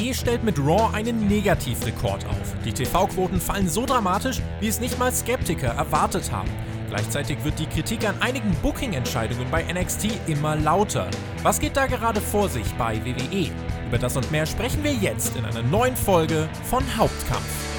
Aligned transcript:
WWE 0.00 0.14
stellt 0.14 0.44
mit 0.44 0.58
Raw 0.58 0.94
einen 0.94 1.28
Negativrekord 1.28 2.24
auf. 2.26 2.54
Die 2.64 2.72
TV-Quoten 2.72 3.40
fallen 3.40 3.68
so 3.68 3.84
dramatisch, 3.84 4.40
wie 4.60 4.68
es 4.68 4.80
nicht 4.80 4.98
mal 4.98 5.12
Skeptiker 5.12 5.68
erwartet 5.68 6.32
haben. 6.32 6.48
Gleichzeitig 6.88 7.42
wird 7.44 7.58
die 7.58 7.66
Kritik 7.66 8.08
an 8.08 8.14
einigen 8.20 8.54
Booking-Entscheidungen 8.62 9.46
bei 9.50 9.62
NXT 9.62 10.08
immer 10.26 10.56
lauter. 10.56 11.08
Was 11.42 11.60
geht 11.60 11.76
da 11.76 11.86
gerade 11.86 12.20
vor 12.20 12.48
sich 12.48 12.66
bei 12.74 13.00
WWE? 13.04 13.50
Über 13.86 13.98
das 13.98 14.16
und 14.16 14.30
mehr 14.30 14.46
sprechen 14.46 14.82
wir 14.82 14.92
jetzt 14.92 15.36
in 15.36 15.44
einer 15.44 15.62
neuen 15.62 15.96
Folge 15.96 16.48
von 16.68 16.82
Hauptkampf. 16.96 17.69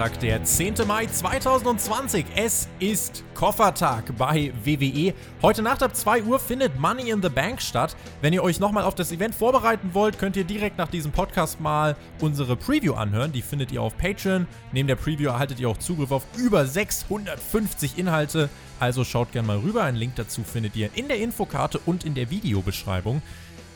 Sonntag, 0.00 0.20
der 0.20 0.42
10. 0.42 0.76
Mai 0.86 1.04
2020. 1.04 2.24
Es 2.34 2.70
ist 2.78 3.22
Koffertag 3.34 4.16
bei 4.16 4.50
WWE. 4.64 5.12
Heute 5.42 5.60
Nacht 5.60 5.82
ab 5.82 5.94
2 5.94 6.22
Uhr 6.22 6.38
findet 6.38 6.80
Money 6.80 7.10
in 7.10 7.20
the 7.20 7.28
Bank 7.28 7.60
statt. 7.60 7.94
Wenn 8.22 8.32
ihr 8.32 8.42
euch 8.42 8.60
nochmal 8.60 8.84
auf 8.84 8.94
das 8.94 9.12
Event 9.12 9.34
vorbereiten 9.34 9.90
wollt, 9.92 10.18
könnt 10.18 10.36
ihr 10.36 10.44
direkt 10.44 10.78
nach 10.78 10.88
diesem 10.88 11.12
Podcast 11.12 11.60
mal 11.60 11.96
unsere 12.18 12.56
Preview 12.56 12.94
anhören. 12.94 13.32
Die 13.32 13.42
findet 13.42 13.72
ihr 13.72 13.82
auf 13.82 13.94
Patreon. 13.98 14.46
Neben 14.72 14.88
der 14.88 14.96
Preview 14.96 15.28
erhaltet 15.28 15.60
ihr 15.60 15.68
auch 15.68 15.76
Zugriff 15.76 16.12
auf 16.12 16.24
über 16.38 16.64
650 16.64 17.98
Inhalte. 17.98 18.48
Also 18.78 19.04
schaut 19.04 19.32
gerne 19.32 19.48
mal 19.48 19.58
rüber. 19.58 19.82
Einen 19.82 19.98
Link 19.98 20.14
dazu 20.16 20.44
findet 20.44 20.76
ihr 20.76 20.88
in 20.94 21.08
der 21.08 21.18
Infokarte 21.18 21.78
und 21.84 22.04
in 22.06 22.14
der 22.14 22.30
Videobeschreibung. 22.30 23.20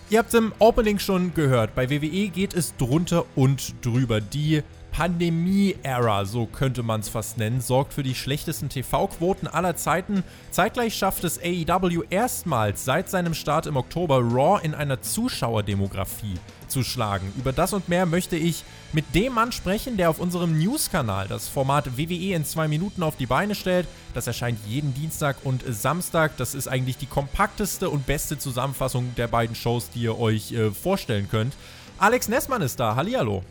Ihr 0.08 0.20
habt 0.20 0.28
es 0.28 0.38
im 0.38 0.54
Opening 0.58 0.98
schon 0.98 1.34
gehört. 1.34 1.74
Bei 1.74 1.90
WWE 1.90 2.28
geht 2.28 2.54
es 2.54 2.76
drunter 2.76 3.26
und 3.34 3.74
drüber. 3.84 4.22
Die 4.22 4.62
Pandemie-Ära, 4.94 6.24
so 6.24 6.46
könnte 6.46 6.84
man 6.84 7.00
es 7.00 7.08
fast 7.08 7.36
nennen, 7.36 7.60
sorgt 7.60 7.92
für 7.92 8.04
die 8.04 8.14
schlechtesten 8.14 8.68
TV-Quoten 8.68 9.48
aller 9.48 9.74
Zeiten. 9.74 10.22
Zeitgleich 10.52 10.94
schafft 10.94 11.24
es 11.24 11.40
AEW 11.42 12.04
erstmals 12.10 12.84
seit 12.84 13.10
seinem 13.10 13.34
Start 13.34 13.66
im 13.66 13.76
Oktober 13.76 14.20
Raw 14.20 14.64
in 14.64 14.72
einer 14.72 15.02
Zuschauerdemografie 15.02 16.34
zu 16.68 16.84
schlagen. 16.84 17.32
Über 17.36 17.52
das 17.52 17.72
und 17.72 17.88
mehr 17.88 18.06
möchte 18.06 18.36
ich 18.36 18.62
mit 18.92 19.16
dem 19.16 19.34
Mann 19.34 19.50
sprechen, 19.50 19.96
der 19.96 20.10
auf 20.10 20.20
unserem 20.20 20.56
News-Kanal 20.56 21.26
das 21.26 21.48
Format 21.48 21.98
WWE 21.98 22.36
in 22.36 22.44
zwei 22.44 22.68
Minuten 22.68 23.02
auf 23.02 23.16
die 23.16 23.26
Beine 23.26 23.56
stellt. 23.56 23.88
Das 24.14 24.28
erscheint 24.28 24.60
jeden 24.64 24.94
Dienstag 24.94 25.38
und 25.42 25.64
Samstag. 25.66 26.36
Das 26.36 26.54
ist 26.54 26.68
eigentlich 26.68 26.98
die 26.98 27.06
kompakteste 27.06 27.90
und 27.90 28.06
beste 28.06 28.38
Zusammenfassung 28.38 29.12
der 29.16 29.26
beiden 29.26 29.56
Shows, 29.56 29.90
die 29.90 30.02
ihr 30.02 30.20
euch 30.20 30.52
äh, 30.52 30.70
vorstellen 30.70 31.28
könnt. 31.28 31.54
Alex 31.98 32.28
Nessmann 32.28 32.62
ist 32.62 32.78
da. 32.78 32.94
Hallihallo. 32.94 33.42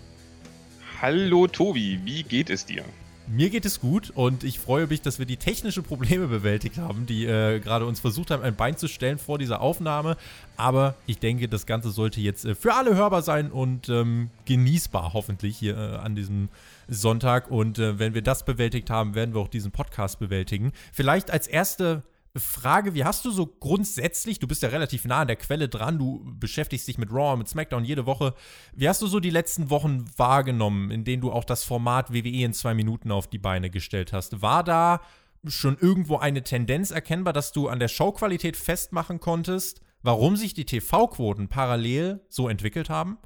Hallo 1.04 1.48
Tobi, 1.48 2.00
wie 2.06 2.24
geht 2.24 2.50
es 2.50 2.66
dir? 2.66 2.86
Mir 3.28 3.50
geht 3.50 3.66
es 3.66 3.82
gut 3.82 4.10
und 4.12 4.46
ich 4.46 4.58
freue 4.58 4.88
mich, 4.88 5.02
dass 5.02 5.20
wir 5.20 5.26
die 5.26 5.36
technischen 5.36 5.84
Probleme 5.84 6.28
bewältigt 6.28 6.78
haben, 6.78 7.06
die 7.06 7.26
äh, 7.26 7.60
gerade 7.60 7.86
uns 7.86 8.00
versucht 8.00 8.32
haben, 8.32 8.42
ein 8.42 8.56
Bein 8.56 8.78
zu 8.78 8.88
stellen 8.88 9.18
vor 9.18 9.38
dieser 9.38 9.60
Aufnahme. 9.60 10.16
Aber 10.56 10.96
ich 11.06 11.20
denke, 11.20 11.50
das 11.50 11.66
Ganze 11.66 11.90
sollte 11.90 12.22
jetzt 12.22 12.46
äh, 12.46 12.56
für 12.56 12.76
alle 12.76 12.96
hörbar 12.96 13.22
sein 13.22 13.52
und 13.52 13.90
ähm, 13.90 14.30
genießbar, 14.46 15.12
hoffentlich, 15.12 15.58
hier 15.58 15.76
äh, 15.76 15.98
an 15.98 16.16
diesem 16.16 16.48
Sonntag. 16.88 17.52
Und 17.52 17.80
äh, 17.80 18.00
wenn 18.00 18.14
wir 18.14 18.22
das 18.22 18.46
bewältigt 18.46 18.90
haben, 18.90 19.14
werden 19.14 19.36
wir 19.36 19.42
auch 19.42 19.50
diesen 19.50 19.74
Podcast 19.74 20.20
bewältigen. 20.20 20.72
Vielleicht 20.94 21.32
als 21.32 21.48
erste 21.48 22.04
Frage, 22.40 22.96
wie 22.96 23.04
hast 23.04 23.26
du 23.26 23.32
so 23.32 23.46
grundsätzlich, 23.46 24.40
du 24.40 24.48
bist 24.48 24.64
ja 24.64 24.70
relativ 24.70 25.06
nah 25.06 25.22
an 25.22 25.28
der 25.28 25.36
Quelle 25.36 25.70
dran, 25.70 26.00
du 26.00 26.24
beschäftigst 26.40 26.88
dich 26.88 26.98
mit 26.98 27.12
Raw, 27.12 27.38
mit 27.38 27.48
SmackDown 27.48 27.86
jede 27.86 28.08
Woche. 28.08 28.34
Wie 28.74 28.90
hast 28.90 29.04
du 29.04 29.08
so 29.08 29.20
die 29.20 29.30
letzten 29.30 29.70
Wochen 29.70 30.06
wahrgenommen, 30.18 30.90
in 30.90 31.04
denen 31.04 31.22
du 31.22 31.32
auch 31.32 31.44
das 31.44 31.64
Format 31.64 32.12
WWE 32.12 32.44
in 32.44 32.54
zwei 32.54 32.74
Minuten 32.74 33.12
auf 33.12 33.28
die 33.28 33.38
Beine 33.38 33.70
gestellt 33.70 34.14
hast? 34.14 34.42
War 34.42 34.64
da 34.64 35.02
schon 35.46 35.78
irgendwo 35.78 36.18
eine 36.18 36.44
Tendenz 36.44 36.90
erkennbar, 36.90 37.34
dass 37.34 37.52
du 37.52 37.68
an 37.68 37.80
der 37.80 37.88
Showqualität 37.88 38.58
festmachen 38.58 39.20
konntest, 39.20 39.82
warum 40.02 40.36
sich 40.36 40.56
die 40.56 40.66
TV-Quoten 40.66 41.50
parallel 41.50 42.26
so 42.30 42.50
entwickelt 42.50 42.90
haben? 42.90 43.20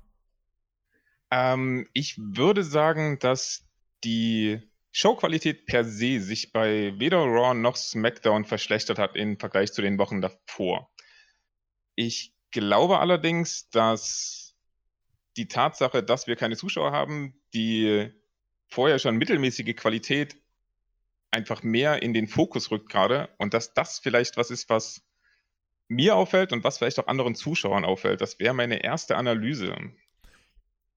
Ähm, 1.31 1.87
ich 1.93 2.17
würde 2.17 2.63
sagen, 2.63 3.19
dass 3.19 3.63
die 4.03 4.59
Showqualität 4.97 5.67
per 5.67 5.85
se 5.85 6.19
sich 6.19 6.51
bei 6.51 6.91
weder 6.97 7.19
Raw 7.19 7.53
noch 7.53 7.75
SmackDown 7.75 8.45
verschlechtert 8.45 8.97
hat 8.97 9.15
im 9.15 9.37
Vergleich 9.37 9.71
zu 9.71 9.83
den 9.83 9.99
Wochen 9.99 10.21
davor. 10.21 10.91
Ich 11.93 12.33
glaube 12.49 12.97
allerdings, 12.97 13.69
dass 13.69 14.55
die 15.35 15.47
Tatsache, 15.47 16.01
dass 16.01 16.25
wir 16.25 16.35
keine 16.35 16.57
Zuschauer 16.57 16.93
haben, 16.93 17.39
die 17.53 18.11
vorher 18.69 18.97
schon 18.97 19.17
mittelmäßige 19.17 19.75
Qualität 19.75 20.35
einfach 21.29 21.61
mehr 21.61 22.01
in 22.01 22.15
den 22.15 22.27
Fokus 22.27 22.71
rückt 22.71 22.89
gerade 22.89 23.29
und 23.37 23.53
dass 23.53 23.75
das 23.75 23.99
vielleicht 23.99 24.35
was 24.35 24.49
ist, 24.49 24.67
was 24.67 25.03
mir 25.87 26.15
auffällt 26.15 26.51
und 26.53 26.63
was 26.63 26.79
vielleicht 26.79 26.97
auch 26.97 27.05
anderen 27.05 27.35
Zuschauern 27.35 27.85
auffällt. 27.85 28.19
Das 28.19 28.39
wäre 28.39 28.55
meine 28.55 28.83
erste 28.83 29.15
Analyse. 29.15 29.75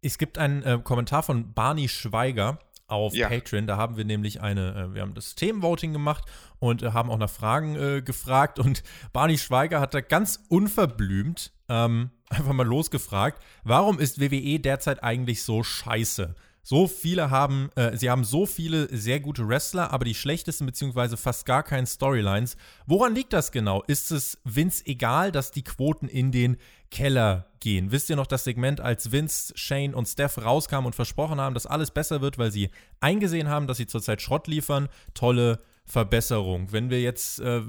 Es 0.00 0.16
gibt 0.16 0.38
einen 0.38 0.62
äh, 0.62 0.78
Kommentar 0.82 1.22
von 1.22 1.52
Barney 1.52 1.90
Schweiger, 1.90 2.58
auf 2.90 3.14
ja. 3.14 3.28
Patreon. 3.28 3.66
Da 3.66 3.76
haben 3.76 3.96
wir 3.96 4.04
nämlich 4.04 4.40
eine, 4.40 4.90
äh, 4.90 4.94
wir 4.94 5.02
haben 5.02 5.14
das 5.14 5.34
Themenvoting 5.34 5.92
gemacht 5.92 6.24
und 6.58 6.82
äh, 6.82 6.92
haben 6.92 7.10
auch 7.10 7.18
nach 7.18 7.30
Fragen 7.30 7.76
äh, 7.76 8.02
gefragt. 8.02 8.58
Und 8.58 8.82
Barney 9.12 9.38
Schweiger 9.38 9.80
hat 9.80 9.94
da 9.94 10.00
ganz 10.00 10.40
unverblümt 10.48 11.52
ähm, 11.68 12.10
einfach 12.28 12.52
mal 12.52 12.66
losgefragt, 12.66 13.42
warum 13.64 13.98
ist 13.98 14.20
WWE 14.20 14.58
derzeit 14.60 15.02
eigentlich 15.02 15.42
so 15.42 15.62
scheiße? 15.62 16.34
So 16.62 16.86
viele 16.86 17.30
haben, 17.30 17.70
äh, 17.74 17.96
sie 17.96 18.10
haben 18.10 18.22
so 18.22 18.44
viele 18.44 18.94
sehr 18.94 19.18
gute 19.18 19.48
Wrestler, 19.48 19.92
aber 19.92 20.04
die 20.04 20.14
schlechtesten 20.14 20.66
beziehungsweise 20.66 21.16
fast 21.16 21.46
gar 21.46 21.62
keine 21.62 21.86
Storylines. 21.86 22.56
Woran 22.86 23.14
liegt 23.14 23.32
das 23.32 23.50
genau? 23.50 23.82
Ist 23.86 24.12
es 24.12 24.38
Vince 24.44 24.84
egal, 24.86 25.32
dass 25.32 25.52
die 25.52 25.64
Quoten 25.64 26.06
in 26.06 26.32
den 26.32 26.58
Keller 26.90 27.46
gehen? 27.60 27.92
Wisst 27.92 28.10
ihr 28.10 28.16
noch 28.16 28.26
das 28.26 28.44
Segment, 28.44 28.80
als 28.80 29.12
Vince, 29.12 29.52
Shane 29.56 29.94
und 29.94 30.06
Steph 30.06 30.38
rauskamen 30.38 30.86
und 30.86 30.94
versprochen 30.94 31.40
haben, 31.40 31.54
dass 31.54 31.66
alles 31.66 31.90
besser 31.90 32.20
wird, 32.20 32.38
weil 32.38 32.50
sie 32.50 32.70
eingesehen 33.00 33.48
haben, 33.48 33.66
dass 33.66 33.76
sie 33.76 33.86
zurzeit 33.86 34.22
Schrott 34.22 34.46
liefern? 34.46 34.88
Tolle 35.14 35.60
Verbesserung. 35.84 36.72
Wenn 36.72 36.90
wir 36.90 37.00
jetzt 37.00 37.40
äh, 37.40 37.62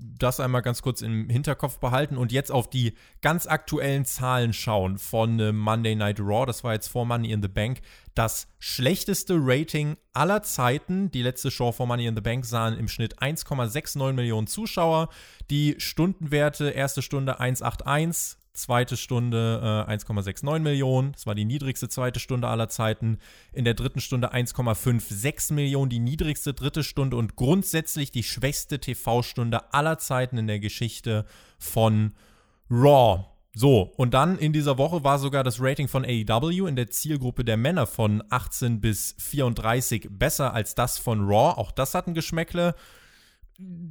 das 0.00 0.40
einmal 0.40 0.62
ganz 0.62 0.82
kurz 0.82 1.02
im 1.02 1.28
Hinterkopf 1.28 1.78
behalten 1.78 2.16
und 2.16 2.32
jetzt 2.32 2.50
auf 2.50 2.70
die 2.70 2.94
ganz 3.20 3.46
aktuellen 3.46 4.04
Zahlen 4.04 4.52
schauen 4.52 4.98
von 4.98 5.38
äh, 5.38 5.52
Monday 5.52 5.94
Night 5.94 6.20
Raw. 6.20 6.46
Das 6.46 6.64
war 6.64 6.72
jetzt 6.72 6.88
vor 6.88 7.04
Money 7.04 7.30
in 7.30 7.42
the 7.42 7.48
Bank. 7.48 7.80
Das 8.14 8.48
schlechteste 8.58 9.36
Rating 9.38 9.96
aller 10.12 10.42
Zeiten. 10.42 11.10
Die 11.10 11.22
letzte 11.22 11.50
Show 11.50 11.72
vor 11.72 11.86
Money 11.86 12.06
in 12.06 12.14
the 12.14 12.22
Bank 12.22 12.46
sahen 12.46 12.78
im 12.78 12.88
Schnitt 12.88 13.20
1,69 13.20 14.12
Millionen 14.12 14.46
Zuschauer. 14.46 15.10
Die 15.50 15.76
Stundenwerte, 15.78 16.70
erste 16.70 17.02
Stunde 17.02 17.40
181, 17.40 18.39
zweite 18.52 18.96
Stunde 18.96 19.86
äh, 19.88 19.92
1,69 19.92 20.58
Millionen. 20.60 21.12
Das 21.12 21.26
war 21.26 21.34
die 21.34 21.44
niedrigste 21.44 21.88
zweite 21.88 22.20
Stunde 22.20 22.48
aller 22.48 22.68
Zeiten. 22.68 23.18
In 23.52 23.64
der 23.64 23.74
dritten 23.74 24.00
Stunde 24.00 24.32
1,56 24.32 25.52
Millionen, 25.52 25.90
die 25.90 25.98
niedrigste 25.98 26.54
dritte 26.54 26.82
Stunde 26.84 27.16
und 27.16 27.36
grundsätzlich 27.36 28.10
die 28.10 28.22
schwächste 28.22 28.78
TV-Stunde 28.78 29.72
aller 29.72 29.98
Zeiten 29.98 30.38
in 30.38 30.46
der 30.46 30.60
Geschichte 30.60 31.24
von 31.58 32.14
Raw. 32.70 33.24
So, 33.52 33.82
und 33.96 34.14
dann 34.14 34.38
in 34.38 34.52
dieser 34.52 34.78
Woche 34.78 35.02
war 35.02 35.18
sogar 35.18 35.42
das 35.42 35.60
Rating 35.60 35.88
von 35.88 36.04
AEW 36.04 36.66
in 36.66 36.76
der 36.76 36.90
Zielgruppe 36.90 37.44
der 37.44 37.56
Männer 37.56 37.86
von 37.86 38.22
18 38.30 38.80
bis 38.80 39.16
34 39.18 40.08
besser 40.10 40.54
als 40.54 40.76
das 40.76 40.98
von 40.98 41.20
Raw. 41.22 41.58
Auch 41.58 41.72
das 41.72 41.94
hat 41.94 42.06
ein 42.06 42.14
Geschmäckle. 42.14 42.74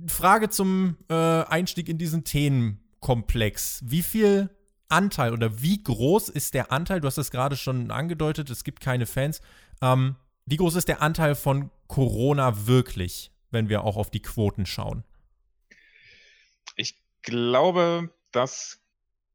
Frage 0.08 0.50
zum 0.50 0.98
äh, 1.10 1.14
Einstieg 1.14 1.90
in 1.90 1.98
diesen 1.98 2.24
Themenkomplex. 2.24 3.84
Wie 3.86 4.02
viel 4.02 4.50
Anteil 4.90 5.34
oder 5.34 5.62
wie 5.62 5.82
groß 5.82 6.30
ist 6.30 6.54
der 6.54 6.72
Anteil, 6.72 7.02
du 7.02 7.08
hast 7.08 7.18
es 7.18 7.32
gerade 7.32 7.56
schon 7.56 7.92
angedeutet, 7.92 8.50
es 8.50 8.64
gibt 8.64 8.82
keine 8.82 9.06
Fans, 9.06 9.42
ähm, 9.82 10.16
wie 10.46 10.58
groß 10.58 10.76
ist 10.76 10.88
der 10.88 11.02
Anteil 11.02 11.36
von 11.36 11.70
Corona 11.88 12.68
wirklich, 12.68 13.32
wenn 13.52 13.70
wir 13.70 13.84
auch 13.84 13.98
auf 13.98 14.10
die 14.10 14.22
Quoten 14.22 14.66
schauen? 14.66 15.04
Ich 16.76 16.96
glaube, 17.22 18.10
dass 18.32 18.80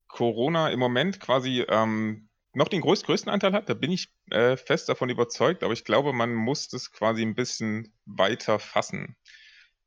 Corona 0.09 0.71
im 0.71 0.79
Moment 0.81 1.21
quasi 1.21 1.65
ähm, 1.69 2.29
noch 2.53 2.69
den 2.69 2.81
größt, 2.81 3.05
größten 3.05 3.31
Anteil 3.31 3.53
hat. 3.53 3.69
Da 3.69 3.75
bin 3.75 3.91
ich 3.91 4.09
äh, 4.31 4.57
fest 4.57 4.89
davon 4.89 5.11
überzeugt, 5.11 5.63
aber 5.63 5.73
ich 5.73 5.85
glaube, 5.85 6.13
man 6.13 6.35
muss 6.35 6.69
das 6.69 6.93
quasi 6.93 7.23
ein 7.23 7.35
bisschen 7.35 7.93
weiter 8.07 8.59
fassen. 8.59 9.17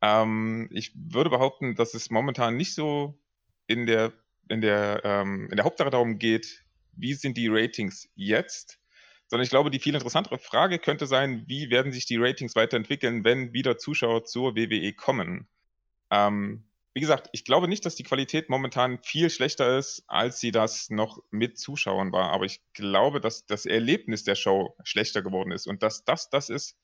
Ähm, 0.01 0.69
ich 0.71 0.91
würde 0.95 1.29
behaupten, 1.29 1.75
dass 1.75 1.93
es 1.93 2.09
momentan 2.09 2.57
nicht 2.57 2.73
so 2.75 3.19
in 3.67 3.85
der 3.85 4.13
in 4.49 4.61
der, 4.61 5.01
ähm, 5.03 5.47
in 5.49 5.55
der 5.55 5.65
Hauptsache 5.65 5.89
darum 5.89 6.19
geht, 6.19 6.63
wie 6.93 7.13
sind 7.13 7.37
die 7.37 7.47
Ratings 7.47 8.09
jetzt, 8.15 8.79
sondern 9.27 9.43
ich 9.43 9.49
glaube, 9.49 9.71
die 9.71 9.79
viel 9.79 9.93
interessantere 9.93 10.39
Frage 10.39 10.79
könnte 10.79 11.05
sein, 11.05 11.43
wie 11.47 11.69
werden 11.69 11.91
sich 11.91 12.05
die 12.05 12.17
Ratings 12.17 12.55
weiterentwickeln, 12.55 13.23
wenn 13.23 13.53
wieder 13.53 13.77
Zuschauer 13.77 14.23
zur 14.23 14.55
WWE 14.55 14.93
kommen. 14.93 15.47
Ähm, 16.09 16.63
wie 16.93 17.01
gesagt, 17.01 17.29
ich 17.31 17.45
glaube 17.45 17.67
nicht, 17.67 17.85
dass 17.85 17.95
die 17.95 18.03
Qualität 18.03 18.49
momentan 18.49 18.97
viel 19.03 19.29
schlechter 19.29 19.77
ist, 19.77 20.03
als 20.07 20.39
sie 20.39 20.51
das 20.51 20.89
noch 20.89 21.21
mit 21.29 21.59
Zuschauern 21.59 22.11
war. 22.11 22.31
Aber 22.31 22.45
ich 22.45 22.59
glaube, 22.73 23.21
dass 23.21 23.45
das 23.45 23.67
Erlebnis 23.67 24.23
der 24.23 24.33
Show 24.33 24.75
schlechter 24.83 25.21
geworden 25.21 25.51
ist 25.51 25.67
und 25.67 25.83
dass 25.83 26.05
das 26.05 26.31
das 26.31 26.49
ist, 26.49 26.75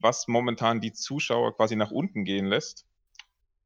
was 0.00 0.26
momentan 0.26 0.80
die 0.80 0.92
Zuschauer 0.92 1.54
quasi 1.56 1.76
nach 1.76 1.92
unten 1.92 2.24
gehen 2.24 2.46
lässt. 2.46 2.86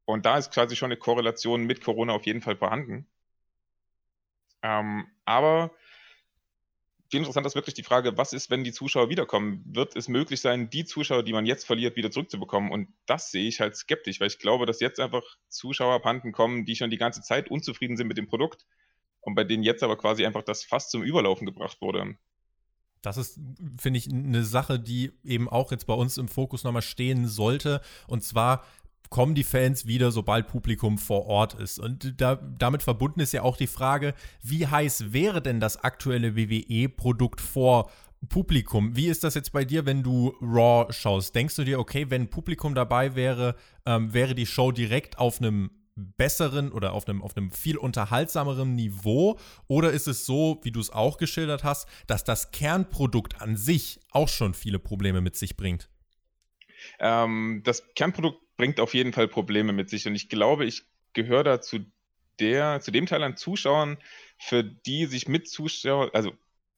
Und 0.05 0.25
da 0.27 0.37
ist 0.37 0.53
quasi 0.53 0.75
schon 0.75 0.91
eine 0.91 0.97
Korrelation 0.97 1.65
mit 1.65 1.83
Corona 1.83 2.13
auf 2.13 2.27
jeden 2.27 2.41
Fall 2.41 2.57
vorhanden. 2.57 3.07
Ähm, 4.67 5.07
aber 5.23 5.71
viel 7.09 7.19
interessanter 7.19 7.47
ist 7.47 7.55
wirklich 7.55 7.75
die 7.75 7.83
Frage, 7.83 8.17
was 8.17 8.33
ist, 8.33 8.49
wenn 8.49 8.65
die 8.65 8.73
Zuschauer 8.73 9.09
wiederkommen? 9.09 9.63
Wird 9.65 9.95
es 9.95 10.09
möglich 10.09 10.41
sein, 10.41 10.69
die 10.69 10.83
Zuschauer, 10.83 11.23
die 11.23 11.31
man 11.31 11.45
jetzt 11.45 11.65
verliert, 11.65 11.95
wieder 11.95 12.11
zurückzubekommen? 12.11 12.69
Und 12.69 12.89
das 13.05 13.31
sehe 13.31 13.47
ich 13.47 13.61
halt 13.61 13.77
skeptisch, 13.77 14.19
weil 14.19 14.27
ich 14.27 14.39
glaube, 14.39 14.65
dass 14.65 14.81
jetzt 14.81 14.99
einfach 14.99 15.23
Zuschauer 15.47 15.95
abhanden 15.95 16.33
kommen, 16.33 16.65
die 16.65 16.75
schon 16.75 16.89
die 16.89 16.97
ganze 16.97 17.21
Zeit 17.21 17.49
unzufrieden 17.49 17.95
sind 17.95 18.07
mit 18.07 18.17
dem 18.17 18.27
Produkt 18.27 18.65
und 19.21 19.35
bei 19.35 19.45
denen 19.45 19.63
jetzt 19.63 19.83
aber 19.83 19.97
quasi 19.97 20.25
einfach 20.25 20.43
das 20.43 20.65
fast 20.65 20.91
zum 20.91 21.01
Überlaufen 21.01 21.45
gebracht 21.45 21.79
wurde. 21.79 22.17
Das 23.01 23.15
ist, 23.15 23.39
finde 23.79 23.99
ich, 23.99 24.11
eine 24.11 24.43
Sache, 24.43 24.77
die 24.77 25.13
eben 25.23 25.47
auch 25.47 25.71
jetzt 25.71 25.87
bei 25.87 25.93
uns 25.93 26.17
im 26.17 26.27
Fokus 26.27 26.65
nochmal 26.65 26.81
stehen 26.81 27.27
sollte. 27.27 27.79
Und 28.07 28.23
zwar, 28.23 28.65
kommen 29.09 29.35
die 29.35 29.43
Fans 29.43 29.85
wieder, 29.85 30.11
sobald 30.11 30.47
Publikum 30.47 30.97
vor 30.97 31.25
Ort 31.25 31.53
ist. 31.55 31.79
Und 31.79 32.19
da, 32.19 32.35
damit 32.35 32.83
verbunden 32.83 33.19
ist 33.19 33.33
ja 33.33 33.41
auch 33.41 33.57
die 33.57 33.67
Frage, 33.67 34.13
wie 34.41 34.67
heiß 34.67 35.13
wäre 35.13 35.41
denn 35.41 35.59
das 35.59 35.83
aktuelle 35.83 36.35
WWE-Produkt 36.35 37.41
vor 37.41 37.89
Publikum? 38.29 38.95
Wie 38.95 39.07
ist 39.07 39.23
das 39.23 39.35
jetzt 39.35 39.51
bei 39.51 39.63
dir, 39.63 39.85
wenn 39.85 40.03
du 40.03 40.33
Raw 40.41 40.91
schaust? 40.91 41.35
Denkst 41.35 41.55
du 41.55 41.63
dir, 41.63 41.79
okay, 41.79 42.09
wenn 42.09 42.29
Publikum 42.29 42.75
dabei 42.75 43.15
wäre, 43.15 43.55
ähm, 43.85 44.13
wäre 44.13 44.35
die 44.35 44.45
Show 44.45 44.71
direkt 44.71 45.19
auf 45.19 45.39
einem 45.39 45.71
besseren 45.95 46.71
oder 46.71 46.93
auf 46.93 47.07
einem, 47.07 47.21
auf 47.21 47.35
einem 47.35 47.51
viel 47.51 47.77
unterhaltsameren 47.77 48.75
Niveau? 48.75 49.39
Oder 49.67 49.91
ist 49.91 50.07
es 50.07 50.25
so, 50.25 50.59
wie 50.63 50.71
du 50.71 50.79
es 50.79 50.89
auch 50.89 51.17
geschildert 51.17 51.63
hast, 51.63 51.87
dass 52.05 52.23
das 52.23 52.51
Kernprodukt 52.51 53.41
an 53.41 53.55
sich 53.55 53.99
auch 54.11 54.29
schon 54.29 54.53
viele 54.53 54.79
Probleme 54.79 55.21
mit 55.21 55.35
sich 55.35 55.57
bringt? 55.57 55.89
Ähm, 56.99 57.61
das 57.63 57.83
Kernprodukt 57.95 58.39
bringt 58.57 58.79
auf 58.79 58.93
jeden 58.93 59.13
Fall 59.13 59.27
Probleme 59.27 59.71
mit 59.71 59.89
sich. 59.89 60.07
Und 60.07 60.15
ich 60.15 60.29
glaube, 60.29 60.65
ich 60.65 60.83
gehöre 61.13 61.43
da 61.43 61.61
zu 61.61 61.85
der, 62.39 62.81
zu 62.81 62.91
dem 62.91 63.05
Teil 63.05 63.23
an 63.23 63.37
Zuschauern, 63.37 63.97
für 64.37 64.63
die 64.63 65.05
sich 65.05 65.27
mit 65.27 65.47
Zuschauern, 65.47 66.09
also 66.13 66.33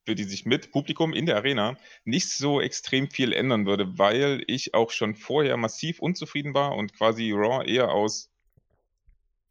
für 0.06 0.16
die 0.16 0.24
sich 0.24 0.46
mit 0.46 0.72
Publikum 0.72 1.14
in 1.14 1.26
der 1.26 1.36
Arena 1.36 1.78
nicht 2.06 2.30
so 2.30 2.62
extrem 2.62 3.10
viel 3.10 3.34
ändern 3.34 3.66
würde, 3.66 3.98
weil 3.98 4.44
ich 4.48 4.74
auch 4.74 4.92
schon 4.92 5.16
vorher 5.16 5.58
massiv 5.58 6.00
unzufrieden 6.00 6.54
war 6.54 6.76
und 6.76 6.94
quasi 6.94 7.32
Raw 7.32 7.66
eher 7.66 7.92
aus 7.92 8.32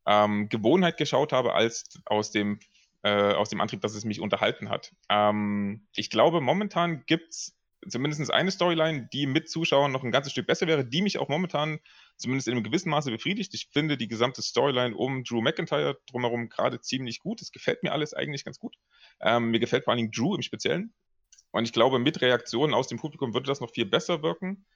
ähm, 0.06 0.48
Gewohnheit 0.48 0.96
geschaut 0.96 1.32
habe, 1.32 1.54
als 1.54 2.00
aus 2.06 2.30
dem, 2.30 2.58
äh, 3.02 3.34
aus 3.34 3.50
dem 3.50 3.60
Antrieb, 3.60 3.82
dass 3.82 3.94
es 3.94 4.04
mich 4.04 4.20
unterhalten 4.20 4.70
hat. 4.70 4.94
Ähm, 5.10 5.86
ich 5.94 6.10
glaube, 6.10 6.40
momentan 6.40 7.04
gibt 7.06 7.34
es 7.34 7.57
zumindest 7.86 8.30
eine 8.32 8.50
Storyline, 8.50 9.08
die 9.12 9.26
mit 9.26 9.48
Zuschauern 9.48 9.92
noch 9.92 10.02
ein 10.02 10.10
ganzes 10.10 10.32
Stück 10.32 10.46
besser 10.46 10.66
wäre, 10.66 10.84
die 10.84 11.02
mich 11.02 11.18
auch 11.18 11.28
momentan 11.28 11.78
zumindest 12.16 12.48
in 12.48 12.54
einem 12.54 12.64
gewissen 12.64 12.90
Maße 12.90 13.10
befriedigt. 13.10 13.54
Ich 13.54 13.68
finde 13.72 13.96
die 13.96 14.08
gesamte 14.08 14.42
Storyline 14.42 14.96
um 14.96 15.24
Drew 15.24 15.40
McIntyre 15.40 15.98
drumherum 16.10 16.48
gerade 16.48 16.80
ziemlich 16.80 17.20
gut. 17.20 17.40
Es 17.40 17.52
gefällt 17.52 17.82
mir 17.82 17.92
alles 17.92 18.14
eigentlich 18.14 18.44
ganz 18.44 18.58
gut. 18.58 18.76
Ähm, 19.20 19.50
mir 19.50 19.60
gefällt 19.60 19.84
vor 19.84 19.92
allen 19.92 19.98
Dingen 19.98 20.12
Drew 20.12 20.34
im 20.34 20.42
Speziellen. 20.42 20.92
Und 21.50 21.64
ich 21.64 21.72
glaube, 21.72 21.98
mit 21.98 22.20
Reaktionen 22.20 22.74
aus 22.74 22.88
dem 22.88 22.98
Publikum 22.98 23.34
würde 23.34 23.46
das 23.46 23.60
noch 23.60 23.70
viel 23.70 23.86
besser 23.86 24.22
wirken. 24.22 24.66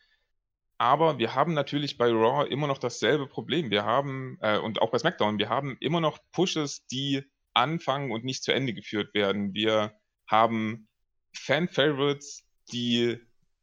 Aber 0.79 1.19
wir 1.19 1.35
haben 1.35 1.55
natürlich 1.55 1.97
bei 1.97 2.11
Raw 2.11 2.49
immer 2.49 2.67
noch 2.67 2.79
dasselbe 2.79 3.27
Problem. 3.27 3.71
Wir 3.71 3.85
haben, 3.85 4.39
äh, 4.41 4.59
und 4.59 4.81
auch 4.81 4.91
bei 4.91 4.99
SmackDown, 4.99 5.39
wir 5.39 5.49
haben 5.49 5.77
immer 5.81 6.01
noch 6.01 6.19
Pushes, 6.33 6.87
die 6.87 7.23
anfangen 7.55 8.11
und 8.11 8.25
nicht 8.25 8.43
zu 8.43 8.53
Ende 8.53 8.73
geführt 8.73 9.15
werden. 9.15 9.55
Wir 9.55 9.95
haben 10.27 10.89
Fan-Favorites, 11.35 12.45
die 12.71 13.19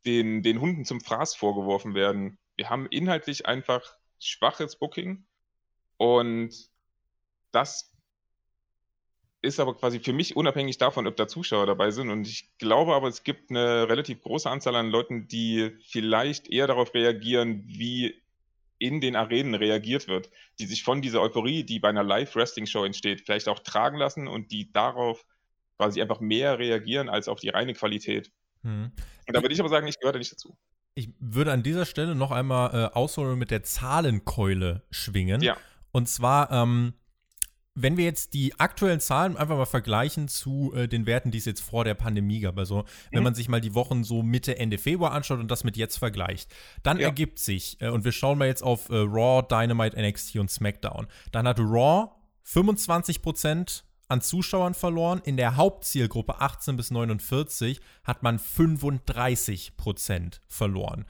den, 0.06 0.44
den 0.44 0.62
Hunden 0.62 0.86
zum 0.86 1.02
Fraß 1.02 1.36
vorgeworfen 1.36 1.94
werden. 1.94 2.38
Wir 2.56 2.70
haben 2.70 2.88
inhaltlich 2.88 3.46
einfach 3.46 3.96
schwaches 4.20 4.78
Booking 4.78 5.26
und 5.98 6.70
das 7.52 7.94
ist 9.42 9.60
aber 9.60 9.76
quasi 9.76 10.00
für 10.00 10.14
mich 10.14 10.36
unabhängig 10.36 10.78
davon, 10.78 11.08
ob 11.08 11.16
da 11.16 11.28
Zuschauer 11.28 11.66
dabei 11.66 11.92
sind. 11.92 12.10
Und 12.10 12.28
ich 12.28 12.50
glaube 12.58 12.94
aber, 12.94 13.08
es 13.08 13.24
gibt 13.24 13.50
eine 13.50 13.88
relativ 13.88 14.22
große 14.22 14.50
Anzahl 14.50 14.76
an 14.76 14.90
Leuten, 14.90 15.28
die 15.28 15.78
vielleicht 15.88 16.50
eher 16.50 16.68
darauf 16.68 16.94
reagieren, 16.94 17.64
wie 17.66 18.22
in 18.80 19.02
den 19.02 19.16
Arenen 19.16 19.56
reagiert 19.56 20.08
wird, 20.08 20.30
die 20.60 20.66
sich 20.66 20.84
von 20.84 21.02
dieser 21.02 21.22
Euphorie, 21.22 21.64
die 21.64 21.80
bei 21.80 21.90
einer 21.90 22.04
Live-Wrestling-Show 22.04 22.84
entsteht, 22.84 23.22
vielleicht 23.22 23.48
auch 23.48 23.60
tragen 23.60 23.98
lassen 23.98 24.28
und 24.28 24.52
die 24.52 24.72
darauf 24.72 25.26
quasi 25.78 26.02
einfach 26.02 26.20
mehr 26.20 26.60
reagieren 26.60 27.10
als 27.10 27.28
auf 27.28 27.40
die 27.40 27.50
reine 27.50 27.74
Qualität. 27.74 28.32
Hm. 28.64 28.92
Und 29.28 29.36
da 29.36 29.42
würde 29.42 29.54
ich 29.54 29.60
aber 29.60 29.70
sagen, 29.70 29.88
ich 29.88 30.00
gehöre 30.00 30.18
nicht 30.18 30.32
dazu. 30.32 30.58
Ich 30.96 31.10
würde 31.20 31.52
an 31.52 31.64
dieser 31.64 31.86
Stelle 31.86 32.16
noch 32.16 32.32
einmal 32.32 32.74
äh, 32.74 32.94
ausholen 32.94 33.40
mit 33.40 33.52
der 33.52 33.64
Zahlenkeule 33.64 34.84
schwingen. 34.92 35.42
Ja. 35.42 35.56
Und 35.92 36.10
zwar, 36.10 36.52
ähm, 36.52 36.94
wenn 37.76 37.96
wir 37.96 38.04
jetzt 38.04 38.34
die 38.34 38.60
aktuellen 38.60 39.00
Zahlen 39.00 39.38
einfach 39.38 39.56
mal 39.56 39.66
vergleichen 39.66 40.28
zu 40.28 40.74
äh, 40.76 40.88
den 40.88 41.06
Werten, 41.06 41.32
die 41.32 41.38
es 41.38 41.46
jetzt 41.46 41.62
vor 41.62 41.86
der 41.86 41.94
Pandemie 41.94 42.42
gab, 42.42 42.58
also 42.58 42.84
wenn 43.12 43.20
mhm. 43.20 43.26
man 43.26 43.36
sich 43.36 43.48
mal 43.48 43.62
die 43.62 43.76
Wochen 43.76 44.04
so 44.04 44.24
Mitte, 44.24 44.58
Ende 44.58 44.78
Februar 44.78 45.14
anschaut 45.14 45.40
und 45.40 45.50
das 45.50 45.64
mit 45.64 45.78
jetzt 45.78 45.98
vergleicht, 45.98 46.54
dann 46.84 47.00
ja. 47.00 47.06
ergibt 47.06 47.40
sich, 47.40 47.80
äh, 47.82 47.90
und 47.90 48.04
wir 48.04 48.12
schauen 48.12 48.38
mal 48.38 48.48
jetzt 48.48 48.64
auf 48.64 48.90
äh, 48.90 48.96
Raw, 48.96 49.46
Dynamite, 49.48 50.00
NXT 50.02 50.38
und 50.38 50.52
SmackDown, 50.52 51.08
dann 51.32 51.48
hat 51.48 51.60
Raw 51.60 52.10
25 52.44 53.22
Prozent 53.22 53.86
an 54.10 54.22
Zuschauern 54.22 54.74
verloren. 54.74 55.22
In 55.24 55.38
der 55.38 55.56
Hauptzielgruppe 55.56 56.42
18 56.42 56.76
bis 56.76 56.92
49 56.92 57.80
hat 58.04 58.24
man 58.24 58.40
35 58.40 59.78
Prozent 59.78 60.42
verloren. 60.48 61.06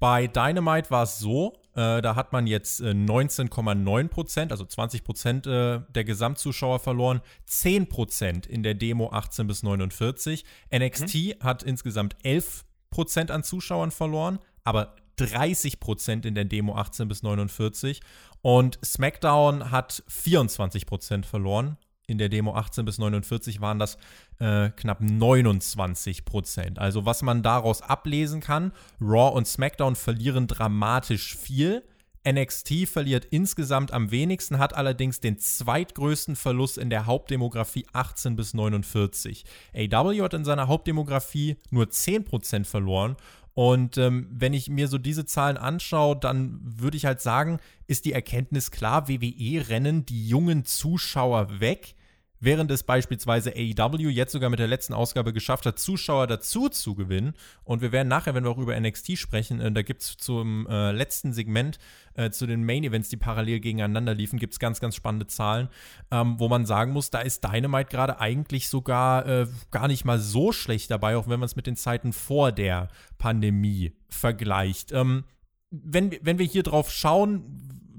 Bei 0.00 0.26
Dynamite 0.26 0.90
war 0.90 1.02
es 1.04 1.18
so, 1.18 1.54
äh, 1.74 2.00
da 2.00 2.14
hat 2.14 2.32
man 2.32 2.46
jetzt 2.46 2.80
äh, 2.80 2.90
19,9 2.90 4.08
Prozent, 4.08 4.52
also 4.52 4.64
20 4.64 5.02
Prozent 5.02 5.46
äh, 5.46 5.80
der 5.88 6.04
Gesamtzuschauer 6.04 6.78
verloren, 6.78 7.20
10 7.46 7.88
Prozent 7.88 8.46
in 8.46 8.62
der 8.62 8.74
Demo 8.74 9.10
18 9.10 9.46
bis 9.46 9.62
49. 9.62 10.44
NXT 10.74 11.14
mhm. 11.14 11.32
hat 11.42 11.62
insgesamt 11.64 12.16
11 12.22 12.64
Prozent 12.90 13.30
an 13.30 13.42
Zuschauern 13.42 13.90
verloren, 13.90 14.38
aber 14.62 14.94
30 15.16 15.80
Prozent 15.80 16.24
in 16.24 16.36
der 16.36 16.44
Demo 16.44 16.76
18 16.76 17.08
bis 17.08 17.24
49. 17.24 18.00
Und 18.40 18.78
SmackDown 18.84 19.72
hat 19.72 20.04
24 20.06 20.86
Prozent 20.86 21.26
verloren, 21.26 21.76
in 22.08 22.18
der 22.18 22.28
Demo 22.28 22.54
18 22.54 22.84
bis 22.84 22.98
49 22.98 23.60
waren 23.60 23.78
das 23.78 23.98
äh, 24.40 24.70
knapp 24.70 25.00
29 25.00 26.24
Prozent. 26.24 26.78
Also 26.78 27.04
was 27.04 27.22
man 27.22 27.42
daraus 27.42 27.82
ablesen 27.82 28.40
kann, 28.40 28.72
Raw 29.00 29.36
und 29.36 29.46
SmackDown 29.46 29.94
verlieren 29.94 30.48
dramatisch 30.48 31.36
viel. 31.36 31.84
NXT 32.28 32.88
verliert 32.88 33.26
insgesamt 33.30 33.92
am 33.92 34.10
wenigsten, 34.10 34.58
hat 34.58 34.74
allerdings 34.74 35.20
den 35.20 35.38
zweitgrößten 35.38 36.34
Verlust 36.34 36.76
in 36.76 36.90
der 36.90 37.06
Hauptdemografie 37.06 37.86
18 37.92 38.36
bis 38.36 38.54
49. 38.54 39.44
AW 39.74 40.22
hat 40.22 40.34
in 40.34 40.44
seiner 40.44 40.66
Hauptdemografie 40.66 41.56
nur 41.70 41.84
10% 41.84 42.64
verloren 42.64 43.16
und 43.58 43.98
ähm, 43.98 44.28
wenn 44.30 44.52
ich 44.52 44.70
mir 44.70 44.86
so 44.86 44.98
diese 44.98 45.26
Zahlen 45.26 45.56
anschaue, 45.56 46.14
dann 46.14 46.60
würde 46.62 46.96
ich 46.96 47.06
halt 47.06 47.20
sagen, 47.20 47.58
ist 47.88 48.04
die 48.04 48.12
Erkenntnis 48.12 48.70
klar, 48.70 49.08
WWE 49.08 49.68
rennen 49.68 50.06
die 50.06 50.28
jungen 50.28 50.64
Zuschauer 50.64 51.58
weg 51.58 51.96
während 52.40 52.70
es 52.70 52.82
beispielsweise 52.82 53.52
AEW 53.54 54.08
jetzt 54.08 54.32
sogar 54.32 54.50
mit 54.50 54.58
der 54.58 54.66
letzten 54.66 54.94
Ausgabe 54.94 55.32
geschafft 55.32 55.66
hat, 55.66 55.78
Zuschauer 55.78 56.26
dazu 56.26 56.68
zu 56.68 56.94
gewinnen. 56.94 57.34
Und 57.64 57.82
wir 57.82 57.92
werden 57.92 58.08
nachher, 58.08 58.34
wenn 58.34 58.44
wir 58.44 58.50
auch 58.50 58.58
über 58.58 58.78
NXT 58.78 59.18
sprechen, 59.18 59.60
äh, 59.60 59.72
da 59.72 59.82
gibt 59.82 60.02
es 60.02 60.16
zum 60.16 60.66
äh, 60.68 60.92
letzten 60.92 61.32
Segment, 61.32 61.78
äh, 62.14 62.30
zu 62.30 62.46
den 62.46 62.64
Main 62.64 62.84
Events, 62.84 63.08
die 63.08 63.16
parallel 63.16 63.60
gegeneinander 63.60 64.14
liefen, 64.14 64.38
gibt 64.38 64.52
es 64.52 64.58
ganz, 64.58 64.80
ganz 64.80 64.96
spannende 64.96 65.26
Zahlen, 65.26 65.68
ähm, 66.10 66.38
wo 66.38 66.48
man 66.48 66.66
sagen 66.66 66.92
muss, 66.92 67.10
da 67.10 67.20
ist 67.20 67.44
Dynamite 67.44 67.90
gerade 67.90 68.20
eigentlich 68.20 68.68
sogar 68.68 69.26
äh, 69.26 69.46
gar 69.70 69.88
nicht 69.88 70.04
mal 70.04 70.18
so 70.18 70.52
schlecht 70.52 70.90
dabei, 70.90 71.16
auch 71.16 71.28
wenn 71.28 71.40
man 71.40 71.46
es 71.46 71.56
mit 71.56 71.66
den 71.66 71.76
Zeiten 71.76 72.12
vor 72.12 72.52
der 72.52 72.88
Pandemie 73.18 73.92
vergleicht. 74.08 74.92
Ähm, 74.92 75.24
wenn, 75.70 76.16
wenn 76.22 76.38
wir 76.38 76.46
hier 76.46 76.62
drauf 76.62 76.90
schauen, 76.90 77.44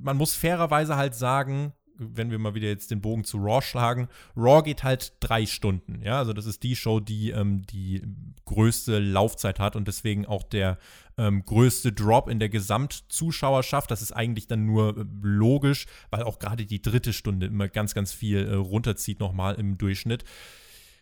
man 0.02 0.18
muss 0.18 0.34
fairerweise 0.34 0.96
halt 0.96 1.16
sagen, 1.16 1.74
wenn 2.00 2.32
wir 2.32 2.40
mal 2.40 2.56
wieder 2.56 2.68
jetzt 2.68 2.92
den 2.92 3.02
Bogen 3.02 3.24
zu 3.24 3.38
Raw 3.38 3.62
schlagen, 3.62 4.08
Raw 4.36 4.64
geht 4.64 4.84
halt 4.84 5.14
drei 5.20 5.46
Stunden. 5.46 6.02
Ja, 6.02 6.18
also 6.18 6.34
das 6.34 6.46
ist 6.46 6.64
die 6.64 6.76
Show, 6.76 7.00
die 7.00 7.32
ähm, 7.32 7.64
die 7.68 8.02
größte 8.46 9.00
Laufzeit 9.00 9.60
hat 9.60 9.76
und 9.76 9.88
deswegen 9.88 10.26
auch 10.26 10.44
der 10.44 10.78
ähm, 11.18 11.44
größte 11.46 11.92
Drop 11.92 12.30
in 12.30 12.40
der 12.40 12.50
Gesamtzuschauerschaft. 12.50 13.92
Das 13.92 14.02
ist 14.02 14.14
eigentlich 14.14 14.48
dann 14.48 14.66
nur 14.66 14.98
äh, 14.98 15.06
logisch, 15.22 15.86
weil 16.10 16.24
auch 16.24 16.40
gerade 16.40 16.66
die 16.66 16.82
dritte 16.82 17.14
Stunde 17.14 17.48
immer 17.48 17.68
ganz, 17.68 17.94
ganz 17.94 18.14
viel 18.14 18.48
äh, 18.48 18.56
runterzieht 18.56 19.20
nochmal 19.20 19.56
im 19.56 19.78
Durchschnitt. 19.78 20.24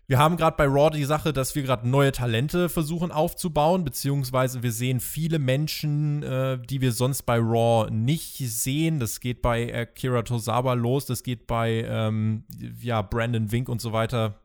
Wir 0.09 0.19
haben 0.19 0.37
gerade 0.37 0.55
bei 0.55 0.65
Raw 0.65 0.89
die 0.89 1.03
Sache, 1.03 1.33
dass 1.33 1.53
wir 1.53 1.63
gerade 1.63 1.87
neue 1.87 2.13
Talente 2.13 2.69
versuchen 2.69 3.11
aufzubauen, 3.11 3.83
beziehungsweise 3.83 4.63
wir 4.63 4.71
sehen 4.71 5.01
viele 5.01 5.37
Menschen, 5.37 6.23
äh, 6.23 6.57
die 6.57 6.79
wir 6.79 6.93
sonst 6.93 7.23
bei 7.23 7.37
Raw 7.37 7.91
nicht 7.91 8.37
sehen. 8.37 9.01
Das 9.01 9.19
geht 9.19 9.41
bei 9.41 9.73
Akira 9.75 10.21
Tosawa 10.21 10.75
los, 10.75 11.07
das 11.07 11.23
geht 11.23 11.45
bei 11.45 11.85
ähm, 11.85 12.45
ja, 12.79 13.01
Brandon 13.01 13.51
Wink 13.51 13.67
und 13.67 13.81
so 13.81 13.91
weiter. 13.91 14.39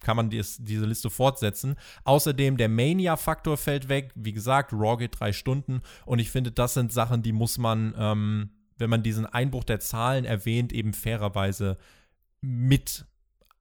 Kann 0.00 0.16
man 0.16 0.28
dies, 0.28 0.58
diese 0.60 0.86
Liste 0.86 1.08
fortsetzen. 1.08 1.76
Außerdem 2.02 2.56
der 2.56 2.68
Mania-Faktor 2.68 3.56
fällt 3.56 3.88
weg. 3.88 4.10
Wie 4.16 4.32
gesagt, 4.32 4.72
Raw 4.72 4.96
geht 4.96 5.20
drei 5.20 5.32
Stunden 5.32 5.82
und 6.04 6.18
ich 6.18 6.32
finde, 6.32 6.50
das 6.50 6.74
sind 6.74 6.92
Sachen, 6.92 7.22
die 7.22 7.32
muss 7.32 7.58
man, 7.58 7.94
ähm, 7.96 8.50
wenn 8.76 8.90
man 8.90 9.04
diesen 9.04 9.24
Einbruch 9.24 9.62
der 9.62 9.78
Zahlen 9.78 10.24
erwähnt, 10.24 10.72
eben 10.72 10.92
fairerweise 10.92 11.78
mit 12.40 13.06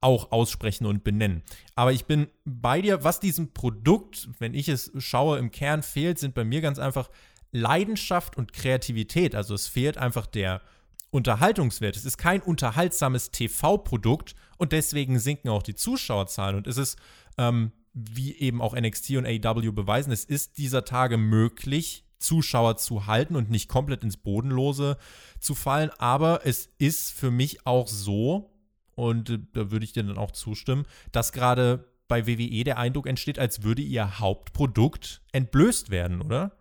auch 0.06 0.32
aussprechen 0.32 0.86
und 0.86 1.04
benennen. 1.04 1.42
Aber 1.74 1.92
ich 1.92 2.06
bin 2.06 2.28
bei 2.46 2.80
dir, 2.80 3.04
was 3.04 3.20
diesem 3.20 3.54
Produkt, 3.54 4.30
wenn 4.38 4.54
ich 4.54 4.70
es 4.70 4.92
schaue, 5.00 5.40
im 5.40 5.50
Kern 5.50 5.82
fehlt, 5.82 6.20
sind 6.20 6.36
bei 6.36 6.46
mir 6.46 6.62
ganz 6.62 6.78
einfach 6.78 7.10
Leidenschaft 7.52 8.38
und 8.38 8.54
Kreativität. 8.54 9.34
Also 9.34 9.56
es 9.56 9.68
fehlt 9.68 9.98
einfach 9.98 10.28
der 10.28 10.62
Unterhaltungswert. 11.10 11.96
Es 11.96 12.06
ist 12.06 12.20
kein 12.20 12.42
unterhaltsames 12.42 13.32
TV-Produkt 13.32 14.36
und 14.58 14.74
deswegen 14.74 15.18
sinken 15.18 15.50
auch 15.50 15.64
die 15.64 15.74
Zuschauerzahlen. 15.74 16.56
Und 16.56 16.68
es 16.68 16.78
ist, 16.78 17.00
ähm, 17.40 17.72
wie 17.94 18.38
eben 18.38 18.62
auch 18.62 18.76
NXT 18.76 19.12
und 19.12 19.26
AEW 19.26 19.72
beweisen, 19.72 20.12
es 20.12 20.24
ist 20.24 20.60
dieser 20.60 20.86
Tage 20.86 21.18
möglich, 21.18 22.04
Zuschauer 22.20 22.78
zu 22.78 23.08
halten 23.08 23.36
und 23.36 23.50
nicht 23.50 23.70
komplett 23.70 24.04
ins 24.04 24.18
Bodenlose 24.18 24.98
zu 25.40 25.56
fallen. 25.56 25.90
Aber 25.98 26.46
es 26.46 26.70
ist 26.78 27.12
für 27.12 27.32
mich 27.32 27.66
auch 27.66 27.88
so, 27.88 28.55
und 28.96 29.30
äh, 29.30 29.40
da 29.54 29.72
würde 29.72 29.86
ich 29.86 29.94
dir 29.94 30.04
dann 30.04 30.18
auch 30.18 30.32
zustimmen, 30.32 30.86
dass 31.12 31.32
gerade 31.32 31.86
bei 32.08 32.28
WWE 32.28 32.64
der 32.64 32.78
Eindruck 32.78 33.08
entsteht, 33.08 33.40
als 33.40 33.64
würde 33.64 33.82
ihr 33.82 34.20
Hauptprodukt 34.20 35.22
entblößt 35.32 35.90
werden, 35.90 36.22
oder? 36.22 36.56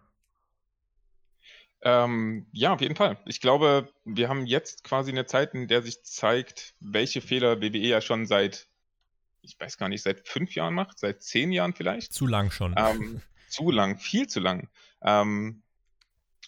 Ähm, 1.83 2.47
ja, 2.53 2.73
auf 2.73 2.81
jeden 2.81 2.97
Fall. 2.97 3.19
Ich 3.27 3.41
glaube, 3.41 3.93
wir 4.05 4.31
haben 4.31 4.47
jetzt 4.47 4.85
quasi 4.85 5.11
eine 5.11 5.27
Zeit, 5.27 5.53
in 5.55 5.69
der 5.69 5.83
sich 5.83 6.03
zeigt, 6.03 6.75
welche 6.81 7.21
Fehler 7.21 7.61
WWE 7.61 7.77
ja 7.77 8.01
schon 8.01 8.25
seit, 8.25 8.69
ich 9.43 9.61
weiß 9.61 9.77
gar 9.77 9.91
nicht, 9.91 10.03
seit 10.03 10.27
fünf 10.27 10.55
Jahren 10.55 10.73
macht, 10.73 10.99
seit 10.99 11.23
zehn 11.23 11.53
Jahren 11.53 11.75
vielleicht. 11.75 12.13
Zu 12.15 12.27
lang 12.27 12.51
schon. 12.51 12.75
Ähm, 12.79 13.21
zu 13.49 13.71
lang, 13.71 13.99
viel 13.99 14.27
zu 14.27 14.41
lang. 14.41 14.71
Ähm, 15.03 15.63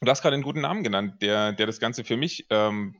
du 0.00 0.10
hast 0.10 0.22
gerade 0.22 0.34
einen 0.34 0.42
guten 0.42 0.62
Namen 0.62 0.82
genannt, 0.82 1.20
der, 1.20 1.52
der 1.52 1.66
das 1.66 1.80
Ganze 1.80 2.02
für 2.02 2.16
mich 2.16 2.46
ähm, 2.48 2.96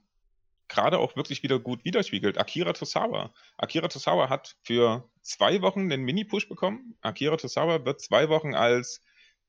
gerade 0.69 0.99
auch 0.99 1.17
wirklich 1.17 1.43
wieder 1.43 1.59
gut 1.59 1.85
widerspiegelt. 1.85 2.39
Akira 2.39 2.73
Tosawa. 2.73 3.33
Akira 3.57 3.89
Tosawa 3.89 4.29
hat 4.29 4.57
für 4.63 5.09
zwei 5.23 5.63
Wochen 5.63 5.89
den 5.89 6.03
Mini-Push 6.03 6.49
bekommen. 6.49 6.97
Akira 7.01 7.37
Tosawa 7.37 7.85
wird 7.85 8.01
zwei 8.01 8.29
Wochen 8.29 8.55
als 8.55 9.01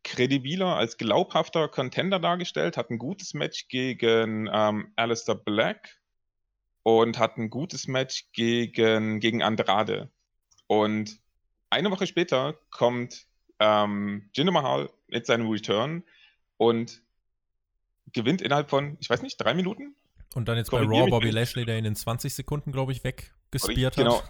kredibiler, 0.03 0.77
als 0.77 0.97
glaubhafter 0.97 1.67
Contender 1.67 2.19
dargestellt, 2.19 2.77
hat 2.77 2.89
ein 2.89 2.97
gutes 2.97 3.33
Match 3.33 3.67
gegen 3.67 4.49
ähm, 4.51 4.91
Alistair 4.95 5.35
Black 5.35 5.99
und 6.83 7.19
hat 7.19 7.37
ein 7.37 7.49
gutes 7.49 7.87
Match 7.87 8.31
gegen, 8.31 9.19
gegen 9.19 9.43
Andrade. 9.43 10.09
Und 10.67 11.19
eine 11.69 11.91
Woche 11.91 12.07
später 12.07 12.57
kommt 12.69 13.25
ähm, 13.59 14.29
Jinder 14.33 14.53
Mahal 14.53 14.89
mit 15.07 15.25
seinem 15.25 15.49
Return 15.49 16.03
und 16.55 17.01
gewinnt 18.13 18.41
innerhalb 18.41 18.69
von, 18.69 18.97
ich 19.01 19.09
weiß 19.09 19.21
nicht, 19.21 19.37
drei 19.37 19.53
Minuten 19.53 19.95
und 20.35 20.47
dann 20.47 20.57
jetzt 20.57 20.71
bei 20.71 20.79
Raw 20.79 21.09
Bobby 21.09 21.29
Lashley, 21.29 21.65
der 21.65 21.77
ihn 21.77 21.85
in 21.85 21.95
20 21.95 22.33
Sekunden, 22.33 22.71
glaube 22.71 22.91
ich, 22.91 23.03
weggespiert 23.03 23.97
hat. 23.97 24.03
Genau. 24.03 24.23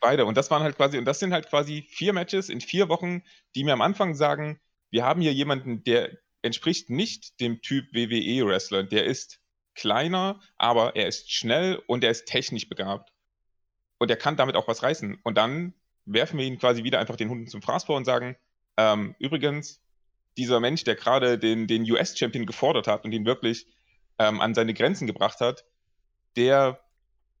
Beide. 0.00 0.24
Und 0.24 0.36
das 0.36 0.50
waren 0.50 0.62
halt 0.62 0.76
quasi, 0.76 0.98
und 0.98 1.04
das 1.04 1.18
sind 1.18 1.32
halt 1.32 1.48
quasi 1.48 1.82
vier 1.88 2.12
Matches 2.12 2.48
in 2.48 2.60
vier 2.60 2.88
Wochen, 2.88 3.22
die 3.54 3.64
mir 3.64 3.74
am 3.74 3.82
Anfang 3.82 4.14
sagen, 4.14 4.60
wir 4.90 5.04
haben 5.04 5.20
hier 5.20 5.32
jemanden, 5.32 5.84
der 5.84 6.10
entspricht 6.42 6.90
nicht 6.90 7.38
dem 7.40 7.60
Typ 7.60 7.92
WWE-Wrestler. 7.92 8.82
Der 8.84 9.04
ist 9.04 9.40
kleiner, 9.74 10.40
aber 10.56 10.96
er 10.96 11.06
ist 11.06 11.30
schnell 11.30 11.82
und 11.86 12.02
er 12.02 12.10
ist 12.10 12.26
technisch 12.26 12.68
begabt. 12.68 13.12
Und 13.98 14.10
er 14.10 14.16
kann 14.16 14.36
damit 14.36 14.56
auch 14.56 14.68
was 14.68 14.82
reißen. 14.82 15.18
Und 15.22 15.36
dann 15.36 15.74
werfen 16.06 16.38
wir 16.38 16.46
ihn 16.46 16.58
quasi 16.58 16.82
wieder 16.82 16.98
einfach 16.98 17.16
den 17.16 17.28
Hunden 17.28 17.46
zum 17.46 17.62
Fraß 17.62 17.84
vor 17.84 17.96
und 17.96 18.04
sagen, 18.04 18.36
ähm, 18.76 19.14
übrigens, 19.18 19.80
dieser 20.36 20.60
Mensch, 20.60 20.84
der 20.84 20.94
gerade 20.94 21.38
den, 21.38 21.66
den 21.66 21.90
US-Champion 21.90 22.46
gefordert 22.46 22.86
hat 22.86 23.04
und 23.04 23.12
ihn 23.12 23.26
wirklich 23.26 23.66
ähm, 24.20 24.40
an 24.42 24.54
seine 24.54 24.74
Grenzen 24.74 25.06
gebracht 25.06 25.40
hat, 25.40 25.64
der, 26.36 26.78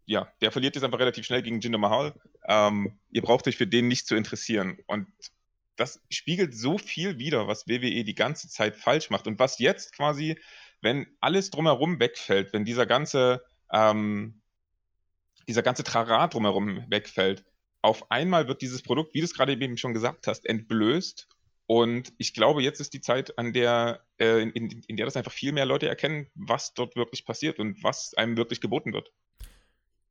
ja, 0.06 0.32
der 0.40 0.50
verliert 0.50 0.74
jetzt 0.74 0.84
einfach 0.84 0.98
relativ 0.98 1.26
schnell 1.26 1.42
gegen 1.42 1.60
Jinder 1.60 1.78
Mahal. 1.78 2.14
Ähm, 2.48 2.98
ihr 3.10 3.20
braucht 3.20 3.46
euch 3.46 3.58
für 3.58 3.66
den 3.66 3.86
nicht 3.86 4.06
zu 4.06 4.16
interessieren. 4.16 4.78
Und 4.86 5.06
das 5.76 6.00
spiegelt 6.08 6.54
so 6.54 6.78
viel 6.78 7.18
wider, 7.18 7.46
was 7.46 7.68
WWE 7.68 8.02
die 8.02 8.14
ganze 8.14 8.48
Zeit 8.48 8.76
falsch 8.76 9.10
macht 9.10 9.26
und 9.26 9.38
was 9.38 9.58
jetzt 9.58 9.94
quasi, 9.94 10.38
wenn 10.80 11.06
alles 11.20 11.50
drumherum 11.50 12.00
wegfällt, 12.00 12.54
wenn 12.54 12.64
dieser 12.64 12.86
ganze, 12.86 13.44
ähm, 13.70 14.40
dieser 15.46 15.62
ganze 15.62 15.84
Trara 15.84 16.28
drumherum 16.28 16.86
wegfällt, 16.88 17.44
auf 17.82 18.10
einmal 18.10 18.48
wird 18.48 18.62
dieses 18.62 18.82
Produkt, 18.82 19.12
wie 19.12 19.20
du 19.20 19.26
es 19.26 19.34
gerade 19.34 19.52
eben 19.52 19.76
schon 19.76 19.92
gesagt 19.92 20.26
hast, 20.26 20.46
entblößt 20.46 21.28
und 21.70 22.12
ich 22.18 22.34
glaube, 22.34 22.64
jetzt 22.64 22.80
ist 22.80 22.94
die 22.94 23.00
Zeit, 23.00 23.38
an 23.38 23.52
der, 23.52 24.00
äh, 24.18 24.42
in, 24.42 24.82
in, 24.88 24.96
der 24.96 25.06
das 25.06 25.16
einfach 25.16 25.30
viel 25.30 25.52
mehr 25.52 25.66
Leute 25.66 25.88
erkennen, 25.88 26.26
was 26.34 26.74
dort 26.74 26.96
wirklich 26.96 27.24
passiert 27.24 27.60
und 27.60 27.84
was 27.84 28.12
einem 28.14 28.36
wirklich 28.36 28.60
geboten 28.60 28.92
wird. 28.92 29.12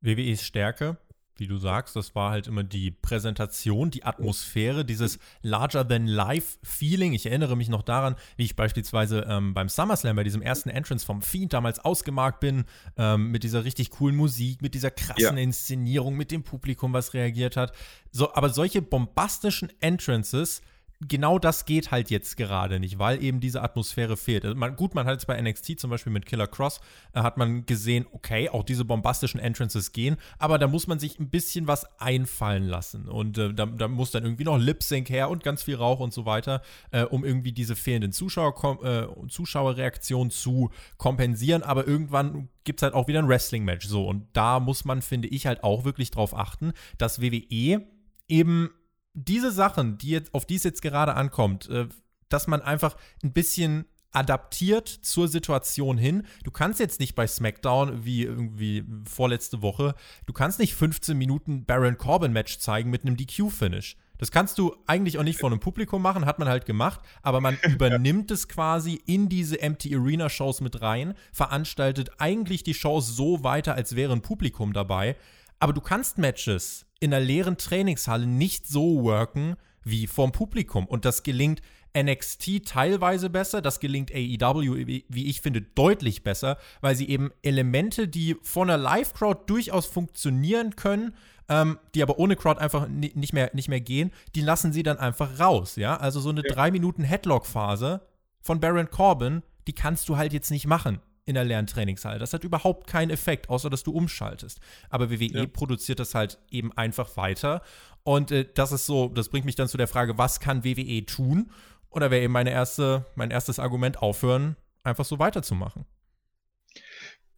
WWEs 0.00 0.42
Stärke, 0.42 0.96
wie 1.36 1.46
du 1.46 1.58
sagst, 1.58 1.96
das 1.96 2.14
war 2.14 2.30
halt 2.30 2.46
immer 2.46 2.64
die 2.64 2.90
Präsentation, 2.90 3.90
die 3.90 4.04
Atmosphäre, 4.04 4.86
dieses 4.86 5.18
Larger-than-Life-Feeling. 5.42 7.12
Ich 7.12 7.26
erinnere 7.26 7.58
mich 7.58 7.68
noch 7.68 7.82
daran, 7.82 8.16
wie 8.38 8.44
ich 8.44 8.56
beispielsweise 8.56 9.26
ähm, 9.28 9.52
beim 9.52 9.68
SummerSlam, 9.68 10.16
bei 10.16 10.24
diesem 10.24 10.40
ersten 10.40 10.70
Entrance 10.70 11.04
vom 11.04 11.20
Fiend 11.20 11.52
damals 11.52 11.78
ausgemarkt 11.78 12.40
bin, 12.40 12.64
ähm, 12.96 13.32
mit 13.32 13.42
dieser 13.42 13.66
richtig 13.66 13.90
coolen 13.90 14.16
Musik, 14.16 14.62
mit 14.62 14.72
dieser 14.72 14.90
krassen 14.90 15.36
ja. 15.36 15.42
Inszenierung, 15.42 16.16
mit 16.16 16.30
dem 16.30 16.42
Publikum, 16.42 16.94
was 16.94 17.12
reagiert 17.12 17.58
hat. 17.58 17.76
So, 18.12 18.32
aber 18.32 18.48
solche 18.48 18.80
bombastischen 18.80 19.70
Entrances 19.80 20.62
genau 21.00 21.38
das 21.38 21.64
geht 21.64 21.90
halt 21.90 22.10
jetzt 22.10 22.36
gerade 22.36 22.78
nicht, 22.78 22.98
weil 22.98 23.22
eben 23.22 23.40
diese 23.40 23.62
Atmosphäre 23.62 24.16
fehlt. 24.16 24.44
Also 24.44 24.56
man, 24.56 24.76
gut, 24.76 24.94
man 24.94 25.06
hat 25.06 25.14
jetzt 25.14 25.26
bei 25.26 25.40
NXT 25.40 25.80
zum 25.80 25.90
Beispiel 25.90 26.12
mit 26.12 26.26
Killer 26.26 26.46
Cross, 26.46 26.80
äh, 27.14 27.20
hat 27.20 27.38
man 27.38 27.64
gesehen, 27.64 28.06
okay, 28.12 28.48
auch 28.50 28.62
diese 28.62 28.84
bombastischen 28.84 29.40
Entrances 29.40 29.92
gehen, 29.92 30.16
aber 30.38 30.58
da 30.58 30.68
muss 30.68 30.86
man 30.86 30.98
sich 30.98 31.18
ein 31.18 31.30
bisschen 31.30 31.66
was 31.66 31.86
einfallen 32.00 32.64
lassen. 32.64 33.08
Und 33.08 33.38
äh, 33.38 33.54
da, 33.54 33.66
da, 33.66 33.88
muss 33.88 34.10
dann 34.10 34.24
irgendwie 34.24 34.44
noch 34.44 34.58
Lip 34.58 34.82
Sync 34.82 35.08
her 35.08 35.30
und 35.30 35.42
ganz 35.42 35.62
viel 35.62 35.76
Rauch 35.76 36.00
und 36.00 36.12
so 36.12 36.26
weiter, 36.26 36.60
äh, 36.90 37.02
um 37.02 37.24
irgendwie 37.24 37.52
diese 37.52 37.76
fehlenden 37.76 38.12
Zuschauer, 38.12 38.84
äh, 38.84 39.28
Zuschauerreaktionen 39.28 40.30
zu 40.30 40.70
kompensieren. 40.98 41.62
Aber 41.62 41.86
irgendwann 41.86 42.48
gibt 42.64 42.80
es 42.80 42.82
halt 42.82 42.94
auch 42.94 43.08
wieder 43.08 43.20
ein 43.20 43.28
Wrestling-Match. 43.28 43.86
So, 43.86 44.06
und 44.06 44.26
da 44.34 44.60
muss 44.60 44.84
man, 44.84 45.00
finde 45.00 45.28
ich, 45.28 45.46
halt 45.46 45.64
auch 45.64 45.84
wirklich 45.84 46.10
drauf 46.10 46.36
achten, 46.36 46.72
dass 46.98 47.22
WWE 47.22 47.86
eben 48.28 48.70
diese 49.14 49.50
Sachen, 49.50 49.98
die 49.98 50.10
jetzt, 50.10 50.34
auf 50.34 50.46
die 50.46 50.56
es 50.56 50.64
jetzt 50.64 50.82
gerade 50.82 51.14
ankommt, 51.14 51.68
äh, 51.68 51.88
dass 52.28 52.46
man 52.46 52.62
einfach 52.62 52.96
ein 53.22 53.32
bisschen 53.32 53.86
adaptiert 54.12 54.88
zur 54.88 55.28
Situation 55.28 55.96
hin. 55.98 56.26
Du 56.44 56.50
kannst 56.50 56.80
jetzt 56.80 57.00
nicht 57.00 57.14
bei 57.14 57.26
SmackDown 57.26 58.04
wie 58.04 58.24
irgendwie 58.24 58.84
vorletzte 59.04 59.62
Woche, 59.62 59.94
du 60.26 60.32
kannst 60.32 60.58
nicht 60.58 60.74
15 60.74 61.16
Minuten 61.16 61.64
Baron 61.64 61.96
Corbin 61.96 62.32
Match 62.32 62.58
zeigen 62.58 62.90
mit 62.90 63.02
einem 63.04 63.16
DQ-Finish. 63.16 63.96
Das 64.18 64.30
kannst 64.30 64.58
du 64.58 64.76
eigentlich 64.86 65.16
auch 65.16 65.22
nicht 65.22 65.38
vor 65.38 65.50
einem 65.50 65.60
Publikum 65.60 66.02
machen, 66.02 66.26
hat 66.26 66.38
man 66.38 66.48
halt 66.48 66.66
gemacht, 66.66 67.00
aber 67.22 67.40
man 67.40 67.56
übernimmt 67.68 68.30
es 68.30 68.48
quasi 68.48 69.00
in 69.06 69.28
diese 69.28 69.62
Empty 69.62 69.96
Arena 69.96 70.28
Shows 70.28 70.60
mit 70.60 70.82
rein, 70.82 71.14
veranstaltet 71.32 72.10
eigentlich 72.18 72.62
die 72.62 72.74
Shows 72.74 73.06
so 73.06 73.44
weiter, 73.44 73.76
als 73.76 73.96
wäre 73.96 74.12
ein 74.12 74.22
Publikum 74.22 74.72
dabei. 74.72 75.16
Aber 75.58 75.72
du 75.72 75.80
kannst 75.80 76.18
Matches 76.18 76.84
in 77.00 77.12
einer 77.12 77.24
leeren 77.24 77.56
Trainingshalle 77.56 78.26
nicht 78.26 78.66
so 78.66 79.02
worken 79.02 79.56
wie 79.82 80.06
vorm 80.06 80.32
Publikum. 80.32 80.86
Und 80.86 81.04
das 81.04 81.22
gelingt 81.22 81.62
NXT 81.98 82.66
teilweise 82.66 83.30
besser, 83.30 83.62
das 83.62 83.80
gelingt 83.80 84.12
AEW, 84.12 84.86
wie 84.86 85.26
ich 85.26 85.40
finde, 85.40 85.62
deutlich 85.62 86.22
besser, 86.22 86.58
weil 86.80 86.94
sie 86.94 87.08
eben 87.08 87.30
Elemente, 87.42 88.06
die 88.06 88.36
von 88.42 88.70
einer 88.70 88.80
Live-Crowd 88.80 89.40
durchaus 89.46 89.86
funktionieren 89.86 90.76
können, 90.76 91.14
ähm, 91.48 91.78
die 91.94 92.02
aber 92.02 92.18
ohne 92.18 92.36
Crowd 92.36 92.60
einfach 92.60 92.86
nicht 92.86 93.32
mehr, 93.32 93.50
nicht 93.54 93.68
mehr 93.68 93.80
gehen, 93.80 94.12
die 94.36 94.42
lassen 94.42 94.72
sie 94.72 94.84
dann 94.84 94.98
einfach 94.98 95.40
raus, 95.40 95.74
ja. 95.76 95.96
Also 95.96 96.20
so 96.20 96.28
eine 96.28 96.42
ja. 96.46 96.54
drei 96.54 96.70
Minuten 96.70 97.02
Headlock-Phase 97.02 98.02
von 98.40 98.60
Baron 98.60 98.90
Corbin, 98.90 99.42
die 99.66 99.72
kannst 99.72 100.08
du 100.08 100.16
halt 100.16 100.32
jetzt 100.32 100.50
nicht 100.50 100.66
machen 100.66 101.00
in 101.30 101.34
der 101.34 101.44
Lerntrainingshalle. 101.44 102.18
Das 102.18 102.34
hat 102.34 102.44
überhaupt 102.44 102.86
keinen 102.86 103.10
Effekt, 103.10 103.48
außer 103.48 103.70
dass 103.70 103.82
du 103.82 103.92
umschaltest. 103.92 104.60
Aber 104.90 105.10
WWE 105.10 105.24
ja. 105.24 105.46
produziert 105.46 106.00
das 106.00 106.14
halt 106.14 106.38
eben 106.50 106.76
einfach 106.76 107.16
weiter. 107.16 107.62
Und 108.02 108.30
äh, 108.30 108.46
das 108.54 108.72
ist 108.72 108.84
so, 108.84 109.08
das 109.08 109.30
bringt 109.30 109.46
mich 109.46 109.54
dann 109.54 109.68
zu 109.68 109.78
der 109.78 109.88
Frage, 109.88 110.18
was 110.18 110.40
kann 110.40 110.64
WWE 110.64 111.06
tun? 111.06 111.50
Oder 111.88 112.10
wäre 112.10 112.22
eben 112.22 112.32
meine 112.32 112.50
erste, 112.50 113.06
mein 113.14 113.30
erstes 113.30 113.58
Argument, 113.58 114.02
aufhören, 114.02 114.56
einfach 114.82 115.04
so 115.04 115.18
weiterzumachen. 115.18 115.86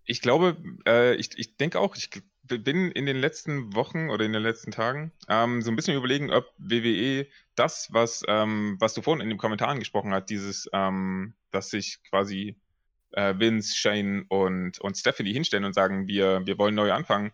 Ich 0.04 0.20
glaube, 0.20 0.56
äh, 0.87 1.14
ich, 1.14 1.38
ich 1.38 1.56
denke 1.56 1.78
auch, 1.78 1.94
ich, 1.96 2.11
bin 2.42 2.90
in 2.90 3.06
den 3.06 3.16
letzten 3.16 3.75
Wochen 3.75 4.11
oder 4.11 4.25
in 4.25 4.32
den 4.32 4.42
letzten 4.42 4.72
Tagen 4.72 5.12
ähm, 5.28 5.62
so 5.62 5.70
ein 5.70 5.76
bisschen 5.76 5.96
überlegen, 5.96 6.30
ob 6.30 6.52
WWE 6.58 7.26
das, 7.54 7.88
was, 7.92 8.22
ähm, 8.28 8.76
was 8.80 8.94
du 8.94 9.02
vorhin 9.02 9.22
in 9.22 9.28
den 9.28 9.38
Kommentaren 9.38 9.78
gesprochen 9.78 10.12
hast, 10.12 10.26
dieses, 10.26 10.68
ähm, 10.72 11.34
dass 11.50 11.70
sich 11.70 12.00
quasi 12.08 12.56
äh, 13.12 13.38
Vince, 13.38 13.76
Shane 13.76 14.25
und, 14.28 14.81
und 14.81 14.97
Stephanie 14.97 15.33
hinstellen 15.33 15.64
und 15.64 15.75
sagen, 15.75 16.07
wir, 16.07 16.47
wir 16.47 16.59
wollen 16.59 16.75
neu 16.75 16.92
anfangen, 16.92 17.33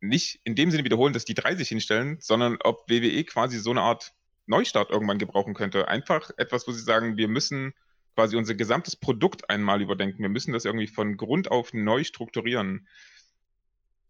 nicht 0.00 0.40
in 0.44 0.54
dem 0.54 0.70
Sinne 0.70 0.84
wiederholen, 0.84 1.12
dass 1.12 1.24
die 1.24 1.34
drei 1.34 1.54
sich 1.54 1.68
hinstellen, 1.68 2.18
sondern 2.20 2.58
ob 2.62 2.88
WWE 2.88 3.24
quasi 3.24 3.58
so 3.58 3.70
eine 3.70 3.82
Art 3.82 4.12
Neustart 4.46 4.90
irgendwann 4.90 5.18
gebrauchen 5.18 5.54
könnte. 5.54 5.88
Einfach 5.88 6.30
etwas, 6.36 6.66
wo 6.66 6.72
sie 6.72 6.82
sagen, 6.82 7.16
wir 7.16 7.28
müssen 7.28 7.74
quasi 8.14 8.36
unser 8.36 8.54
gesamtes 8.54 8.96
Produkt 8.96 9.48
einmal 9.50 9.82
überdenken. 9.82 10.22
Wir 10.22 10.28
müssen 10.28 10.52
das 10.52 10.64
irgendwie 10.64 10.88
von 10.88 11.16
Grund 11.16 11.50
auf 11.50 11.72
neu 11.72 12.04
strukturieren. 12.04 12.88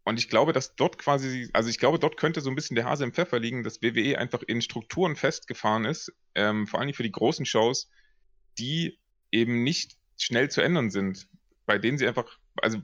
Und 0.05 0.19
ich 0.19 0.31
glaube, 0.31 0.55
dass 0.55 0.75
dort 0.77 0.97
quasi, 0.97 1.51
also 1.53 1.69
ich 1.69 1.79
glaube, 1.79 1.99
dort 1.99 2.17
könnte 2.17 2.41
so 2.41 2.49
ein 2.49 2.55
bisschen 2.55 2.77
der 2.77 2.87
Hase 2.87 3.05
im 3.05 3.13
Pfeffer 3.13 3.39
liegen, 3.39 3.63
dass 3.63 3.83
WWE 3.83 4.17
einfach 4.17 4.43
in 4.43 4.63
Strukturen 4.63 5.17
festgefahren 5.17 5.85
ist, 5.85 6.15
ähm, 6.35 6.67
vor 6.67 6.81
allem 6.81 6.95
für 6.95 7.03
die 7.03 7.13
großen 7.13 7.45
Shows, 7.45 7.91
die 8.57 8.99
eben 9.31 9.63
nicht 9.63 9.98
schnell 10.19 10.51
zu 10.51 10.61
ändern 10.61 10.91
sind, 10.91 11.29
bei 11.67 11.79
denen 11.79 11.99
sie 11.99 12.07
einfach, 12.07 12.39
also 12.61 12.79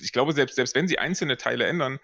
ich 0.00 0.12
glaube, 0.12 0.32
selbst, 0.32 0.56
selbst 0.56 0.74
wenn 0.74 0.88
sie 0.88 0.98
einzelne 0.98 1.36
Teile 1.36 1.66
ändern, 1.66 1.98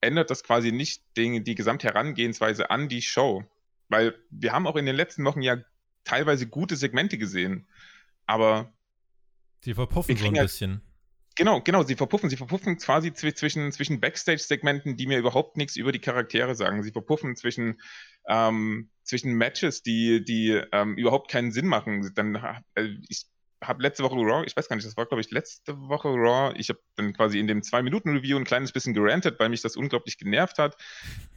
ändert 0.00 0.30
das 0.30 0.42
quasi 0.42 0.72
nicht 0.72 1.02
den, 1.16 1.44
die 1.44 1.54
Gesamtherangehensweise 1.54 2.70
an 2.70 2.88
die 2.88 3.02
Show. 3.02 3.44
Weil 3.88 4.18
wir 4.30 4.52
haben 4.52 4.66
auch 4.66 4.76
in 4.76 4.86
den 4.86 4.96
letzten 4.96 5.24
Wochen 5.24 5.42
ja 5.42 5.58
teilweise 6.04 6.46
gute 6.46 6.76
Segmente 6.76 7.18
gesehen, 7.18 7.66
aber. 8.26 8.72
Sie 9.60 9.74
verpuffen 9.74 10.16
so 10.16 10.26
ein 10.26 10.34
ja, 10.34 10.42
bisschen. 10.42 10.82
Genau, 11.36 11.60
genau, 11.60 11.82
sie 11.82 11.94
verpuffen. 11.94 12.28
Sie 12.28 12.36
verpuffen 12.36 12.76
quasi 12.78 13.12
zwischen, 13.12 13.72
zwischen 13.72 14.00
Backstage-Segmenten, 14.00 14.96
die 14.96 15.06
mir 15.06 15.18
überhaupt 15.18 15.56
nichts 15.56 15.76
über 15.76 15.92
die 15.92 16.00
Charaktere 16.00 16.54
sagen. 16.54 16.82
Sie 16.82 16.90
verpuffen 16.90 17.36
zwischen, 17.36 17.80
ähm, 18.28 18.90
zwischen 19.02 19.34
Matches, 19.34 19.82
die, 19.82 20.24
die 20.24 20.60
ähm, 20.72 20.96
überhaupt 20.96 21.30
keinen 21.30 21.52
Sinn 21.52 21.66
machen. 21.66 22.12
Dann, 22.14 22.34
äh, 22.74 22.88
ich 23.08 23.26
habe 23.62 23.82
letzte 23.82 24.02
Woche 24.02 24.16
Raw, 24.16 24.44
ich 24.46 24.56
weiß 24.56 24.68
gar 24.68 24.76
nicht, 24.76 24.86
das 24.86 24.96
war 24.96 25.06
glaube 25.06 25.20
ich 25.20 25.30
letzte 25.30 25.78
Woche 25.88 26.08
Raw, 26.08 26.54
ich 26.56 26.68
habe 26.68 26.80
dann 26.96 27.12
quasi 27.12 27.38
in 27.38 27.46
dem 27.46 27.60
2-Minuten-Review 27.60 28.36
ein 28.36 28.44
kleines 28.44 28.72
bisschen 28.72 28.94
gerantet, 28.94 29.38
weil 29.38 29.48
mich 29.48 29.62
das 29.62 29.76
unglaublich 29.76 30.18
genervt 30.18 30.58
hat. 30.58 30.76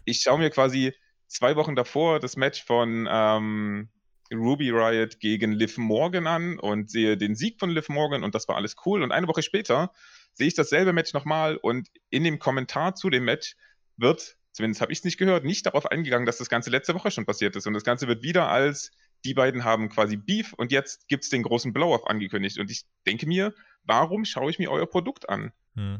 Ich 0.05 0.21
schaue 0.21 0.39
mir 0.39 0.49
quasi 0.49 0.93
zwei 1.27 1.55
Wochen 1.55 1.75
davor 1.75 2.19
das 2.19 2.35
Match 2.37 2.63
von 2.63 3.07
ähm, 3.09 3.89
Ruby 4.33 4.71
Riot 4.71 5.19
gegen 5.19 5.51
Liv 5.51 5.77
Morgan 5.77 6.27
an 6.27 6.59
und 6.59 6.89
sehe 6.89 7.17
den 7.17 7.35
Sieg 7.35 7.59
von 7.59 7.69
Liv 7.69 7.89
Morgan 7.89 8.23
und 8.23 8.35
das 8.35 8.47
war 8.47 8.55
alles 8.55 8.75
cool. 8.85 9.03
Und 9.03 9.11
eine 9.11 9.27
Woche 9.27 9.43
später 9.43 9.91
sehe 10.33 10.47
ich 10.47 10.55
dasselbe 10.55 10.93
Match 10.93 11.13
nochmal 11.13 11.57
und 11.57 11.89
in 12.09 12.23
dem 12.23 12.39
Kommentar 12.39 12.95
zu 12.95 13.09
dem 13.09 13.25
Match 13.25 13.55
wird, 13.97 14.37
zumindest 14.51 14.81
habe 14.81 14.91
ich 14.91 14.99
es 14.99 15.05
nicht 15.05 15.17
gehört, 15.17 15.45
nicht 15.45 15.65
darauf 15.65 15.85
eingegangen, 15.85 16.25
dass 16.25 16.37
das 16.37 16.49
Ganze 16.49 16.69
letzte 16.69 16.95
Woche 16.95 17.11
schon 17.11 17.25
passiert 17.25 17.55
ist. 17.55 17.67
Und 17.67 17.73
das 17.73 17.83
Ganze 17.83 18.07
wird 18.07 18.23
wieder 18.23 18.49
als 18.49 18.91
die 19.25 19.33
beiden 19.33 19.63
haben 19.63 19.89
quasi 19.89 20.15
Beef 20.15 20.53
und 20.53 20.71
jetzt 20.71 21.07
gibt 21.07 21.23
es 21.23 21.29
den 21.29 21.43
großen 21.43 21.73
Blow-Off 21.73 22.05
angekündigt. 22.05 22.59
Und 22.59 22.71
ich 22.71 22.85
denke 23.05 23.25
mir, 23.25 23.53
warum 23.83 24.23
schaue 24.23 24.51
ich 24.51 24.59
mir 24.59 24.71
euer 24.71 24.85
Produkt 24.85 25.27
an? 25.27 25.51
Hm. 25.75 25.97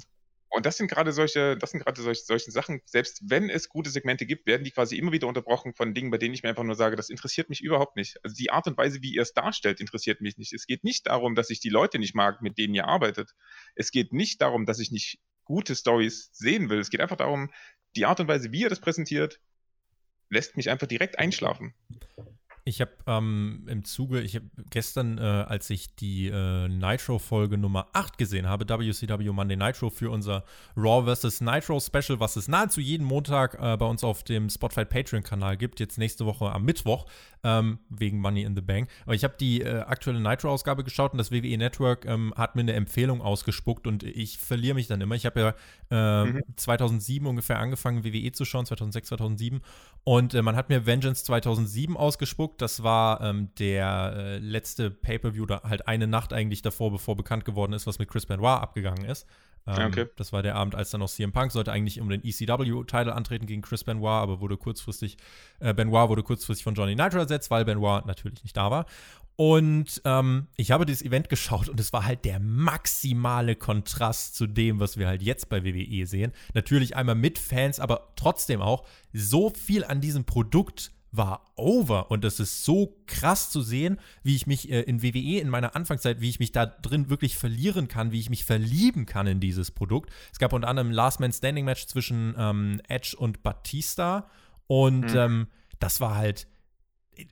Und 0.50 0.65
das 0.65 0.77
sind 0.77 0.88
gerade 0.88 1.12
solche, 1.12 1.58
das 1.58 1.72
sind 1.72 1.84
gerade 1.84 2.01
solche, 2.01 2.24
solche 2.24 2.51
Sachen, 2.51 2.82
selbst 2.86 3.22
wenn 3.25 3.50
es 3.50 3.67
gute 3.67 3.89
Segmente 3.89 4.25
gibt, 4.25 4.46
werden 4.46 4.63
die 4.63 4.72
quasi 4.72 4.96
immer 4.98 5.12
wieder 5.12 5.27
unterbrochen 5.27 5.74
von 5.74 5.94
Dingen, 5.94 6.12
bei 6.12 6.17
denen 6.17 6.34
ich 6.34 6.44
mir 6.44 6.50
einfach 6.50 6.63
nur 6.63 6.75
sage, 6.75 6.96
das 6.96 7.10
interessiert 7.10 7.50
mich 7.50 7.62
überhaupt 7.62 7.98
nicht. 7.98 8.24
Also 8.24 8.36
die 8.38 8.51
Art 8.51 8.65
und 8.67 8.77
Weise, 8.77 9.01
wie 9.01 9.13
ihr 9.13 9.24
es 9.24 9.34
darstellt, 9.34 9.82
interessiert 9.82 10.22
mich 10.22 10.38
nicht. 10.38 10.53
Es 10.53 10.65
geht 10.65 10.86
nicht 10.86 11.08
darum, 11.08 11.36
dass 11.36 11.50
ich 11.50 11.60
die 11.60 11.70
Leute 11.70 12.00
nicht 12.00 12.15
mag, 12.15 12.41
mit 12.41 12.58
denen 12.58 12.74
ihr 12.74 12.88
arbeitet. 12.88 13.36
Es 13.75 13.91
geht 13.91 14.13
nicht 14.13 14.41
darum, 14.41 14.65
dass 14.65 14.79
ich 14.79 14.91
nicht 14.91 15.20
gute 15.44 15.75
Stories 15.75 16.29
sehen 16.32 16.70
will. 16.70 16.79
Es 16.79 16.89
geht 16.89 17.01
einfach 17.01 17.17
darum, 17.17 17.51
die 17.98 18.05
Art 18.05 18.20
und 18.22 18.27
Weise, 18.29 18.53
wie 18.53 18.62
ihr 18.62 18.70
das 18.70 18.79
präsentiert, 18.79 19.41
lässt 20.29 20.55
mich 20.55 20.70
einfach 20.70 20.88
direkt 20.88 21.20
einschlafen. 21.20 21.74
Ich 22.67 22.81
habe 22.81 22.91
ähm, 23.05 23.67
im 23.67 23.84
Zuge, 23.84 24.22
ich 24.22 24.36
habe 24.36 24.48
gestern, 24.72 25.19
äh, 25.19 25.22
als 25.22 25.69
ich 25.69 25.95
die 25.95 26.29
äh, 26.29 26.67
Nitro-Folge 26.67 27.60
Nummer 27.60 27.89
8 27.93 28.17
gesehen 28.17 28.50
habe, 28.50 28.67
WCW 28.67 29.29
Monday 29.29 29.55
Nitro 29.55 29.91
für 29.91 30.10
unser 30.10 30.43
Raw 30.75 31.05
vs. 31.05 31.41
Nitro 31.41 31.79
Special, 31.79 32.19
was 32.19 32.38
es 32.38 32.48
nahezu 32.48 32.81
jeden 32.81 33.05
Montag 33.05 33.53
äh, 33.62 33.77
bei 33.77 33.86
uns 33.86 34.03
auf 34.03 34.24
dem 34.24 34.50
Spotify 34.50 34.83
Patreon-Kanal 34.83 35.57
gibt, 35.57 35.79
jetzt 35.79 36.00
nächste 36.00 36.25
Woche 36.25 36.51
am 36.51 36.66
Mittwoch, 36.66 37.05
ähm, 37.44 37.77
wegen 37.90 38.20
Money 38.20 38.42
in 38.42 38.55
the 38.55 38.61
Bank. 38.61 38.90
Aber 39.03 39.13
ich 39.13 39.24
habe 39.24 39.35
die 39.40 39.61
äh, 39.61 39.81
aktuelle 39.81 40.20
Nitro-Ausgabe 40.20 40.83
geschaut 40.83 41.11
und 41.11 41.20
das 41.20 41.31
WWE 41.31 41.59
Network 41.59 42.05
ähm, 42.05 42.33
hat 42.35 42.55
mir 42.55 42.61
eine 42.61 42.74
Empfehlung 42.74 43.22
ausgespuckt 43.22 43.85
und 43.85 44.01
ich 44.01 44.40
verliere 44.40 44.74
mich 44.74 44.87
dann 44.87 45.01
immer. 45.01 45.13
Ich 45.13 45.27
habe 45.27 45.40
ja 45.92 46.24
äh, 46.24 46.25
mhm. 46.25 46.44
2007 46.55 47.27
ungefähr 47.27 47.59
angefangen, 47.59 48.03
WWE 48.03 48.31
zu 48.31 48.44
schauen, 48.44 48.66
2006, 48.66 49.09
2007 49.09 49.61
und 50.03 50.33
äh, 50.33 50.42
man 50.42 50.55
hat 50.55 50.70
mir 50.70 50.87
Vengeance 50.87 51.24
2007 51.25 51.96
ausgespuckt. 51.96 52.54
Das 52.57 52.83
war 52.83 53.22
ähm, 53.22 53.50
der 53.59 54.13
äh, 54.15 54.37
letzte 54.37 54.91
Pay-Per-View, 54.91 55.44
oder 55.44 55.61
halt 55.63 55.87
eine 55.87 56.07
Nacht 56.07 56.33
eigentlich 56.33 56.61
davor, 56.61 56.91
bevor 56.91 57.15
bekannt 57.15 57.46
geworden 57.46 57.74
ist, 57.74 57.87
was 57.87 58.00
mit 58.00 58.09
Chris 58.09 58.25
Benoit 58.25 58.61
abgegangen 58.61 59.05
ist. 59.05 59.27
Ähm, 59.68 59.87
okay. 59.87 60.05
Das 60.15 60.31
war 60.31 60.44
der 60.44 60.55
Abend, 60.55 60.75
als 60.75 60.91
dann 60.91 61.00
noch 61.00 61.09
CM 61.09 61.31
Punk 61.31 61.51
sollte 61.51 61.72
eigentlich 61.72 62.00
um 62.00 62.09
den 62.09 62.24
ECW-Titel 62.24 63.09
antreten 63.09 63.48
gegen 63.48 63.61
Chris 63.61 63.83
Benoit, 63.83 64.22
aber 64.22 64.39
wurde 64.39 64.57
kurzfristig, 64.57 65.18
äh, 65.59 65.74
Benoit 65.74 66.09
wurde 66.09 66.24
kurzfristig 66.24 66.63
von 66.63 66.75
Johnny 66.75 66.96
Nitro 66.96 67.20
ersetzt, 67.20 67.50
weil 67.50 67.65
Benoit 67.65 68.05
natürlich 68.05 68.44
nicht 68.44 68.55
da 68.55 68.70
war. 68.70 68.85
Und 69.37 70.01
ähm, 70.05 70.48
ich 70.55 70.72
habe 70.72 70.85
dieses 70.85 71.01
Event 71.01 71.27
geschaut 71.27 71.68
und 71.68 71.79
es 71.79 71.91
war 71.91 72.05
halt 72.05 72.24
der 72.24 72.39
maximale 72.39 73.55
Kontrast 73.55 74.35
zu 74.35 74.48
dem, 74.48 74.79
was 74.79 74.98
wir 74.98 75.07
halt 75.07 75.22
jetzt 75.22 75.50
bei 75.50 75.65
WWE 75.65 76.05
sehen. 76.05 76.31
Natürlich 76.53 76.96
einmal 76.96 77.15
mit 77.15 77.37
Fans, 77.37 77.81
aber 77.81 78.13
trotzdem 78.15 78.61
auch 78.61 78.85
so 79.11 79.50
viel 79.50 79.83
an 79.83 80.00
diesem 80.00 80.24
Produkt 80.24 80.91
war 81.18 81.51
over. 81.56 82.12
Und 82.12 82.24
das 82.24 82.40
ist 82.40 82.64
so 82.64 82.98
krass 83.08 83.50
zu 83.50 83.62
sehen, 83.62 84.00
wie 84.24 84.36
ich 84.36 84.48
mich 84.48 84.70
äh, 84.72 84.82
in 84.82 85.01
WWE 85.01 85.40
in 85.40 85.50
meiner 85.50 85.75
Anfangszeit, 85.75 86.22
wie 86.22 86.30
ich 86.30 86.40
mich 86.40 86.51
da 86.51 86.66
drin 86.66 87.10
wirklich 87.10 87.36
verlieren 87.38 87.88
kann, 87.88 88.12
wie 88.12 88.20
ich 88.20 88.30
mich 88.30 88.44
verlieben 88.46 89.06
kann 89.06 89.28
in 89.28 89.40
dieses 89.40 89.72
Produkt. 89.72 90.10
Es 90.32 90.40
gab 90.40 90.54
unter 90.54 90.68
anderem 90.68 90.90
ein 90.90 90.94
Last 90.94 91.20
Man 91.20 91.32
Standing 91.32 91.66
Match 91.66 91.86
zwischen 91.88 92.36
ähm, 92.38 92.82
Edge 92.88 93.16
und 93.18 93.44
Batista. 93.44 94.30
Und 94.68 95.12
mhm. 95.12 95.18
ähm, 95.18 95.48
das 95.80 96.01
war 96.01 96.16
halt 96.16 96.48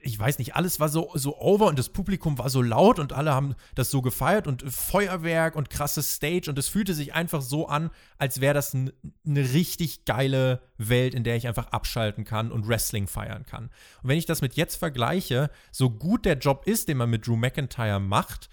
ich 0.01 0.17
weiß 0.17 0.39
nicht, 0.39 0.55
alles 0.55 0.79
war 0.79 0.89
so, 0.89 1.11
so 1.13 1.37
over 1.39 1.67
und 1.67 1.77
das 1.77 1.89
Publikum 1.89 2.37
war 2.37 2.49
so 2.49 2.61
laut 2.61 2.99
und 2.99 3.13
alle 3.13 3.33
haben 3.33 3.55
das 3.75 3.91
so 3.91 4.01
gefeiert 4.01 4.47
und 4.47 4.63
Feuerwerk 4.63 5.55
und 5.55 5.69
krasses 5.69 6.13
Stage 6.13 6.49
und 6.49 6.57
es 6.57 6.67
fühlte 6.67 6.93
sich 6.93 7.13
einfach 7.13 7.41
so 7.41 7.67
an, 7.67 7.89
als 8.17 8.41
wäre 8.41 8.53
das 8.53 8.73
eine 8.73 8.93
richtig 9.25 10.05
geile 10.05 10.61
Welt, 10.77 11.13
in 11.13 11.23
der 11.23 11.35
ich 11.35 11.47
einfach 11.47 11.67
abschalten 11.67 12.23
kann 12.23 12.51
und 12.51 12.67
Wrestling 12.67 13.07
feiern 13.07 13.45
kann. 13.45 13.65
Und 14.01 14.09
wenn 14.09 14.17
ich 14.17 14.25
das 14.25 14.41
mit 14.41 14.55
jetzt 14.55 14.75
vergleiche, 14.75 15.49
so 15.71 15.89
gut 15.89 16.25
der 16.25 16.37
Job 16.37 16.63
ist, 16.65 16.87
den 16.87 16.97
man 16.97 17.09
mit 17.09 17.27
Drew 17.27 17.35
McIntyre 17.35 17.99
macht, 17.99 18.49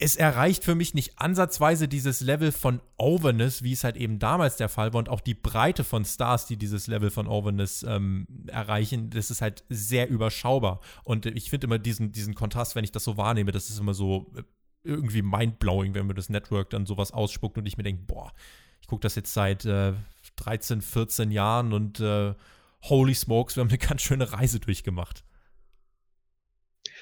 es 0.00 0.14
erreicht 0.14 0.64
für 0.64 0.76
mich 0.76 0.94
nicht 0.94 1.18
ansatzweise 1.18 1.88
dieses 1.88 2.20
Level 2.20 2.52
von 2.52 2.80
Overness, 2.98 3.64
wie 3.64 3.72
es 3.72 3.82
halt 3.82 3.96
eben 3.96 4.20
damals 4.20 4.56
der 4.56 4.68
Fall 4.68 4.92
war 4.92 5.00
und 5.00 5.08
auch 5.08 5.20
die 5.20 5.34
Breite 5.34 5.82
von 5.82 6.04
Stars, 6.04 6.46
die 6.46 6.56
dieses 6.56 6.86
Level 6.86 7.10
von 7.10 7.26
Overness 7.26 7.82
ähm, 7.82 8.26
erreichen, 8.46 9.10
das 9.10 9.32
ist 9.32 9.42
halt 9.42 9.64
sehr 9.68 10.08
überschaubar. 10.08 10.80
Und 11.02 11.26
ich 11.26 11.50
finde 11.50 11.66
immer 11.66 11.80
diesen, 11.80 12.12
diesen 12.12 12.36
Kontrast, 12.36 12.76
wenn 12.76 12.84
ich 12.84 12.92
das 12.92 13.02
so 13.02 13.16
wahrnehme, 13.16 13.50
das 13.50 13.70
ist 13.70 13.80
immer 13.80 13.94
so 13.94 14.32
äh, 14.36 14.42
irgendwie 14.84 15.22
mindblowing, 15.22 15.94
wenn 15.94 16.06
mir 16.06 16.14
das 16.14 16.28
Network 16.28 16.70
dann 16.70 16.86
sowas 16.86 17.10
ausspuckt 17.10 17.58
und 17.58 17.66
ich 17.66 17.76
mir 17.76 17.82
denke, 17.82 18.04
boah, 18.06 18.32
ich 18.80 18.86
gucke 18.86 19.00
das 19.00 19.16
jetzt 19.16 19.34
seit 19.34 19.64
äh, 19.64 19.94
13, 20.36 20.80
14 20.80 21.32
Jahren 21.32 21.72
und 21.72 21.98
äh, 21.98 22.34
holy 22.82 23.14
smokes, 23.14 23.56
wir 23.56 23.62
haben 23.62 23.68
eine 23.68 23.78
ganz 23.88 24.02
schöne 24.02 24.32
Reise 24.32 24.60
durchgemacht. 24.60 25.24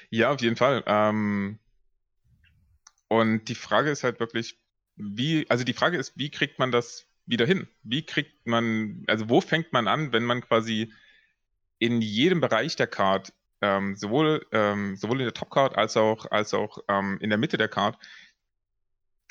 Ja, 0.09 0.31
auf 0.31 0.41
jeden 0.41 0.55
Fall. 0.55 0.83
Ähm 0.87 1.59
und 3.07 3.45
die 3.45 3.55
Frage 3.55 3.89
ist 3.89 4.03
halt 4.03 4.19
wirklich, 4.19 4.59
wie, 4.95 5.45
also 5.49 5.63
die 5.63 5.73
Frage 5.73 5.97
ist, 5.97 6.17
wie 6.17 6.31
kriegt 6.31 6.59
man 6.59 6.71
das 6.71 7.07
wieder 7.25 7.45
hin? 7.45 7.67
Wie 7.83 8.05
kriegt 8.05 8.47
man, 8.47 9.03
also 9.07 9.29
wo 9.29 9.41
fängt 9.41 9.73
man 9.73 9.87
an, 9.87 10.11
wenn 10.11 10.23
man 10.23 10.41
quasi 10.41 10.91
in 11.79 12.01
jedem 12.01 12.41
Bereich 12.41 12.75
der 12.75 12.87
Card, 12.87 13.33
ähm, 13.61 13.95
sowohl, 13.95 14.45
ähm, 14.51 14.95
sowohl 14.95 15.19
in 15.19 15.25
der 15.25 15.33
Top-Card 15.33 15.77
als 15.77 15.97
auch, 15.97 16.29
als 16.31 16.53
auch 16.53 16.79
ähm, 16.87 17.17
in 17.21 17.29
der 17.29 17.37
Mitte 17.37 17.57
der 17.57 17.67
Card, 17.67 17.97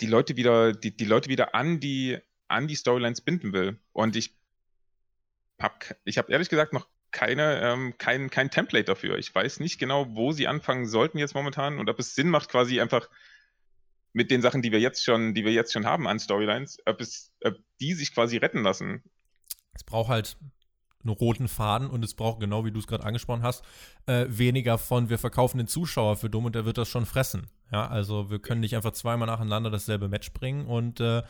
die 0.00 0.06
Leute 0.06 0.36
wieder, 0.36 0.72
die, 0.72 0.96
die 0.96 1.04
Leute 1.04 1.28
wieder 1.28 1.54
an 1.54 1.80
die, 1.80 2.18
an 2.48 2.68
die 2.68 2.76
Storylines 2.76 3.20
binden 3.22 3.52
will. 3.52 3.78
Und 3.92 4.14
ich 4.14 4.36
habe 5.60 5.74
ich 6.04 6.18
hab 6.18 6.28
ehrlich 6.28 6.48
gesagt 6.48 6.72
noch 6.72 6.86
keine, 7.10 7.60
ähm, 7.62 7.94
kein, 7.98 8.30
kein 8.30 8.50
Template 8.50 8.84
dafür. 8.84 9.16
Ich 9.16 9.34
weiß 9.34 9.60
nicht 9.60 9.78
genau, 9.78 10.14
wo 10.14 10.32
sie 10.32 10.48
anfangen 10.48 10.86
sollten 10.86 11.18
jetzt 11.18 11.34
momentan 11.34 11.78
und 11.78 11.88
ob 11.88 11.98
es 11.98 12.14
Sinn 12.14 12.28
macht, 12.28 12.50
quasi 12.50 12.80
einfach 12.80 13.08
mit 14.16 14.30
den 14.30 14.40
Sachen, 14.40 14.62
die 14.62 14.72
wir 14.72 14.80
jetzt 14.80 15.04
schon, 15.04 15.34
die 15.34 15.44
wir 15.44 15.52
jetzt 15.52 15.74
schon 15.74 15.84
haben 15.84 16.08
an 16.08 16.18
Storylines, 16.18 16.78
ob, 16.86 17.02
es, 17.02 17.34
ob 17.44 17.54
die 17.80 17.92
sich 17.92 18.14
quasi 18.14 18.38
retten 18.38 18.62
lassen. 18.62 19.02
Es 19.74 19.84
braucht 19.84 20.08
halt 20.08 20.38
einen 21.02 21.10
roten 21.10 21.48
Faden 21.48 21.90
und 21.90 22.02
es 22.02 22.14
braucht, 22.14 22.40
genau 22.40 22.64
wie 22.64 22.72
du 22.72 22.78
es 22.78 22.86
gerade 22.86 23.04
angesprochen 23.04 23.42
hast, 23.42 23.62
äh, 24.06 24.24
weniger 24.28 24.78
von, 24.78 25.10
wir 25.10 25.18
verkaufen 25.18 25.58
den 25.58 25.66
Zuschauer 25.66 26.16
für 26.16 26.30
dumm 26.30 26.46
und 26.46 26.54
der 26.54 26.64
wird 26.64 26.78
das 26.78 26.88
schon 26.88 27.04
fressen. 27.04 27.48
Ja, 27.70 27.88
also 27.88 28.30
wir 28.30 28.38
können 28.38 28.62
nicht 28.62 28.74
einfach 28.74 28.92
zweimal 28.92 29.26
nacheinander 29.26 29.68
dasselbe 29.70 30.08
Match 30.08 30.32
bringen 30.32 30.66
und 30.66 30.98
äh, 31.00 31.22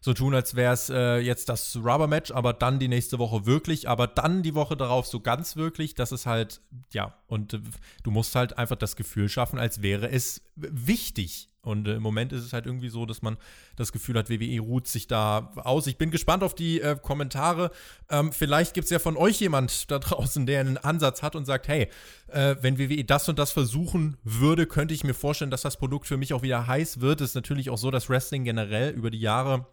so 0.00 0.14
tun, 0.14 0.32
als 0.32 0.54
wäre 0.54 0.72
es 0.72 0.90
äh, 0.90 1.18
jetzt 1.18 1.48
das 1.48 1.74
Rubber-Match, 1.74 2.30
aber 2.30 2.52
dann 2.52 2.78
die 2.78 2.86
nächste 2.86 3.18
Woche 3.18 3.46
wirklich, 3.46 3.88
aber 3.88 4.06
dann 4.06 4.44
die 4.44 4.54
Woche 4.54 4.76
darauf 4.76 5.08
so 5.08 5.18
ganz 5.18 5.56
wirklich. 5.56 5.96
Das 5.96 6.12
ist 6.12 6.24
halt, 6.24 6.60
ja, 6.92 7.18
und 7.26 7.54
äh, 7.54 7.60
du 8.04 8.12
musst 8.12 8.36
halt 8.36 8.56
einfach 8.56 8.76
das 8.76 8.94
Gefühl 8.94 9.28
schaffen, 9.28 9.58
als 9.58 9.82
wäre 9.82 10.08
es 10.08 10.42
wichtig. 10.54 11.48
Und 11.68 11.86
äh, 11.86 11.94
im 11.94 12.02
Moment 12.02 12.32
ist 12.32 12.44
es 12.44 12.52
halt 12.52 12.66
irgendwie 12.66 12.88
so, 12.88 13.06
dass 13.06 13.22
man 13.22 13.36
das 13.76 13.92
Gefühl 13.92 14.16
hat, 14.16 14.30
WWE 14.30 14.60
ruht 14.60 14.88
sich 14.88 15.06
da 15.06 15.52
aus. 15.56 15.86
Ich 15.86 15.98
bin 15.98 16.10
gespannt 16.10 16.42
auf 16.42 16.54
die 16.54 16.80
äh, 16.80 16.96
Kommentare. 17.00 17.70
Ähm, 18.10 18.32
vielleicht 18.32 18.74
gibt 18.74 18.86
es 18.86 18.90
ja 18.90 18.98
von 18.98 19.16
euch 19.16 19.40
jemand 19.40 19.90
da 19.90 19.98
draußen, 19.98 20.46
der 20.46 20.60
einen 20.60 20.78
Ansatz 20.78 21.22
hat 21.22 21.36
und 21.36 21.44
sagt, 21.44 21.68
hey, 21.68 21.88
äh, 22.28 22.56
wenn 22.60 22.78
WWE 22.78 23.04
das 23.04 23.28
und 23.28 23.38
das 23.38 23.52
versuchen 23.52 24.16
würde, 24.24 24.66
könnte 24.66 24.94
ich 24.94 25.04
mir 25.04 25.14
vorstellen, 25.14 25.50
dass 25.50 25.62
das 25.62 25.76
Produkt 25.76 26.06
für 26.06 26.16
mich 26.16 26.34
auch 26.34 26.42
wieder 26.42 26.66
heiß 26.66 27.00
wird. 27.00 27.20
Es 27.20 27.30
ist 27.30 27.34
natürlich 27.34 27.70
auch 27.70 27.78
so, 27.78 27.90
dass 27.90 28.08
Wrestling 28.08 28.44
generell 28.44 28.92
über 28.92 29.10
die 29.10 29.20
Jahre 29.20 29.66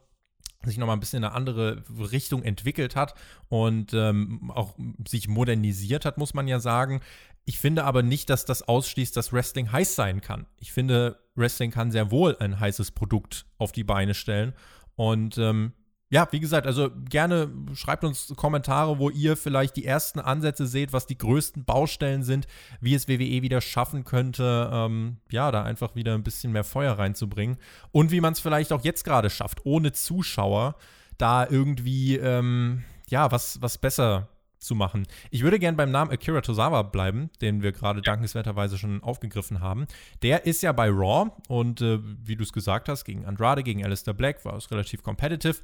sich 0.64 0.78
nochmal 0.78 0.96
ein 0.96 1.00
bisschen 1.00 1.18
in 1.18 1.26
eine 1.26 1.36
andere 1.36 1.84
Richtung 2.12 2.44
entwickelt 2.44 2.96
hat 2.96 3.14
und 3.50 3.94
ähm, 3.94 4.52
auch 4.54 4.76
sich 5.08 5.28
modernisiert 5.28 6.06
hat, 6.06 6.18
muss 6.18 6.34
man 6.34 6.48
ja 6.48 6.60
sagen. 6.60 7.02
Ich 7.46 7.60
finde 7.60 7.84
aber 7.84 8.02
nicht, 8.02 8.30
dass 8.30 8.46
das 8.46 8.64
ausschließt, 8.64 9.16
dass 9.16 9.32
Wrestling 9.32 9.72
heiß 9.72 9.96
sein 9.96 10.22
kann. 10.22 10.48
Ich 10.60 10.72
finde, 10.72 11.20
Wrestling 11.36 11.72
kann 11.72 11.92
sehr 11.92 12.12
wohl 12.12 12.38
ein 12.40 12.60
heißes 12.60 12.92
Produkt 12.92 13.46
auf 13.58 13.72
die 13.72 13.84
Beine 13.84 14.14
stellen. 14.14 14.54
Und 14.96 15.38
ähm, 15.38 15.74
ja, 16.10 16.28
wie 16.32 16.40
gesagt, 16.40 16.68
also 16.68 16.92
gerne 17.10 17.52
schreibt 17.74 18.04
uns 18.04 18.32
Kommentare, 18.38 19.00
wo 19.00 19.10
ihr 19.10 19.36
vielleicht 19.36 19.76
die 19.76 19.86
ersten 19.86 20.20
Ansätze 20.20 20.68
seht, 20.68 20.94
was 20.94 21.08
die 21.08 21.18
größten 21.18 21.66
Baustellen 21.66 22.24
sind, 22.24 22.48
wie 22.80 22.94
es 22.94 23.08
WWE 23.08 23.42
wieder 23.42 23.60
schaffen 23.60 24.06
könnte, 24.06 24.70
ähm, 24.72 25.18
ja, 25.32 25.52
da 25.52 25.64
einfach 25.64 25.96
wieder 25.96 26.14
ein 26.14 26.24
bisschen 26.24 26.52
mehr 26.52 26.64
Feuer 26.64 26.94
reinzubringen. 26.94 27.58
Und 27.92 28.12
wie 28.12 28.22
man 28.22 28.34
es 28.34 28.40
vielleicht 28.40 28.72
auch 28.72 28.84
jetzt 28.84 29.04
gerade 29.04 29.30
schafft, 29.30 29.66
ohne 29.66 29.94
Zuschauer, 29.94 30.76
da 31.18 31.48
irgendwie, 31.50 32.18
ähm, 32.18 32.84
ja, 33.10 33.32
was, 33.32 33.62
was 33.62 33.78
besser 33.78 34.30
zu 34.66 34.76
machen. 34.76 35.08
Ich 35.32 35.44
würde 35.44 35.60
gerne 35.60 35.78
beim 35.78 35.92
Namen 35.92 36.12
Akira 36.12 36.42
Tozawa 36.42 36.82
bleiben, 36.82 37.30
den 37.42 37.62
wir 37.62 37.72
gerade 37.72 38.02
dankenswerterweise 38.02 38.78
schon 38.78 39.02
aufgegriffen 39.04 39.60
haben. 39.60 39.86
Der 40.22 40.46
ist 40.46 40.62
ja 40.62 40.72
bei 40.72 40.90
Raw 40.90 41.32
und 41.48 41.82
äh, 41.82 42.00
wie 42.02 42.36
du 42.36 42.44
es 42.44 42.52
gesagt 42.52 42.90
hast, 42.90 43.06
gegen 43.06 43.26
Andrade, 43.26 43.64
gegen 43.64 43.84
Alistair 43.84 44.14
Black 44.14 44.44
war 44.46 44.56
es 44.56 44.72
relativ 44.72 45.04
competitive. 45.04 45.58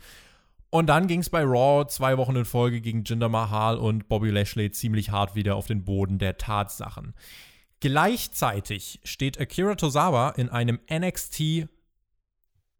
Und 0.69 0.87
dann 0.87 1.07
ging 1.07 1.19
es 1.19 1.29
bei 1.29 1.43
Raw 1.43 1.85
zwei 1.87 2.17
Wochen 2.17 2.35
in 2.37 2.45
Folge 2.45 2.79
gegen 2.79 3.03
Jinder 3.03 3.27
Mahal 3.27 3.77
und 3.77 4.07
Bobby 4.07 4.29
Lashley 4.29 4.71
ziemlich 4.71 5.11
hart 5.11 5.35
wieder 5.35 5.57
auf 5.57 5.67
den 5.67 5.83
Boden 5.83 6.17
der 6.17 6.37
Tatsachen. 6.37 7.13
Gleichzeitig 7.81 9.01
steht 9.03 9.39
Akira 9.39 9.75
Tozawa 9.75 10.29
in 10.29 10.49
einem 10.49 10.79
NXT 10.89 11.67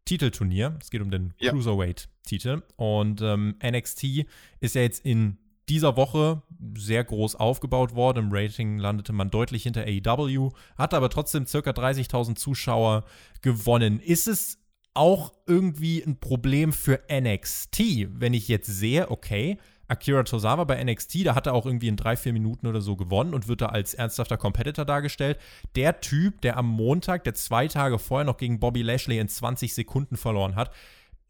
Titelturnier. 0.04 0.78
Es 0.80 0.90
geht 0.90 1.02
um 1.02 1.10
den 1.10 1.34
ja. 1.38 1.50
Cruiserweight-Titel. 1.50 2.62
Und 2.76 3.20
ähm, 3.20 3.56
NXT 3.62 4.26
ist 4.60 4.74
ja 4.74 4.82
jetzt 4.82 5.04
in 5.04 5.38
dieser 5.68 5.96
Woche 5.96 6.42
sehr 6.76 7.04
groß 7.04 7.36
aufgebaut 7.36 7.94
worden. 7.94 8.26
Im 8.26 8.32
Rating 8.32 8.78
landete 8.78 9.12
man 9.12 9.30
deutlich 9.30 9.62
hinter 9.62 9.82
AEW, 9.82 10.50
hatte 10.76 10.96
aber 10.96 11.10
trotzdem 11.10 11.46
circa 11.46 11.70
30.000 11.70 12.36
Zuschauer 12.36 13.04
gewonnen. 13.40 14.00
Ist 14.00 14.28
es 14.28 14.58
auch 14.94 15.32
irgendwie 15.46 16.02
ein 16.02 16.20
Problem 16.20 16.72
für 16.72 17.00
NXT, 17.10 18.08
wenn 18.20 18.34
ich 18.34 18.48
jetzt 18.48 18.66
sehe, 18.66 19.10
okay, 19.10 19.58
Akira 19.88 20.22
Tozawa 20.22 20.64
bei 20.64 20.82
NXT, 20.82 21.26
da 21.26 21.34
hat 21.34 21.46
er 21.46 21.54
auch 21.54 21.66
irgendwie 21.66 21.88
in 21.88 21.96
drei, 21.96 22.16
vier 22.16 22.32
Minuten 22.32 22.66
oder 22.66 22.80
so 22.80 22.96
gewonnen 22.96 23.34
und 23.34 23.46
wird 23.46 23.60
da 23.60 23.66
als 23.66 23.94
ernsthafter 23.94 24.38
Competitor 24.38 24.84
dargestellt. 24.84 25.38
Der 25.76 26.00
Typ, 26.00 26.40
der 26.40 26.56
am 26.56 26.66
Montag, 26.66 27.24
der 27.24 27.34
zwei 27.34 27.68
Tage 27.68 27.98
vorher 27.98 28.24
noch 28.24 28.38
gegen 28.38 28.58
Bobby 28.58 28.82
Lashley 28.82 29.18
in 29.18 29.28
20 29.28 29.74
Sekunden 29.74 30.16
verloren 30.16 30.56
hat, 30.56 30.70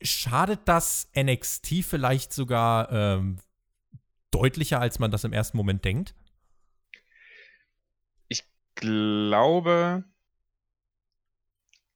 schadet 0.01 0.61
das 0.67 1.09
NXT 1.17 1.85
vielleicht 1.85 2.33
sogar 2.33 2.91
ähm, 2.93 3.39
deutlicher, 4.33 4.81
als 4.81 4.99
man 4.99 5.11
das 5.11 5.25
im 5.25 5.33
ersten 5.33 5.57
Moment 5.57 5.85
denkt? 5.85 6.15
Ich 8.29 8.45
glaube, 8.75 10.05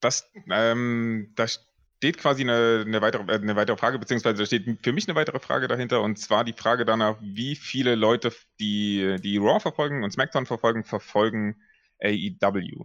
das, 0.01 0.31
ähm, 0.51 1.33
da 1.35 1.46
steht 1.49 2.18
quasi 2.18 2.42
eine, 2.42 2.85
eine, 2.87 3.01
weitere, 3.01 3.22
äh, 3.33 3.37
eine 3.37 3.57
weitere 3.57 3.77
Frage, 3.77 3.99
beziehungsweise 3.99 4.37
da 4.37 4.46
steht 4.46 4.64
für 4.83 4.92
mich 4.92 5.09
eine 5.09 5.16
weitere 5.16 5.40
Frage 5.40 5.66
dahinter, 5.66 6.03
und 6.03 6.18
zwar 6.18 6.44
die 6.44 6.53
Frage 6.53 6.85
danach, 6.85 7.16
wie 7.20 7.57
viele 7.57 7.94
Leute, 7.94 8.33
die, 8.61 9.16
die 9.20 9.38
Raw 9.38 9.59
verfolgen 9.59 10.05
und 10.05 10.12
SmackDown 10.12 10.46
verfolgen, 10.46 10.85
verfolgen 10.85 11.57
AEW. 12.01 12.85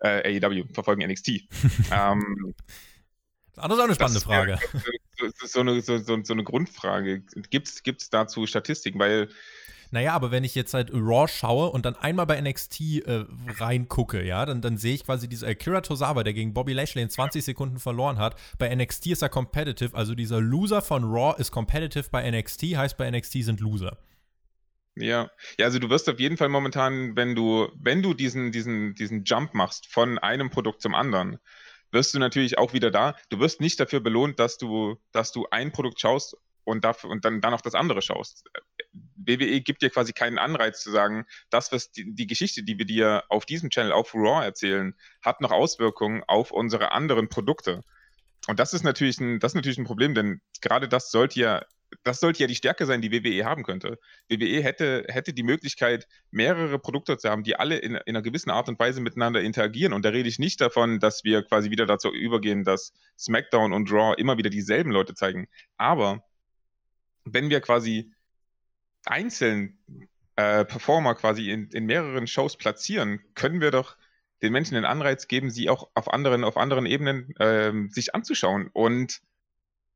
Äh, 0.00 0.38
AEW, 0.38 0.64
verfolgen 0.72 1.02
NXT. 1.08 1.28
ähm, 1.90 2.54
das 3.54 3.64
ist 3.66 3.78
auch 3.78 3.84
eine 3.84 3.94
spannende 3.94 4.20
Frage. 4.20 4.58
Das 4.72 4.74
ist 4.74 5.01
so 5.44 5.60
eine, 5.60 5.80
so, 5.80 5.98
so, 5.98 6.32
eine 6.32 6.44
Grundfrage. 6.44 7.22
Gibt 7.50 7.68
es 7.84 8.10
dazu 8.10 8.46
Statistiken? 8.46 8.98
Weil 8.98 9.28
naja, 9.92 10.14
aber 10.14 10.30
wenn 10.30 10.42
ich 10.42 10.54
jetzt 10.54 10.72
halt 10.72 10.90
Raw 10.90 11.28
schaue 11.28 11.70
und 11.70 11.84
dann 11.84 11.94
einmal 11.96 12.24
bei 12.24 12.40
NXT 12.40 12.80
äh, 13.06 13.26
reingucke, 13.58 14.24
ja, 14.24 14.46
dann, 14.46 14.62
dann 14.62 14.78
sehe 14.78 14.94
ich 14.94 15.04
quasi 15.04 15.28
dieser 15.28 15.48
Akira 15.48 15.82
Tozawa, 15.82 16.24
der 16.24 16.32
gegen 16.32 16.54
Bobby 16.54 16.72
Lashley 16.72 17.02
in 17.02 17.10
20 17.10 17.44
Sekunden 17.44 17.78
verloren 17.78 18.16
hat. 18.16 18.34
Bei 18.58 18.74
NXT 18.74 19.08
ist 19.08 19.22
er 19.22 19.28
competitive, 19.28 19.94
also 19.94 20.14
dieser 20.14 20.40
Loser 20.40 20.80
von 20.80 21.04
Raw 21.04 21.38
ist 21.38 21.50
competitive 21.52 22.06
bei 22.10 22.28
NXT, 22.30 22.62
heißt 22.74 22.96
bei 22.96 23.10
NXT 23.10 23.44
sind 23.44 23.60
Loser. 23.60 23.98
Ja, 24.96 25.30
ja, 25.58 25.66
also 25.66 25.78
du 25.78 25.90
wirst 25.90 26.08
auf 26.08 26.18
jeden 26.18 26.38
Fall 26.38 26.48
momentan, 26.48 27.14
wenn 27.14 27.34
du, 27.34 27.68
wenn 27.78 28.02
du 28.02 28.14
diesen, 28.14 28.50
diesen, 28.50 28.94
diesen 28.94 29.24
Jump 29.24 29.52
machst 29.52 29.86
von 29.92 30.18
einem 30.18 30.48
Produkt 30.48 30.80
zum 30.80 30.94
anderen, 30.94 31.38
wirst 31.92 32.14
du 32.14 32.18
natürlich 32.18 32.58
auch 32.58 32.72
wieder 32.72 32.90
da. 32.90 33.14
Du 33.28 33.38
wirst 33.38 33.60
nicht 33.60 33.78
dafür 33.78 34.00
belohnt, 34.00 34.38
dass 34.40 34.58
du, 34.58 34.96
dass 35.12 35.30
du 35.32 35.46
ein 35.50 35.72
Produkt 35.72 36.00
schaust 36.00 36.36
und, 36.64 36.84
dafür, 36.84 37.10
und 37.10 37.24
dann, 37.24 37.40
dann 37.40 37.54
auf 37.54 37.62
das 37.62 37.74
andere 37.74 38.02
schaust. 38.02 38.44
WWE 39.16 39.60
gibt 39.60 39.82
dir 39.82 39.90
quasi 39.90 40.12
keinen 40.12 40.38
Anreiz 40.38 40.82
zu 40.82 40.90
sagen, 40.90 41.26
das, 41.50 41.72
was 41.72 41.92
die, 41.92 42.12
die, 42.14 42.26
Geschichte, 42.26 42.62
die 42.62 42.78
wir 42.78 42.86
dir 42.86 43.24
auf 43.28 43.46
diesem 43.46 43.70
Channel, 43.70 43.92
auf 43.92 44.14
Raw 44.14 44.44
erzählen, 44.44 44.94
hat 45.22 45.40
noch 45.40 45.52
Auswirkungen 45.52 46.22
auf 46.26 46.50
unsere 46.50 46.92
anderen 46.92 47.28
Produkte. 47.28 47.84
Und 48.48 48.58
das 48.58 48.74
ist 48.74 48.82
natürlich 48.82 49.20
ein, 49.20 49.38
das 49.38 49.52
ist 49.52 49.56
natürlich 49.56 49.78
ein 49.78 49.84
Problem, 49.84 50.14
denn 50.14 50.40
gerade 50.60 50.88
das 50.88 51.10
sollte 51.10 51.40
ja, 51.40 51.64
das 52.02 52.20
sollte 52.20 52.40
ja 52.40 52.46
die 52.46 52.54
Stärke 52.54 52.86
sein, 52.86 53.00
die 53.00 53.12
WWE 53.12 53.44
haben 53.44 53.62
könnte. 53.62 53.98
WWE 54.28 54.62
hätte, 54.62 55.04
hätte 55.08 55.32
die 55.32 55.42
Möglichkeit, 55.42 56.06
mehrere 56.30 56.78
Produkte 56.78 57.18
zu 57.18 57.28
haben, 57.28 57.42
die 57.42 57.56
alle 57.56 57.78
in, 57.78 57.94
in 57.94 58.00
einer 58.08 58.22
gewissen 58.22 58.50
Art 58.50 58.68
und 58.68 58.78
Weise 58.78 59.00
miteinander 59.00 59.40
interagieren. 59.40 59.92
Und 59.92 60.04
da 60.04 60.10
rede 60.10 60.28
ich 60.28 60.38
nicht 60.38 60.60
davon, 60.60 61.00
dass 61.00 61.24
wir 61.24 61.42
quasi 61.42 61.70
wieder 61.70 61.86
dazu 61.86 62.12
übergehen, 62.12 62.64
dass 62.64 62.92
SmackDown 63.18 63.72
und 63.72 63.90
Raw 63.90 64.14
immer 64.16 64.38
wieder 64.38 64.50
dieselben 64.50 64.90
Leute 64.90 65.14
zeigen. 65.14 65.48
Aber 65.76 66.24
wenn 67.24 67.50
wir 67.50 67.60
quasi 67.60 68.12
einzeln 69.04 69.78
äh, 70.36 70.64
Performer 70.64 71.14
quasi 71.14 71.50
in, 71.50 71.68
in 71.70 71.86
mehreren 71.86 72.26
Shows 72.26 72.56
platzieren, 72.56 73.20
können 73.34 73.60
wir 73.60 73.70
doch 73.70 73.96
den 74.42 74.52
Menschen 74.52 74.74
den 74.74 74.84
Anreiz 74.84 75.28
geben, 75.28 75.50
sie 75.50 75.70
auch 75.70 75.90
auf 75.94 76.12
anderen, 76.12 76.42
auf 76.44 76.56
anderen 76.56 76.86
Ebenen 76.86 77.34
ähm, 77.38 77.90
sich 77.90 78.14
anzuschauen. 78.14 78.70
Und 78.72 79.20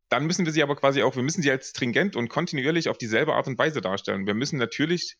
dann 0.09 0.27
müssen 0.27 0.47
wir 0.47 0.53
sie 0.53 0.63
aber 0.63 0.77
quasi 0.77 1.03
auch, 1.03 1.17
wir 1.17 1.23
müssen 1.23 1.43
sie 1.43 1.51
als 1.51 1.71
stringent 1.71 2.17
und 2.17 2.29
kontinuierlich 2.29 2.89
auf 2.89 2.99
dieselbe 2.99 3.35
Art 3.35 3.47
und 3.47 3.59
Weise 3.59 3.81
darstellen. 3.81 4.27
Wir 4.27 4.35
müssen 4.35 4.59
natürlich 4.59 5.17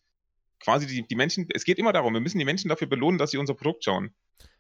quasi 0.61 0.87
die, 0.87 1.07
die 1.07 1.17
Menschen, 1.17 1.49
es 1.53 1.65
geht 1.65 1.79
immer 1.79 1.93
darum, 1.93 2.15
wir 2.15 2.21
müssen 2.21 2.39
die 2.39 2.45
Menschen 2.45 2.69
dafür 2.69 2.87
belohnen, 2.87 3.19
dass 3.19 3.31
sie 3.31 3.39
unser 3.39 3.55
Produkt 3.55 3.85
schauen. 3.85 4.13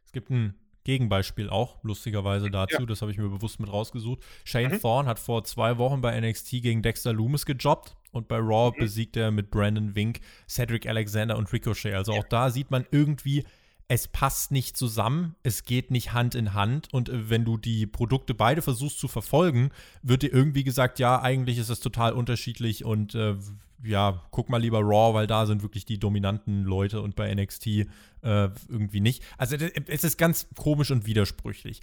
Es 0.04 0.12
gibt 0.12 0.30
ein 0.30 0.54
Gegenbeispiel 0.84 1.50
auch, 1.50 1.82
lustigerweise 1.82 2.48
dazu, 2.48 2.82
ja. 2.82 2.86
das 2.86 3.02
habe 3.02 3.10
ich 3.10 3.18
mir 3.18 3.28
bewusst 3.28 3.58
mit 3.58 3.72
rausgesucht. 3.72 4.20
Shane 4.44 4.72
mhm. 4.72 4.80
Thorne 4.80 5.08
hat 5.08 5.18
vor 5.18 5.42
zwei 5.44 5.78
Wochen 5.78 6.00
bei 6.00 6.18
NXT 6.20 6.62
gegen 6.62 6.82
Dexter 6.82 7.12
Loomis 7.12 7.44
gejobbt 7.44 7.96
und 8.12 8.28
bei 8.28 8.36
Raw 8.36 8.70
mhm. 8.70 8.80
besiegt 8.80 9.16
er 9.16 9.32
mit 9.32 9.50
Brandon 9.50 9.96
Wink, 9.96 10.20
Cedric 10.48 10.86
Alexander 10.86 11.36
und 11.36 11.52
Ricochet. 11.52 11.94
Also 11.94 12.12
ja. 12.12 12.20
auch 12.20 12.24
da 12.24 12.50
sieht 12.50 12.70
man 12.70 12.86
irgendwie, 12.92 13.44
es 13.88 14.08
passt 14.08 14.50
nicht 14.50 14.76
zusammen, 14.76 15.36
es 15.42 15.64
geht 15.64 15.90
nicht 15.90 16.12
Hand 16.12 16.34
in 16.34 16.54
Hand 16.54 16.92
und 16.92 17.08
äh, 17.08 17.30
wenn 17.30 17.44
du 17.44 17.56
die 17.56 17.86
Produkte 17.86 18.34
beide 18.34 18.62
versuchst 18.62 18.98
zu 18.98 19.08
verfolgen, 19.08 19.70
wird 20.02 20.22
dir 20.22 20.32
irgendwie 20.32 20.64
gesagt, 20.64 20.98
ja, 20.98 21.20
eigentlich 21.22 21.58
ist 21.58 21.68
es 21.68 21.80
total 21.80 22.12
unterschiedlich 22.12 22.84
und 22.84 23.14
äh, 23.14 23.36
ja, 23.84 24.22
guck 24.30 24.48
mal 24.48 24.60
lieber 24.60 24.80
Raw, 24.80 25.14
weil 25.14 25.26
da 25.26 25.46
sind 25.46 25.62
wirklich 25.62 25.84
die 25.84 25.98
dominanten 25.98 26.64
Leute 26.64 27.00
und 27.02 27.14
bei 27.14 27.32
NXT 27.32 27.66
äh, 27.66 27.86
irgendwie 28.22 29.00
nicht. 29.00 29.22
Also 29.36 29.56
es 29.56 30.02
ist 30.02 30.16
ganz 30.16 30.48
komisch 30.56 30.90
und 30.90 31.06
widersprüchlich. 31.06 31.80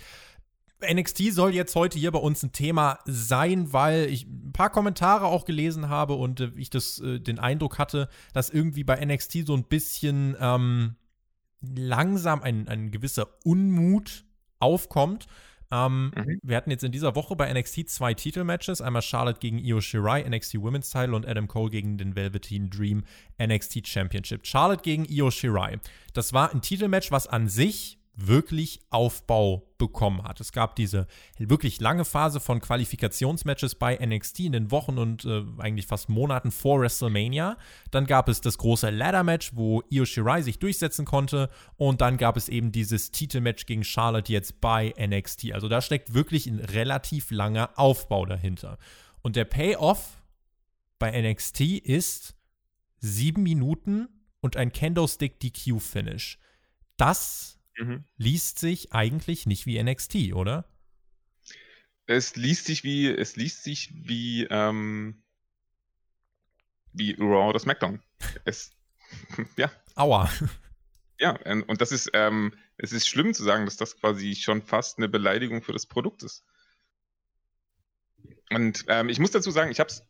NXT 0.92 1.32
soll 1.32 1.54
jetzt 1.54 1.76
heute 1.76 1.98
hier 1.98 2.12
bei 2.12 2.20
uns 2.20 2.44
ein 2.44 2.52
Thema 2.52 3.00
sein, 3.06 3.72
weil 3.72 4.10
ich 4.10 4.26
ein 4.26 4.52
paar 4.52 4.70
Kommentare 4.70 5.28
auch 5.28 5.46
gelesen 5.46 5.88
habe 5.88 6.16
und 6.16 6.42
äh, 6.42 6.52
ich 6.58 6.70
das, 6.70 7.00
äh, 7.00 7.20
den 7.20 7.40
Eindruck 7.40 7.80
hatte, 7.80 8.10
dass 8.34 8.50
irgendwie 8.50 8.84
bei 8.84 9.04
NXT 9.04 9.46
so 9.46 9.56
ein 9.56 9.64
bisschen 9.64 10.36
ähm, 10.40 10.96
langsam 11.64 12.44
ein, 12.44 12.68
ein 12.68 12.92
gewisser 12.92 13.28
Unmut 13.44 14.26
aufkommt 14.60 15.28
ähm, 15.74 16.12
mhm. 16.16 16.40
Wir 16.44 16.56
hatten 16.56 16.70
jetzt 16.70 16.84
in 16.84 16.92
dieser 16.92 17.16
Woche 17.16 17.36
bei 17.36 17.52
NXT 17.52 17.90
zwei 17.90 18.14
Titelmatches. 18.14 18.80
Einmal 18.80 19.02
Charlotte 19.02 19.40
gegen 19.40 19.58
Io 19.58 19.82
Shirai, 19.82 20.22
NXT 20.22 20.62
Women's 20.62 20.92
Title 20.92 21.16
und 21.16 21.28
Adam 21.28 21.48
Cole 21.48 21.72
gegen 21.72 21.98
den 21.98 22.16
Velveteen 22.16 22.70
Dream 22.70 23.04
NXT 23.42 23.88
Championship. 23.88 24.46
Charlotte 24.46 24.84
gegen 24.84 25.06
Io 25.06 25.32
Shirai. 25.32 25.80
Das 26.14 26.32
war 26.32 26.54
ein 26.54 26.62
Titelmatch, 26.62 27.10
was 27.10 27.26
an 27.26 27.48
sich 27.48 27.98
wirklich 28.16 28.80
Aufbau 28.90 29.64
bekommen 29.78 30.24
hat. 30.24 30.40
Es 30.40 30.52
gab 30.52 30.76
diese 30.76 31.08
wirklich 31.38 31.80
lange 31.80 32.06
Phase 32.06 32.40
von 32.40 32.62
Qualifikationsmatches 32.62 33.76
bei 33.76 33.96
NXT 33.96 34.42
in 34.42 34.52
den 34.52 34.72
Wochen 34.72 34.98
und 34.98 35.26
äh, 35.26 35.44
eigentlich 35.58 35.88
fast 35.88 36.10
Monaten 36.10 36.52
vor 36.52 36.80
WrestleMania. 36.80 37.58
Dann 37.92 38.06
gab 38.06 38.30
es 38.30 38.40
das 38.40 38.58
große 38.58 38.92
Ladder-Match, 38.92 39.52
wo 39.56 39.82
Io 39.90 40.06
Shirai 40.06 40.42
sich 40.42 40.60
durchsetzen 40.60 41.06
konnte. 41.06 41.50
Und 41.76 42.02
dann 42.02 42.18
gab 42.18 42.38
es 42.38 42.50
eben 42.50 42.72
dieses 42.72 43.12
Titelmatch 43.12 43.66
gegen 43.66 43.84
Charlotte 43.84 44.32
jetzt 44.32 44.62
bei 44.62 44.94
NXT. 45.00 45.52
Also 45.54 45.68
da 45.68 45.82
steckt 45.82 46.14
wirklich 46.14 46.46
ein 46.46 46.60
relativ 46.60 47.32
langer 47.32 47.72
Aufbau 47.76 48.26
dahinter. 48.26 48.78
Und 49.22 49.36
der 49.36 49.46
Payoff 49.46 50.22
bei 51.00 51.20
NXT 51.20 51.62
ist 51.62 52.36
sieben 53.00 53.44
Minuten 53.44 54.08
und 54.40 54.56
ein 54.56 54.72
Kendo-Stick 54.72 55.40
DQ-Finish. 55.40 56.38
Das 56.98 57.58
mhm. 57.78 58.04
liest 58.18 58.60
sich 58.60 58.94
eigentlich 58.94 59.46
nicht 59.46 59.66
wie 59.66 59.82
NXT, 59.82 60.34
oder? 60.34 60.66
Es 62.06 62.36
liest 62.36 62.66
sich 62.66 62.84
wie, 62.84 63.08
es 63.08 63.36
liest 63.36 63.64
sich 63.64 63.92
wie, 63.94 64.44
ähm, 64.50 65.24
wie 66.92 67.14
Raw 67.14 67.50
oder 67.50 67.60
SmackDown. 67.60 68.02
Es, 68.46 68.72
ja. 69.58 69.72
Aua. 69.96 70.30
Ja, 71.20 71.40
und 71.68 71.80
das 71.80 71.92
ist, 71.92 72.10
ähm, 72.14 72.54
es 72.78 72.92
ist 72.92 73.08
schlimm 73.08 73.34
zu 73.34 73.44
sagen, 73.44 73.66
dass 73.66 73.78
das 73.78 73.98
quasi 73.98 74.36
schon 74.36 74.62
fast 74.62 74.98
eine 74.98 75.08
Beleidigung 75.08 75.62
für 75.62 75.72
das 75.72 75.86
Produkt 75.86 76.24
ist. 76.24 76.44
Und 78.50 78.86
ähm, 78.88 79.10
ich 79.10 79.20
muss 79.20 79.32
dazu 79.32 79.52
sagen, 79.52 79.72
ich 79.72 79.80
habe 79.80 79.90
es 79.90 80.06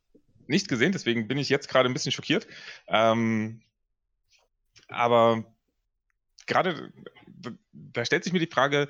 nicht 0.48 0.68
gesehen, 0.68 0.92
deswegen 0.92 1.28
bin 1.28 1.38
ich 1.38 1.50
jetzt 1.50 1.70
gerade 1.70 1.90
ein 1.90 1.94
bisschen 1.94 2.12
schockiert. 2.12 2.48
Ähm, 2.88 3.62
aber 4.88 5.46
gerade, 6.46 6.92
da 7.72 8.06
stellt 8.06 8.24
sich 8.24 8.34
mir 8.34 8.40
die 8.40 8.48
Frage, 8.48 8.88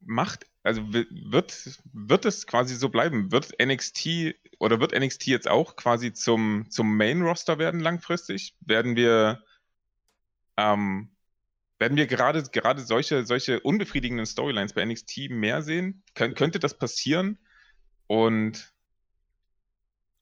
macht, 0.00 0.46
also 0.62 0.82
wird, 0.92 1.80
wird 1.92 2.24
es 2.24 2.46
quasi 2.46 2.74
so 2.74 2.88
bleiben? 2.88 3.30
Wird 3.32 3.54
NXT 3.60 4.34
oder 4.58 4.80
wird 4.80 4.98
NXT 4.98 5.26
jetzt 5.26 5.48
auch 5.48 5.76
quasi 5.76 6.12
zum, 6.12 6.66
zum 6.70 6.96
Main-Roster 6.96 7.58
werden 7.58 7.80
langfristig? 7.80 8.56
Werden 8.60 8.96
wir, 8.96 9.44
ähm, 10.56 11.10
werden 11.78 11.96
wir 11.96 12.06
gerade, 12.06 12.42
gerade 12.44 12.82
solche, 12.82 13.26
solche 13.26 13.60
unbefriedigenden 13.60 14.26
Storylines 14.26 14.72
bei 14.72 14.84
NXT 14.84 15.30
mehr 15.30 15.62
sehen? 15.62 16.02
Kön 16.14 16.34
könnte 16.34 16.58
das 16.58 16.78
passieren? 16.78 17.38
Und 18.06 18.72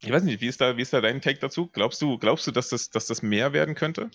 ich 0.01 0.11
weiß 0.11 0.23
nicht, 0.25 0.41
wie 0.41 0.49
ist 0.49 0.61
da, 0.61 0.77
wie 0.77 0.83
ist 0.83 0.93
da 0.93 1.01
dein 1.01 1.23
Take 1.23 1.39
dazu? 1.39 1.69
Glaubst 1.69 2.03
du, 2.03 2.19
glaubst 2.19 2.47
du, 2.47 2.51
dass 2.51 2.69
das, 2.69 2.91
dass 2.91 3.07
das 3.07 3.23
mehr 3.23 3.53
werden 3.53 3.75
könnte? 3.75 4.11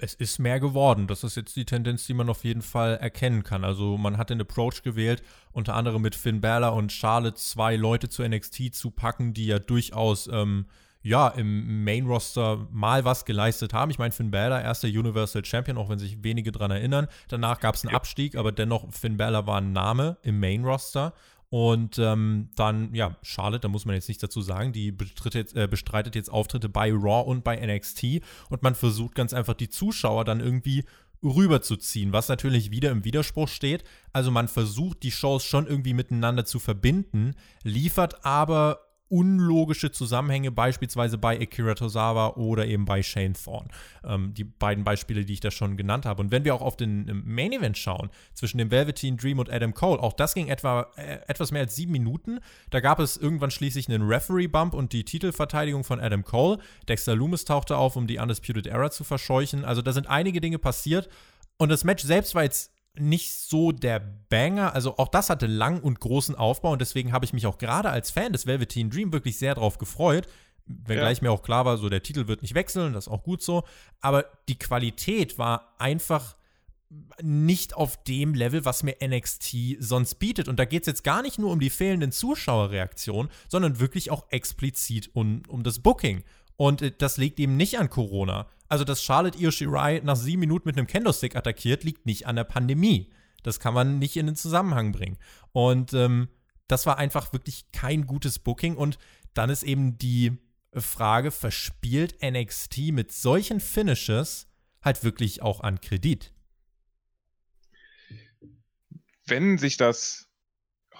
Es 0.00 0.14
ist 0.14 0.38
mehr 0.38 0.60
geworden. 0.60 1.06
Das 1.06 1.24
ist 1.24 1.36
jetzt 1.36 1.54
die 1.56 1.66
Tendenz, 1.66 2.06
die 2.06 2.14
man 2.14 2.30
auf 2.30 2.44
jeden 2.44 2.62
Fall 2.62 2.96
erkennen 2.96 3.42
kann. 3.42 3.64
Also 3.64 3.98
man 3.98 4.16
hat 4.16 4.30
den 4.30 4.40
Approach 4.40 4.82
gewählt, 4.82 5.22
unter 5.52 5.74
anderem 5.74 6.00
mit 6.02 6.14
Finn 6.14 6.40
Balor 6.40 6.72
und 6.72 6.90
Charlotte 6.90 7.36
zwei 7.36 7.76
Leute 7.76 8.08
zu 8.08 8.26
NXT 8.26 8.74
zu 8.74 8.90
packen, 8.90 9.34
die 9.34 9.46
ja 9.46 9.58
durchaus 9.58 10.26
ähm, 10.32 10.66
ja, 11.02 11.28
im 11.28 11.84
Main-Roster 11.84 12.66
mal 12.70 13.04
was 13.04 13.24
geleistet 13.24 13.72
haben. 13.72 13.90
Ich 13.90 13.98
meine, 13.98 14.12
Finn 14.12 14.30
Balor, 14.30 14.60
erster 14.60 14.88
Universal 14.88 15.44
Champion, 15.44 15.78
auch 15.78 15.88
wenn 15.88 15.98
sich 15.98 16.22
wenige 16.24 16.50
daran 16.50 16.70
erinnern. 16.70 17.06
Danach 17.28 17.60
gab 17.60 17.76
es 17.76 17.84
einen 17.84 17.94
Abstieg, 17.94 18.36
aber 18.36 18.52
dennoch, 18.52 18.92
Finn 18.92 19.16
Balor 19.16 19.46
war 19.46 19.60
ein 19.60 19.72
Name 19.72 20.16
im 20.22 20.40
Main-Roster. 20.40 21.12
Und 21.50 21.98
ähm, 21.98 22.50
dann, 22.56 22.94
ja, 22.94 23.16
Charlotte, 23.22 23.62
da 23.62 23.68
muss 23.68 23.86
man 23.86 23.94
jetzt 23.94 24.08
nichts 24.08 24.20
dazu 24.20 24.42
sagen, 24.42 24.72
die 24.72 24.94
jetzt, 25.32 25.56
äh, 25.56 25.66
bestreitet 25.66 26.14
jetzt 26.14 26.30
Auftritte 26.30 26.68
bei 26.68 26.92
Raw 26.92 27.26
und 27.26 27.42
bei 27.42 27.56
NXT 27.56 28.20
und 28.50 28.62
man 28.62 28.74
versucht 28.74 29.14
ganz 29.14 29.32
einfach 29.32 29.54
die 29.54 29.70
Zuschauer 29.70 30.24
dann 30.24 30.40
irgendwie 30.40 30.84
rüberzuziehen, 31.22 32.12
was 32.12 32.28
natürlich 32.28 32.70
wieder 32.70 32.90
im 32.90 33.04
Widerspruch 33.04 33.48
steht. 33.48 33.82
Also 34.12 34.30
man 34.30 34.46
versucht 34.46 35.02
die 35.02 35.10
Shows 35.10 35.44
schon 35.44 35.66
irgendwie 35.66 35.94
miteinander 35.94 36.44
zu 36.44 36.58
verbinden, 36.58 37.34
liefert 37.64 38.24
aber 38.24 38.87
unlogische 39.08 39.90
Zusammenhänge, 39.90 40.50
beispielsweise 40.50 41.18
bei 41.18 41.40
Akira 41.40 41.74
Tozawa 41.74 42.34
oder 42.36 42.66
eben 42.66 42.84
bei 42.84 43.02
Shane 43.02 43.34
Thorne. 43.34 43.68
Ähm, 44.04 44.34
die 44.34 44.44
beiden 44.44 44.84
Beispiele, 44.84 45.24
die 45.24 45.34
ich 45.34 45.40
da 45.40 45.50
schon 45.50 45.76
genannt 45.76 46.06
habe. 46.06 46.20
Und 46.20 46.30
wenn 46.30 46.44
wir 46.44 46.54
auch 46.54 46.62
auf 46.62 46.76
den 46.76 47.22
Main 47.24 47.52
Event 47.52 47.78
schauen, 47.78 48.10
zwischen 48.34 48.58
dem 48.58 48.70
Velveteen 48.70 49.16
Dream 49.16 49.38
und 49.38 49.50
Adam 49.50 49.74
Cole, 49.74 50.00
auch 50.02 50.12
das 50.12 50.34
ging 50.34 50.48
etwa 50.48 50.88
äh, 50.96 51.18
etwas 51.26 51.52
mehr 51.52 51.62
als 51.62 51.76
sieben 51.76 51.92
Minuten. 51.92 52.40
Da 52.70 52.80
gab 52.80 52.98
es 53.00 53.16
irgendwann 53.16 53.50
schließlich 53.50 53.88
einen 53.88 54.06
Referee-Bump 54.06 54.74
und 54.74 54.92
die 54.92 55.04
Titelverteidigung 55.04 55.84
von 55.84 56.00
Adam 56.00 56.24
Cole. 56.24 56.58
Dexter 56.88 57.16
Loomis 57.16 57.44
tauchte 57.44 57.76
auf, 57.76 57.96
um 57.96 58.06
die 58.06 58.18
Undisputed 58.18 58.66
Era 58.66 58.90
zu 58.90 59.04
verscheuchen. 59.04 59.64
Also 59.64 59.82
da 59.82 59.92
sind 59.92 60.08
einige 60.08 60.40
Dinge 60.40 60.58
passiert. 60.58 61.08
Und 61.56 61.70
das 61.70 61.84
Match 61.84 62.04
selbst 62.04 62.34
war 62.34 62.44
jetzt 62.44 62.72
nicht 62.96 63.32
so 63.32 63.72
der 63.72 64.00
Banger. 64.00 64.74
Also 64.74 64.98
auch 64.98 65.08
das 65.08 65.30
hatte 65.30 65.46
lang 65.46 65.80
und 65.80 66.00
großen 66.00 66.34
Aufbau 66.34 66.72
und 66.72 66.80
deswegen 66.80 67.12
habe 67.12 67.24
ich 67.24 67.32
mich 67.32 67.46
auch 67.46 67.58
gerade 67.58 67.90
als 67.90 68.10
Fan 68.10 68.32
des 68.32 68.46
Velveteen 68.46 68.90
Dream 68.90 69.12
wirklich 69.12 69.38
sehr 69.38 69.54
drauf 69.54 69.78
gefreut. 69.78 70.26
Wenngleich 70.66 71.18
ja. 71.18 71.24
mir 71.24 71.32
auch 71.32 71.42
klar 71.42 71.64
war, 71.64 71.78
so 71.78 71.88
der 71.88 72.02
Titel 72.02 72.28
wird 72.28 72.42
nicht 72.42 72.54
wechseln, 72.54 72.92
das 72.92 73.06
ist 73.06 73.12
auch 73.12 73.22
gut 73.22 73.42
so. 73.42 73.64
Aber 74.00 74.26
die 74.48 74.58
Qualität 74.58 75.38
war 75.38 75.74
einfach 75.78 76.36
nicht 77.20 77.74
auf 77.74 78.02
dem 78.04 78.34
Level, 78.34 78.64
was 78.64 78.82
mir 78.82 78.96
NXT 79.02 79.76
sonst 79.78 80.16
bietet. 80.16 80.48
Und 80.48 80.58
da 80.58 80.64
geht 80.64 80.82
es 80.82 80.86
jetzt 80.86 81.04
gar 81.04 81.22
nicht 81.22 81.38
nur 81.38 81.50
um 81.50 81.60
die 81.60 81.70
fehlenden 81.70 82.12
Zuschauerreaktionen, 82.12 83.30
sondern 83.48 83.78
wirklich 83.78 84.10
auch 84.10 84.24
explizit 84.30 85.10
um, 85.14 85.42
um 85.48 85.62
das 85.62 85.80
Booking. 85.80 86.22
Und 86.56 86.82
äh, 86.82 86.92
das 86.96 87.16
liegt 87.16 87.40
eben 87.40 87.56
nicht 87.56 87.78
an 87.78 87.90
Corona. 87.90 88.46
Also, 88.68 88.84
dass 88.84 89.02
Charlotte 89.02 89.38
Io 89.38 89.50
Shirai 89.50 90.00
nach 90.04 90.16
sieben 90.16 90.40
Minuten 90.40 90.68
mit 90.68 90.76
einem 90.76 90.86
Kendo-Stick 90.86 91.36
attackiert, 91.36 91.84
liegt 91.84 92.06
nicht 92.06 92.26
an 92.26 92.36
der 92.36 92.44
Pandemie. 92.44 93.10
Das 93.42 93.60
kann 93.60 93.74
man 93.74 93.98
nicht 93.98 94.16
in 94.16 94.26
den 94.26 94.36
Zusammenhang 94.36 94.92
bringen. 94.92 95.16
Und 95.52 95.94
ähm, 95.94 96.28
das 96.66 96.84
war 96.84 96.98
einfach 96.98 97.32
wirklich 97.32 97.72
kein 97.72 98.06
gutes 98.06 98.38
Booking. 98.38 98.76
Und 98.76 98.98
dann 99.34 99.48
ist 99.48 99.62
eben 99.62 99.96
die 99.96 100.36
Frage, 100.74 101.30
verspielt 101.30 102.22
NXT 102.22 102.92
mit 102.92 103.12
solchen 103.12 103.60
Finishes 103.60 104.48
halt 104.82 105.02
wirklich 105.04 105.42
auch 105.42 105.60
an 105.60 105.80
Kredit? 105.80 106.32
Wenn 109.26 109.58
sich 109.58 109.76
das 109.76 110.28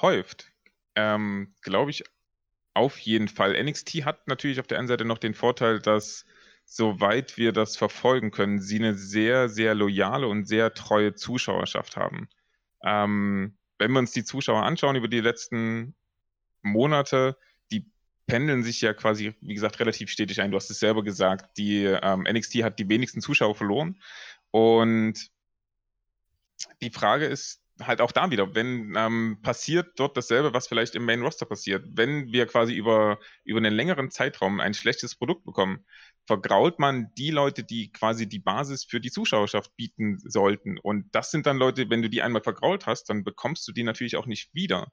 häuft, 0.01 0.53
ähm, 0.95 1.55
glaube 1.63 1.91
ich 1.91 2.05
auf 2.75 2.99
jeden 2.99 3.29
Fall. 3.29 3.61
NXT 3.63 4.05
hat 4.05 4.29
natürlich 4.29 4.61
auf 4.61 4.67
der 4.67 4.79
einen 4.79 4.89
Seite 4.89 5.05
noch 5.05 5.19
den 5.19 5.35
Vorteil, 5.35 5.81
dass 5.81 6.25
soweit 6.71 7.39
wir 7.39 7.53
das 7.53 7.79
verfolgen 7.79 8.31
können, 8.31 8.61
sie 8.61 8.77
eine 8.77 8.95
sehr, 8.95 9.49
sehr 9.49 9.75
loyale 9.75 10.29
und 10.29 10.45
sehr 10.45 10.75
treue 10.75 11.15
Zuschauerschaft 11.15 11.97
haben. 11.97 12.29
Ähm, 12.85 13.57
wenn 13.79 13.91
wir 13.93 13.99
uns 14.01 14.13
die 14.13 14.23
Zuschauer 14.23 14.63
anschauen 14.63 14.95
über 14.95 15.09
die 15.09 15.21
letzten 15.21 15.95
Monate, 16.61 17.39
die 17.73 17.87
pendeln 18.27 18.63
sich 18.63 18.83
ja 18.83 18.93
quasi, 18.93 19.35
wie 19.41 19.55
gesagt, 19.55 19.81
relativ 19.81 20.11
stetig 20.11 20.43
ein. 20.43 20.51
Du 20.51 20.59
hast 20.59 20.69
es 20.69 20.79
selber 20.79 21.03
gesagt, 21.03 21.57
die 21.57 21.85
ähm, 21.85 22.27
NXT 22.31 22.57
hat 22.63 22.79
die 22.79 22.89
wenigsten 22.89 23.23
Zuschauer 23.23 23.55
verloren. 23.55 23.99
Und 24.51 25.31
die 26.83 26.91
Frage 26.91 27.25
ist 27.25 27.63
halt 27.81 28.01
auch 28.01 28.13
da 28.13 28.31
wieder, 28.31 28.55
wenn 28.55 28.95
ähm, 28.97 29.39
passiert 29.43 29.93
dort 29.97 30.17
dasselbe, 30.17 30.53
was 30.55 30.69
vielleicht 30.69 30.95
im 30.95 31.05
Main 31.05 31.23
Roster 31.23 31.47
passiert. 31.47 31.85
Wenn 31.93 32.33
wir 32.33 32.47
quasi 32.47 32.75
über, 32.75 33.19
über 33.45 33.59
einen 33.59 33.75
längeren 33.75 34.11
Zeitraum 34.11 34.61
ein 34.61 34.75
schlechtes 34.75 35.15
Produkt 35.15 35.45
bekommen, 35.45 35.85
vergrault 36.27 36.79
man 36.79 37.13
die 37.17 37.31
Leute, 37.31 37.65
die 37.65 37.91
quasi 37.93 38.29
die 38.29 38.39
Basis 38.39 38.85
für 38.85 39.01
die 39.01 39.11
Zuschauerschaft 39.11 39.75
bieten 39.77 40.19
sollten. 40.19 40.79
Und 40.79 41.07
das 41.13 41.31
sind 41.31 41.47
dann 41.47 41.57
Leute, 41.57 41.89
wenn 41.91 42.03
du 42.03 42.11
die 42.11 42.23
einmal 42.23 42.43
vergrault 42.43 42.87
hast, 42.87 43.11
dann 43.11 43.25
bekommst 43.25 43.67
du 43.69 43.73
die 43.73 43.83
natürlich 43.83 44.17
auch 44.17 44.27
nicht 44.27 44.53
wieder. 44.55 44.93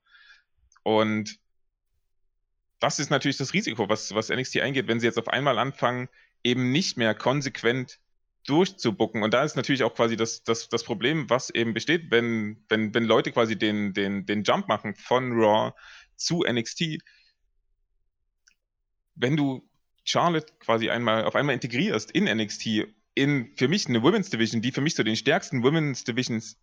Und 0.83 1.37
das 2.79 2.99
ist 2.99 3.09
natürlich 3.09 3.37
das 3.37 3.53
Risiko, 3.53 3.89
was, 3.89 4.13
was 4.13 4.29
NXT 4.29 4.59
eingeht, 4.59 4.87
wenn 4.87 4.99
sie 4.99 5.07
jetzt 5.07 5.17
auf 5.17 5.27
einmal 5.27 5.57
anfangen, 5.57 6.07
eben 6.43 6.71
nicht 6.71 6.97
mehr 6.97 7.15
konsequent 7.15 7.99
durchzubucken. 8.45 9.23
Und 9.23 9.33
da 9.33 9.43
ist 9.43 9.55
natürlich 9.55 9.83
auch 9.83 9.93
quasi 9.93 10.15
das, 10.15 10.43
das, 10.43 10.69
das 10.69 10.83
Problem, 10.83 11.29
was 11.29 11.49
eben 11.49 11.73
besteht, 11.73 12.11
wenn, 12.11 12.63
wenn, 12.69 12.93
wenn 12.93 13.03
Leute 13.03 13.31
quasi 13.31 13.57
den, 13.57 13.93
den, 13.93 14.25
den 14.25 14.43
Jump 14.43 14.67
machen 14.67 14.95
von 14.95 15.31
Raw 15.33 15.73
zu 16.15 16.43
NXT. 16.47 16.99
Wenn 19.15 19.35
du 19.35 19.67
Charlotte 20.03 20.53
quasi 20.59 20.89
einmal 20.89 21.25
auf 21.25 21.35
einmal 21.35 21.55
integrierst 21.55 22.11
in 22.11 22.25
NXT, 22.25 22.87
in 23.15 23.53
für 23.55 23.67
mich 23.67 23.87
eine 23.87 24.03
Women's 24.03 24.29
Division, 24.29 24.61
die 24.61 24.71
für 24.71 24.81
mich 24.81 24.95
zu 24.95 25.03
den 25.03 25.15
stärksten 25.15 25.63
Women's 25.63 26.03
Divisions 26.03 26.57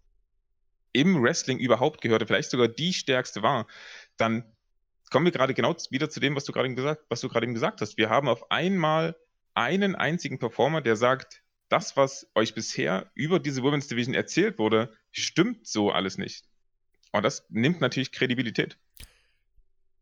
im 0.92 1.22
Wrestling 1.22 1.58
überhaupt 1.58 2.02
gehörte, 2.02 2.26
vielleicht 2.26 2.50
sogar 2.50 2.68
die 2.68 2.92
stärkste 2.92 3.42
war, 3.42 3.66
dann 4.16 4.44
kommen 5.10 5.24
wir 5.24 5.32
gerade 5.32 5.54
genau 5.54 5.74
wieder 5.90 6.10
zu 6.10 6.20
dem, 6.20 6.36
was 6.36 6.44
du 6.44 6.52
gerade 6.52 6.72
gesagt, 6.74 7.04
was 7.08 7.20
du 7.20 7.28
gerade 7.28 7.44
eben 7.46 7.54
gesagt 7.54 7.80
hast. 7.80 7.96
Wir 7.96 8.10
haben 8.10 8.28
auf 8.28 8.50
einmal 8.50 9.16
einen 9.54 9.94
einzigen 9.94 10.38
Performer, 10.38 10.80
der 10.80 10.96
sagt, 10.96 11.41
das, 11.72 11.96
was 11.96 12.30
euch 12.34 12.54
bisher 12.54 13.10
über 13.14 13.38
diese 13.38 13.62
Women's 13.62 13.88
Division 13.88 14.14
erzählt 14.14 14.58
wurde, 14.58 14.94
stimmt 15.10 15.66
so 15.66 15.90
alles 15.90 16.18
nicht. 16.18 16.44
Und 17.12 17.24
das 17.24 17.46
nimmt 17.48 17.80
natürlich 17.80 18.12
Kredibilität. 18.12 18.76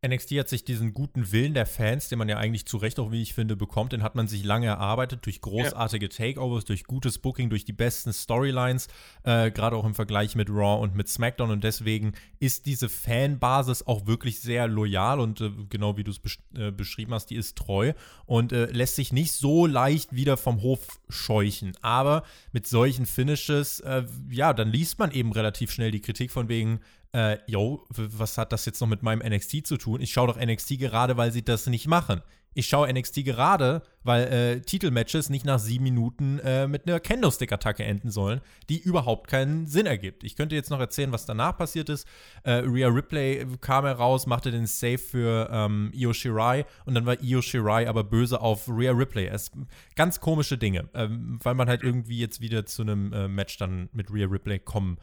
NXT 0.06 0.30
hat 0.38 0.48
sich 0.48 0.64
diesen 0.64 0.94
guten 0.94 1.30
Willen 1.30 1.52
der 1.52 1.66
Fans, 1.66 2.08
den 2.08 2.18
man 2.18 2.28
ja 2.28 2.38
eigentlich 2.38 2.64
zu 2.64 2.78
Recht 2.78 2.98
auch, 2.98 3.12
wie 3.12 3.20
ich 3.20 3.34
finde, 3.34 3.54
bekommt, 3.54 3.92
den 3.92 4.02
hat 4.02 4.14
man 4.14 4.28
sich 4.28 4.44
lange 4.44 4.66
erarbeitet 4.66 5.26
durch 5.26 5.42
großartige. 5.42 6.08
Takeovers, 6.08 6.64
durch 6.64 6.84
gutes 6.84 7.18
Booking, 7.18 7.50
durch 7.50 7.66
die 7.66 7.74
besten 7.74 8.14
Storylines, 8.14 8.88
äh, 9.24 9.50
gerade 9.50 9.76
auch 9.76 9.84
im 9.84 9.94
Vergleich 9.94 10.36
mit 10.36 10.48
Raw 10.48 10.82
und 10.82 10.94
mit 10.94 11.08
SmackDown. 11.08 11.50
Und 11.50 11.64
deswegen 11.64 12.14
ist 12.38 12.64
diese 12.64 12.88
Fanbasis 12.88 13.86
auch 13.86 14.06
wirklich 14.06 14.40
sehr 14.40 14.68
loyal 14.68 15.20
und 15.20 15.42
äh, 15.42 15.50
genau 15.68 15.98
wie 15.98 16.04
du 16.04 16.10
es 16.10 16.18
besch 16.18 16.38
äh, 16.56 16.70
beschrieben 16.70 17.12
hast, 17.12 17.26
die 17.26 17.36
ist 17.36 17.58
treu 17.58 17.92
und 18.24 18.52
äh, 18.52 18.66
lässt 18.66 18.96
sich 18.96 19.12
nicht 19.12 19.32
so 19.32 19.66
leicht 19.66 20.14
wieder 20.14 20.38
vom 20.38 20.62
Hof 20.62 20.98
scheuchen. 21.10 21.72
Aber 21.82 22.22
mit 22.52 22.66
solchen 22.66 23.04
Finishes, 23.04 23.80
äh, 23.80 24.04
ja, 24.30 24.54
dann 24.54 24.72
liest 24.72 24.98
man 24.98 25.10
eben 25.10 25.32
relativ 25.32 25.70
schnell 25.70 25.90
die 25.90 26.00
Kritik 26.00 26.30
von 26.30 26.48
wegen, 26.48 26.80
äh, 27.12 27.38
yo, 27.46 27.86
was 27.88 28.38
hat 28.38 28.52
das 28.52 28.64
jetzt 28.66 28.80
noch 28.80 28.88
mit 28.88 29.02
meinem 29.02 29.20
NXT 29.26 29.66
zu 29.66 29.76
tun? 29.76 30.00
Ich 30.00 30.12
schaue 30.12 30.28
doch 30.28 30.40
NXT 30.40 30.78
gerade, 30.78 31.16
weil 31.16 31.32
sie 31.32 31.44
das 31.44 31.66
nicht 31.66 31.86
machen. 31.86 32.22
Ich 32.52 32.66
schaue 32.66 32.92
NXT 32.92 33.24
gerade, 33.24 33.82
weil 34.02 34.24
äh, 34.24 34.60
Titelmatches 34.60 35.30
nicht 35.30 35.44
nach 35.44 35.60
sieben 35.60 35.84
Minuten 35.84 36.40
äh, 36.40 36.66
mit 36.66 36.86
einer 36.86 36.98
Kendo-Stick-Attacke 36.98 37.84
enden 37.84 38.10
sollen, 38.10 38.40
die 38.68 38.80
überhaupt 38.80 39.28
keinen 39.28 39.68
Sinn 39.68 39.86
ergibt. 39.86 40.24
Ich 40.24 40.34
könnte 40.34 40.56
jetzt 40.56 40.68
noch 40.68 40.80
erzählen, 40.80 41.12
was 41.12 41.26
danach 41.26 41.56
passiert 41.56 41.88
ist. 41.88 42.08
Äh, 42.42 42.64
Rhea 42.66 42.88
Ripley 42.88 43.46
kam 43.60 43.84
heraus, 43.84 44.26
machte 44.26 44.50
den 44.50 44.66
Save 44.66 44.98
für 44.98 45.48
ähm, 45.52 45.92
Io 45.94 46.12
Shirai 46.12 46.66
und 46.86 46.94
dann 46.94 47.06
war 47.06 47.22
Io 47.22 47.40
Shirai 47.40 47.88
aber 47.88 48.02
böse 48.02 48.40
auf 48.40 48.68
Rhea 48.68 48.90
Ripley. 48.90 49.28
Es, 49.28 49.52
ganz 49.94 50.18
komische 50.18 50.58
Dinge, 50.58 50.88
ähm, 50.94 51.38
weil 51.44 51.54
man 51.54 51.68
halt 51.68 51.84
irgendwie 51.84 52.18
jetzt 52.18 52.40
wieder 52.40 52.66
zu 52.66 52.82
einem 52.82 53.12
äh, 53.12 53.28
Match 53.28 53.58
dann 53.58 53.90
mit 53.92 54.12
Rhea 54.12 54.26
Ripley 54.26 54.58
kommen 54.58 54.98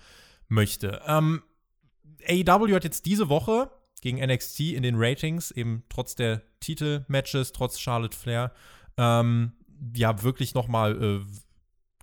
möchte. 0.50 1.02
Ähm, 1.08 1.44
AEW 2.28 2.76
hat 2.76 2.84
jetzt 2.84 3.06
diese 3.06 3.30
Woche 3.30 3.70
gegen 4.02 4.20
NXT 4.20 4.60
in 4.60 4.84
den 4.84 4.96
Ratings, 4.98 5.52
eben 5.52 5.84
trotz 5.90 6.16
der 6.16 6.42
Titelmatches, 6.60 7.52
trotz 7.52 7.80
Charlotte 7.80 8.16
Flair, 8.16 8.52
ähm, 8.98 9.54
ja, 9.96 10.24
wirklich 10.24 10.54
nochmal 10.54 11.02
äh, 11.02 11.20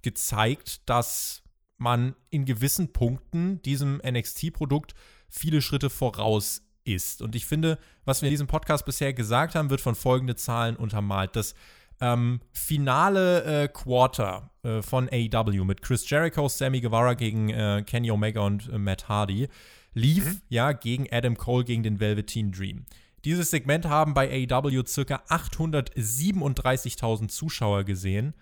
gezeigt, 0.03 0.89
dass 0.89 1.43
man 1.77 2.15
in 2.31 2.45
gewissen 2.45 2.93
Punkten 2.93 3.61
diesem 3.63 4.01
NXT-Produkt 4.07 4.95
viele 5.29 5.61
Schritte 5.61 5.91
voraus 5.91 6.63
ist. 6.85 7.23
Und 7.23 7.35
ich 7.35 7.47
finde, 7.47 7.79
was 8.05 8.23
wir 8.23 8.29
in 8.29 8.33
diesem 8.33 8.47
Podcast 8.47 8.85
bisher 8.85 9.13
gesagt 9.13 9.55
haben, 9.55 9.71
wird 9.71 9.81
von 9.81 9.95
folgenden 9.95 10.37
Zahlen 10.37 10.77
untermalt. 10.77 11.35
Das 11.35 11.55
ähm, 12.01 12.41
finale 12.53 13.63
äh, 13.65 13.69
Quarter 13.69 14.51
äh, 14.63 14.83
von 14.83 15.09
AEW 15.09 15.65
mit 15.65 15.83
Chris 15.83 16.09
Jericho, 16.09 16.49
Sammy 16.49 16.81
Guevara 16.81 17.15
gegen 17.15 17.51
äh, 17.51 17.83
Kenny 17.87 18.11
Omega 18.11 18.41
und 18.43 18.69
äh, 18.69 18.79
Matt 18.79 19.09
Hardy 19.09 19.49
lief 19.95 20.27
mhm. 20.27 20.41
ja 20.49 20.73
gegen 20.73 21.07
Adam 21.11 21.39
Cole 21.39 21.65
gegen 21.65 21.83
den 21.83 22.01
Velveteen 22.01 22.53
Dream. 22.53 22.85
Dieses 23.25 23.51
Segment 23.51 23.87
haben 23.87 24.13
bei 24.13 24.29
AEW 24.29 24.83
ca. 24.83 25.23
837.000 25.29 27.29
Zuschauer 27.29 27.85
gesehen. 27.85 28.35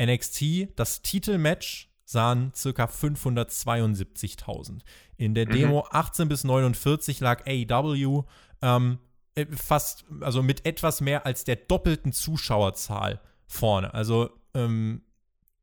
NXT, 0.00 0.68
das 0.76 1.02
Titelmatch, 1.02 1.88
sahen 2.04 2.52
ca. 2.52 2.84
572.000. 2.84 4.82
In 5.16 5.34
der 5.34 5.46
mhm. 5.46 5.52
Demo 5.52 5.80
mhm. 5.80 5.86
18 5.90 6.28
bis 6.28 6.44
49 6.44 7.18
lag 7.20 7.44
AEW 7.46 8.22
ähm, 8.62 8.98
äh, 9.34 9.46
fast, 9.50 10.04
also 10.20 10.42
mit 10.42 10.66
etwas 10.66 11.00
mehr 11.00 11.24
als 11.26 11.42
der 11.44 11.56
doppelten 11.56 12.12
Zuschauerzahl 12.12 13.20
vorne. 13.46 13.92
Also 13.92 14.30
ähm, 14.54 15.02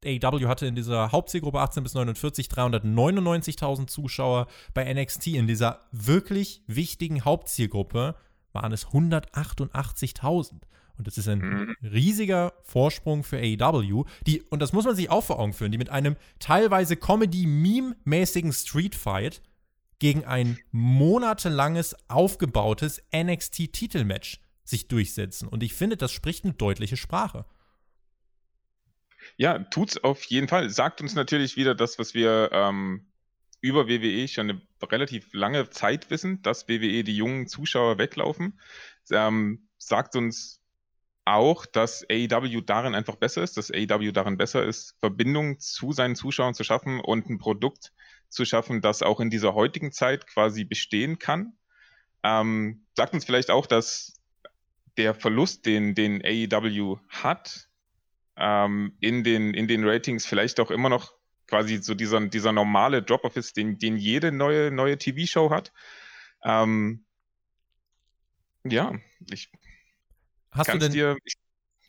AEW 0.03 0.47
hatte 0.47 0.67
in 0.67 0.75
dieser 0.75 1.12
Hauptzielgruppe 1.12 1.60
18 1.60 1.84
bis 1.84 1.93
49 1.93 2.47
399.000 2.47 3.88
Zuschauer. 3.88 4.47
Bei 4.73 4.91
NXT 4.91 5.27
in 5.27 5.47
dieser 5.47 5.88
wirklich 5.91 6.63
wichtigen 6.67 7.23
Hauptzielgruppe 7.23 8.15
waren 8.53 8.71
es 8.71 8.88
188.000. 8.88 10.62
Und 10.97 11.08
das 11.08 11.17
ist 11.17 11.27
ein 11.27 11.39
mhm. 11.39 11.75
riesiger 11.84 12.53
Vorsprung 12.63 13.23
für 13.23 13.38
AEW, 13.38 14.05
die, 14.25 14.41
und 14.43 14.62
das 14.62 14.71
muss 14.71 14.86
man 14.86 14.95
sich 14.95 15.10
auch 15.10 15.23
vor 15.23 15.39
Augen 15.39 15.53
führen, 15.53 15.71
die 15.71 15.77
mit 15.77 15.89
einem 15.89 16.15
teilweise 16.39 16.95
Comedy-Meme-mäßigen 16.95 18.53
Streetfight 18.53 19.41
gegen 19.99 20.25
ein 20.25 20.58
monatelanges 20.71 21.95
aufgebautes 22.10 23.01
NXT-Titelmatch 23.13 24.39
sich 24.63 24.88
durchsetzen. 24.88 25.47
Und 25.47 25.63
ich 25.63 25.73
finde, 25.73 25.97
das 25.97 26.12
spricht 26.12 26.43
eine 26.43 26.53
deutliche 26.53 26.97
Sprache. 26.97 27.45
Ja, 29.38 29.59
tut's 29.59 29.97
auf 29.97 30.23
jeden 30.25 30.47
Fall. 30.47 30.69
Sagt 30.69 31.01
uns 31.01 31.15
natürlich 31.15 31.57
wieder 31.57 31.75
das, 31.75 31.99
was 31.99 32.13
wir 32.13 32.49
ähm, 32.51 33.07
über 33.61 33.88
WWE 33.88 34.27
schon 34.27 34.49
eine 34.49 34.61
relativ 34.83 35.33
lange 35.33 35.69
Zeit 35.69 36.09
wissen, 36.09 36.41
dass 36.41 36.67
WWE 36.67 37.03
die 37.03 37.15
jungen 37.15 37.47
Zuschauer 37.47 37.97
weglaufen. 37.97 38.59
Ähm, 39.11 39.67
sagt 39.77 40.15
uns 40.15 40.61
auch, 41.25 41.65
dass 41.65 42.05
AEW 42.09 42.61
darin 42.61 42.93
einfach 42.93 43.15
besser 43.15 43.41
ist, 43.41 43.57
dass 43.57 43.71
AEW 43.71 44.11
darin 44.11 44.38
besser 44.38 44.63
ist, 44.63 44.95
Verbindung 44.99 45.59
zu 45.59 45.91
seinen 45.91 46.15
Zuschauern 46.15 46.53
zu 46.53 46.63
schaffen 46.63 46.99
und 46.99 47.29
ein 47.29 47.39
Produkt 47.39 47.91
zu 48.29 48.45
schaffen, 48.45 48.81
das 48.81 49.01
auch 49.01 49.19
in 49.19 49.31
dieser 49.31 49.55
heutigen 49.55 49.91
Zeit 49.91 50.27
quasi 50.27 50.63
bestehen 50.63 51.17
kann. 51.17 51.53
Ähm, 52.23 52.85
sagt 52.95 53.13
uns 53.13 53.25
vielleicht 53.25 53.49
auch, 53.49 53.65
dass 53.65 54.21
der 54.97 55.13
Verlust, 55.13 55.65
den, 55.65 55.95
den 55.95 56.21
AEW 56.23 56.97
hat, 57.09 57.67
ähm, 58.38 58.95
in, 59.00 59.24
den, 59.24 59.54
in 59.54 59.67
den 59.67 59.88
Ratings 59.88 60.26
vielleicht 60.26 60.60
auch 60.60 60.71
immer 60.71 60.89
noch 60.89 61.13
quasi 61.48 61.78
so 61.78 61.93
dieser, 61.93 62.19
dieser 62.28 62.52
normale 62.52 63.04
Drop-Off 63.04 63.36
ist, 63.38 63.58
den, 63.58 63.78
den 63.78 63.98
jede 63.98 64.32
neue, 64.32 64.71
neue 64.71 64.98
TV-Show 64.98 65.52
hat. 65.52 65.71
Ähm, 66.43 67.06
ja, 68.63 68.95
ich 69.32 69.52
Hast 70.56 70.74
du 70.74 70.78
denn, 70.78 70.91
dir, 70.91 71.17
ich, 71.24 71.34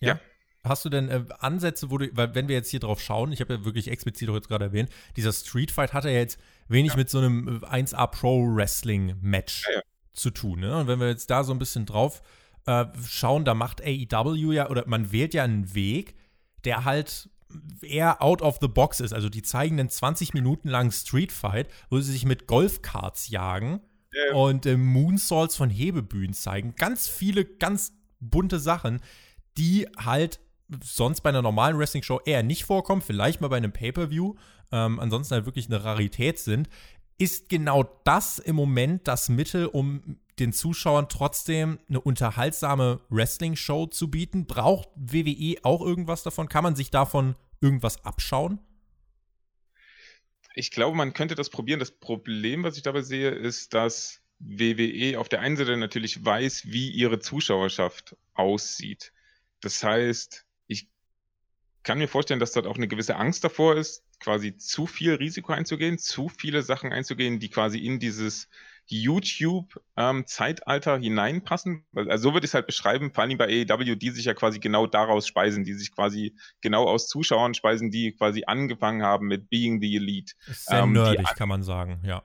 ja. 0.01 0.15
ja. 0.15 0.21
Hast 0.65 0.85
du 0.85 0.89
denn 0.89 1.09
äh, 1.09 1.25
Ansätze, 1.39 1.91
wo 1.91 1.99
du, 1.99 2.09
weil 2.17 2.35
wenn 2.35 2.49
wir 2.49 2.57
jetzt 2.57 2.71
hier 2.71 2.81
drauf 2.81 3.01
schauen, 3.01 3.31
ich 3.31 3.41
habe 3.41 3.55
ja 3.55 3.65
wirklich 3.65 3.89
explizit 3.89 4.29
auch 4.29 4.35
jetzt 4.35 4.49
gerade 4.49 4.65
erwähnt, 4.65 4.91
dieser 5.17 5.33
Street 5.33 5.71
Fight 5.71 5.93
hat 5.93 6.05
ja 6.05 6.11
jetzt 6.11 6.41
wenig 6.69 6.93
ja. 6.93 6.97
mit 6.97 7.09
so 7.09 7.19
einem 7.19 7.65
1A 7.65 8.05
äh, 8.05 8.09
Pro 8.09 8.43
Wrestling 8.55 9.17
Match 9.21 9.65
ja, 9.73 9.81
zu 10.13 10.31
tun. 10.31 10.61
Ne? 10.61 10.77
Und 10.77 10.89
wenn 10.89 10.99
wir 10.99 11.09
jetzt 11.09 11.31
da 11.31 11.45
so 11.45 11.53
ein 11.53 11.61
bisschen 11.61 11.87
drauf 11.87 12.21
äh, 12.67 12.87
schauen, 13.09 13.45
da 13.45 13.55
macht 13.55 13.81
AEW 13.81 14.53
ja, 14.53 14.69
oder 14.69 14.85
man 14.89 15.13
wählt 15.13 15.35
ja 15.35 15.45
einen 15.45 15.73
Weg, 15.75 16.17
der 16.67 16.85
halt 16.85 17.31
eher 17.81 18.23
out 18.23 18.43
of 18.43 18.59
the 18.61 18.69
box 18.69 19.01
ist. 19.01 19.15
Also 19.15 19.29
die 19.29 19.43
zeigen 19.43 19.79
einen 19.81 19.89
20 19.89 20.35
Minuten 20.35 20.69
langen 20.69 20.93
Street 20.93 21.33
Fight, 21.33 21.69
wo 21.91 21.99
sie 22.01 22.13
sich 22.13 22.25
mit 22.25 22.47
Golfkarts 22.47 23.29
jagen 23.29 23.81
yeah. 24.15 24.37
und 24.37 24.67
äh, 24.67 24.77
Moonsaults 24.77 25.57
von 25.57 25.71
Hebebühnen 25.71 26.35
zeigen. 26.35 26.75
Ganz 26.77 27.09
viele, 27.09 27.45
ganz 27.45 27.93
bunte 28.21 28.59
Sachen, 28.59 29.01
die 29.57 29.87
halt 29.97 30.41
sonst 30.83 31.21
bei 31.21 31.31
einer 31.31 31.43
normalen 31.43 31.79
Wrestling-Show 31.79 32.21
eher 32.25 32.43
nicht 32.43 32.65
vorkommen, 32.65 33.03
vielleicht 33.03 33.41
mal 33.41 33.49
bei 33.49 33.57
einem 33.57 33.73
Pay-Per-View, 33.73 34.35
ähm, 34.73 34.99
ansonsten 34.99 35.35
halt 35.35 35.47
wirklich 35.47 35.67
eine 35.67 35.85
Rarität 35.85 36.39
sind. 36.39 36.69
Ist 37.19 37.49
genau 37.49 37.85
das 38.05 38.39
im 38.39 38.57
Moment 38.57 39.07
das 39.09 39.29
Mittel, 39.29 39.67
um 39.67 40.19
den 40.39 40.53
Zuschauern 40.53 41.09
trotzdem 41.09 41.79
eine 41.89 42.01
unterhaltsame 42.01 43.01
Wrestling-Show 43.09 43.87
zu 43.87 44.11
bieten? 44.11 44.47
Braucht 44.47 44.89
WWE 44.95 45.57
auch 45.63 45.81
irgendwas 45.81 46.23
davon? 46.23 46.49
Kann 46.49 46.63
man 46.63 46.77
sich 46.77 46.91
davon 46.91 47.37
irgendwas 47.61 48.05
abschauen? 48.05 48.59
Ich 50.55 50.71
glaube, 50.71 50.97
man 50.97 51.13
könnte 51.13 51.35
das 51.35 51.51
probieren. 51.51 51.81
Das 51.81 51.91
Problem, 51.91 52.65
was 52.65 52.77
ich 52.77 52.83
dabei 52.83 53.03
sehe, 53.03 53.31
ist, 53.31 53.75
dass 53.75 54.23
WWE 54.39 55.19
auf 55.19 55.29
der 55.29 55.41
einen 55.41 55.57
Seite 55.57 55.77
natürlich 55.77 56.25
weiß, 56.25 56.67
wie 56.67 56.91
ihre 56.91 57.19
Zuschauerschaft 57.19 58.17
aussieht. 58.35 59.13
Das 59.61 59.83
heißt, 59.83 60.47
ich 60.67 60.89
kann 61.83 61.99
mir 61.99 62.09
vorstellen, 62.09 62.41
dass 62.41 62.53
dort 62.53 62.67
auch 62.67 62.77
eine 62.77 62.89
gewisse 62.89 63.17
Angst 63.17 63.45
davor 63.45 63.77
ist, 63.77 64.05
quasi 64.21 64.57
zu 64.57 64.87
viel 64.87 65.15
Risiko 65.15 65.53
einzugehen, 65.53 65.99
zu 65.99 66.29
viele 66.29 66.63
Sachen 66.63 66.93
einzugehen, 66.93 67.39
die 67.39 67.49
quasi 67.49 67.79
in 67.79 67.99
dieses 67.99 68.49
YouTube-Zeitalter 68.89 70.97
ähm, 70.97 71.03
hineinpassen. 71.03 71.87
Also 71.95 72.29
so 72.29 72.35
würde 72.35 72.45
ich 72.45 72.51
es 72.51 72.55
halt 72.55 72.67
beschreiben, 72.67 73.13
vor 73.13 73.25
allem 73.25 73.37
bei 73.37 73.47
AEW, 73.47 73.97
die 73.97 74.11
sich 74.11 74.27
ja 74.27 74.35
quasi 74.35 74.61
genau 74.61 74.87
daraus 74.87 75.27
speisen, 75.27 75.65
die 75.65 75.75
sich 75.75 75.93
quasi 75.95 76.37
genau 76.61 76.85
aus 76.85 77.09
Zuschauern 77.09 77.55
speisen, 77.55 77.91
die 77.91 78.13
quasi 78.13 78.45
angefangen 78.47 79.03
haben 79.03 79.27
mit 79.27 79.51
Being 79.51 79.81
the 79.81 79.97
Elite. 79.97 80.35
Sehr 80.47 80.81
ähm, 80.81 80.93
nerdig, 80.93 81.27
kann 81.37 81.49
man 81.49 81.63
sagen, 81.63 82.01
ja. 82.05 82.23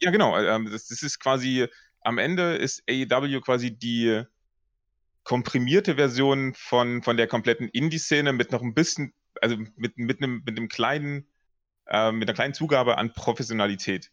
Ja, 0.00 0.10
genau. 0.10 0.38
Ähm, 0.38 0.68
das, 0.70 0.88
das 0.88 1.02
ist 1.02 1.18
quasi, 1.18 1.66
am 2.00 2.18
Ende 2.18 2.56
ist 2.56 2.82
AEW 2.88 3.40
quasi 3.40 3.76
die 3.76 4.24
komprimierte 5.24 5.94
Version 5.94 6.52
von, 6.54 7.02
von 7.02 7.16
der 7.16 7.28
kompletten 7.28 7.68
Indie-Szene 7.68 8.32
mit 8.32 8.52
noch 8.52 8.62
ein 8.62 8.74
bisschen, 8.74 9.14
also 9.40 9.56
mit, 9.76 9.96
mit, 9.96 10.22
einem, 10.22 10.42
mit 10.44 10.58
einem 10.58 10.68
kleinen, 10.68 11.28
äh, 11.86 12.12
mit 12.12 12.28
einer 12.28 12.34
kleinen 12.34 12.54
Zugabe 12.54 12.98
an 12.98 13.12
Professionalität. 13.12 14.10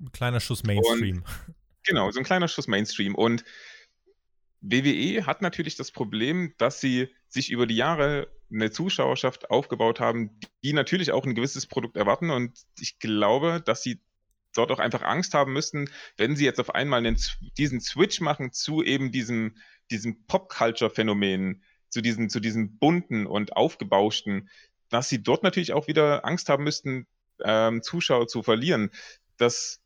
Ein 0.00 0.12
kleiner 0.12 0.40
Schuss 0.40 0.62
Mainstream. 0.62 1.18
Und, 1.18 1.54
genau, 1.84 2.10
so 2.10 2.20
ein 2.20 2.24
kleiner 2.24 2.48
Schuss 2.48 2.68
Mainstream. 2.68 3.14
Und 3.14 3.44
WWE 4.60 5.26
hat 5.26 5.42
natürlich 5.42 5.76
das 5.76 5.90
Problem, 5.90 6.54
dass 6.58 6.80
sie 6.80 7.08
sich 7.28 7.50
über 7.50 7.66
die 7.66 7.76
Jahre 7.76 8.28
eine 8.50 8.70
Zuschauerschaft 8.70 9.50
aufgebaut 9.50 10.00
haben, 10.00 10.38
die 10.62 10.72
natürlich 10.72 11.12
auch 11.12 11.24
ein 11.24 11.34
gewisses 11.34 11.66
Produkt 11.66 11.96
erwarten. 11.96 12.30
Und 12.30 12.58
ich 12.78 12.98
glaube, 12.98 13.62
dass 13.64 13.82
sie 13.82 14.00
dort 14.54 14.70
auch 14.70 14.78
einfach 14.78 15.02
Angst 15.02 15.34
haben 15.34 15.52
müssten, 15.52 15.90
wenn 16.16 16.36
sie 16.36 16.44
jetzt 16.44 16.60
auf 16.60 16.74
einmal 16.74 17.00
einen, 17.00 17.20
diesen 17.58 17.80
Switch 17.80 18.20
machen 18.20 18.52
zu 18.52 18.82
eben 18.82 19.12
diesem, 19.12 19.56
diesem 19.90 20.24
Pop-Culture-Phänomen, 20.26 21.62
zu 21.88 22.00
diesen, 22.00 22.30
zu 22.30 22.40
diesen 22.40 22.78
bunten 22.78 23.26
und 23.26 23.56
aufgebauschten, 23.56 24.48
dass 24.88 25.08
sie 25.08 25.22
dort 25.22 25.42
natürlich 25.42 25.72
auch 25.72 25.88
wieder 25.88 26.24
Angst 26.24 26.48
haben 26.48 26.64
müssten, 26.64 27.06
ähm, 27.42 27.82
Zuschauer 27.82 28.28
zu 28.28 28.42
verlieren. 28.42 28.90
Das 29.36 29.82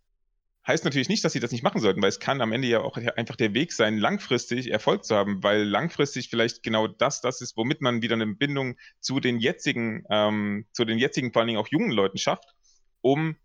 heißt 0.70 0.84
natürlich 0.84 1.08
nicht, 1.08 1.24
dass 1.24 1.32
sie 1.32 1.40
das 1.40 1.50
nicht 1.50 1.64
machen 1.64 1.80
sollten, 1.80 2.00
weil 2.00 2.08
es 2.08 2.20
kann 2.20 2.40
am 2.40 2.52
Ende 2.52 2.68
ja 2.68 2.80
auch 2.80 2.96
einfach 2.96 3.34
der 3.34 3.54
Weg 3.54 3.72
sein, 3.72 3.98
langfristig 3.98 4.70
Erfolg 4.70 5.04
zu 5.04 5.16
haben, 5.16 5.42
weil 5.42 5.64
langfristig 5.64 6.30
vielleicht 6.30 6.62
genau 6.62 6.86
das 6.86 7.20
das 7.20 7.40
ist, 7.40 7.56
womit 7.56 7.80
man 7.80 8.02
wieder 8.02 8.14
eine 8.14 8.26
Bindung 8.28 8.76
zu 9.00 9.18
den 9.18 9.40
jetzigen, 9.40 10.04
ähm, 10.10 10.66
zu 10.72 10.84
den 10.84 10.98
jetzigen 10.98 11.32
vor 11.32 11.40
allen 11.40 11.48
Dingen 11.48 11.60
auch 11.60 11.68
jungen 11.68 11.90
Leuten 11.90 12.18
schafft, 12.18 12.54
um 13.00 13.36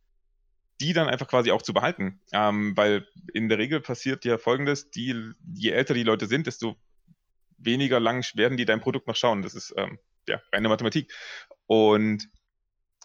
die 0.82 0.94
dann 0.94 1.10
einfach 1.10 1.28
quasi 1.28 1.52
auch 1.52 1.64
zu 1.64 1.74
behalten. 1.74 2.22
Ähm, 2.32 2.78
weil 2.78 3.08
in 3.34 3.50
der 3.50 3.58
Regel 3.58 3.82
passiert 3.82 4.24
ja 4.24 4.38
folgendes, 4.38 4.92
die, 4.92 5.32
je 5.56 5.72
älter 5.72 5.96
die 5.96 6.04
Leute 6.04 6.28
sind, 6.28 6.46
desto 6.46 6.76
weniger 7.58 8.00
lang 8.00 8.24
werden 8.36 8.58
die 8.58 8.66
dein 8.66 8.82
Produkt 8.82 9.08
noch 9.08 9.16
schauen. 9.16 9.42
Das 9.42 9.56
ist 9.56 9.74
ähm, 9.78 9.98
ja 10.30 10.42
reine 10.52 10.70
Mathematik. 10.70 11.12
Und 11.66 12.30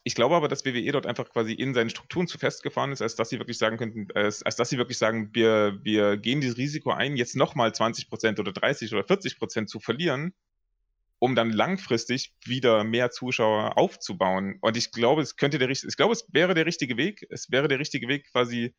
ich 0.02 0.14
glaube 0.14 0.34
aber, 0.34 0.48
dass 0.48 0.64
WWE 0.64 0.92
dort 0.92 1.06
einfach 1.06 1.28
quasi 1.28 1.52
in 1.52 1.74
seinen 1.74 1.90
Strukturen 1.90 2.26
zu 2.26 2.38
festgefahren 2.38 2.92
ist, 2.92 3.02
als 3.02 3.16
dass 3.16 3.28
sie 3.28 3.38
wirklich 3.38 3.58
sagen 3.58 3.76
könnten, 3.76 4.08
als, 4.14 4.42
als 4.42 4.56
dass 4.56 4.70
sie 4.70 4.78
wirklich 4.78 4.98
sagen, 4.98 5.30
wir, 5.34 5.78
wir 5.82 6.16
gehen 6.16 6.40
dieses 6.40 6.56
Risiko 6.56 6.90
ein, 6.90 7.16
jetzt 7.16 7.36
nochmal 7.36 7.74
20 7.74 8.08
Prozent 8.08 8.40
oder 8.40 8.52
30 8.52 8.94
oder 8.94 9.04
40 9.04 9.38
Prozent 9.38 9.68
zu 9.68 9.78
verlieren, 9.78 10.32
um 11.18 11.34
dann 11.34 11.50
langfristig 11.50 12.34
wieder 12.46 12.82
mehr 12.82 13.10
Zuschauer 13.10 13.76
aufzubauen. 13.76 14.56
Und 14.62 14.76
ich 14.78 14.90
glaube, 14.90 15.20
es 15.20 15.36
könnte 15.36 15.58
der 15.58 15.68
ich 15.68 15.82
glaube, 15.96 16.14
es 16.14 16.24
wäre 16.32 16.54
der 16.54 16.64
richtige 16.64 16.96
Weg. 16.96 17.26
Es 17.28 17.50
wäre 17.50 17.68
der 17.68 17.78
richtige 17.78 18.08
Weg, 18.08 18.32
quasi 18.32 18.74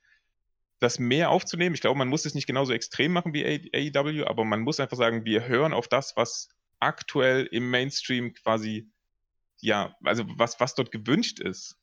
das 0.80 0.98
mehr 0.98 1.30
aufzunehmen. 1.30 1.76
Ich 1.76 1.82
glaube, 1.82 2.00
man 2.00 2.08
muss 2.08 2.26
es 2.26 2.34
nicht 2.34 2.48
genauso 2.48 2.74
extrem 2.74 3.12
machen 3.12 3.36
wie 3.36 3.46
AEW, 3.46 4.26
aber 4.26 4.44
man 4.44 4.62
muss 4.62 4.80
einfach 4.80 4.98
sagen, 4.98 5.24
wir 5.24 5.48
hören 5.48 5.74
auf 5.74 5.88
das, 5.88 6.18
was 6.18 6.50
aktuell 6.80 7.46
im 7.46 7.70
Mainstream 7.70 8.34
quasi 8.34 8.91
ja, 9.62 9.96
also 10.04 10.24
was, 10.36 10.60
was 10.60 10.76
dort 10.76 10.92
gewünscht 10.92 11.40
ist. 11.40 11.78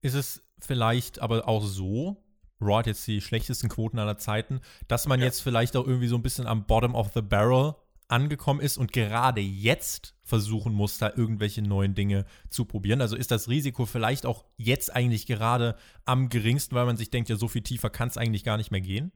Ist 0.00 0.14
es 0.14 0.44
vielleicht 0.58 1.20
aber 1.20 1.46
auch 1.48 1.64
so, 1.64 2.24
Raw 2.60 2.78
hat 2.78 2.86
jetzt 2.86 3.06
die 3.06 3.20
schlechtesten 3.20 3.68
Quoten 3.68 3.98
aller 3.98 4.18
Zeiten, 4.18 4.60
dass 4.88 5.06
man 5.06 5.20
ja. 5.20 5.26
jetzt 5.26 5.40
vielleicht 5.40 5.76
auch 5.76 5.86
irgendwie 5.86 6.08
so 6.08 6.16
ein 6.16 6.22
bisschen 6.22 6.46
am 6.46 6.66
Bottom 6.66 6.94
of 6.94 7.12
the 7.14 7.22
Barrel 7.22 7.74
angekommen 8.08 8.60
ist 8.60 8.76
und 8.76 8.92
gerade 8.92 9.40
jetzt 9.40 10.14
versuchen 10.22 10.72
muss, 10.72 10.98
da 10.98 11.12
irgendwelche 11.14 11.62
neuen 11.62 11.94
Dinge 11.94 12.24
zu 12.50 12.64
probieren. 12.64 13.00
Also 13.00 13.16
ist 13.16 13.30
das 13.30 13.48
Risiko 13.48 13.86
vielleicht 13.86 14.26
auch 14.26 14.44
jetzt 14.56 14.94
eigentlich 14.94 15.26
gerade 15.26 15.76
am 16.04 16.28
geringsten, 16.28 16.74
weil 16.74 16.86
man 16.86 16.96
sich 16.96 17.10
denkt, 17.10 17.28
ja, 17.28 17.36
so 17.36 17.48
viel 17.48 17.62
tiefer 17.62 17.90
kann 17.90 18.08
es 18.08 18.16
eigentlich 18.16 18.44
gar 18.44 18.56
nicht 18.56 18.70
mehr 18.70 18.80
gehen? 18.80 19.12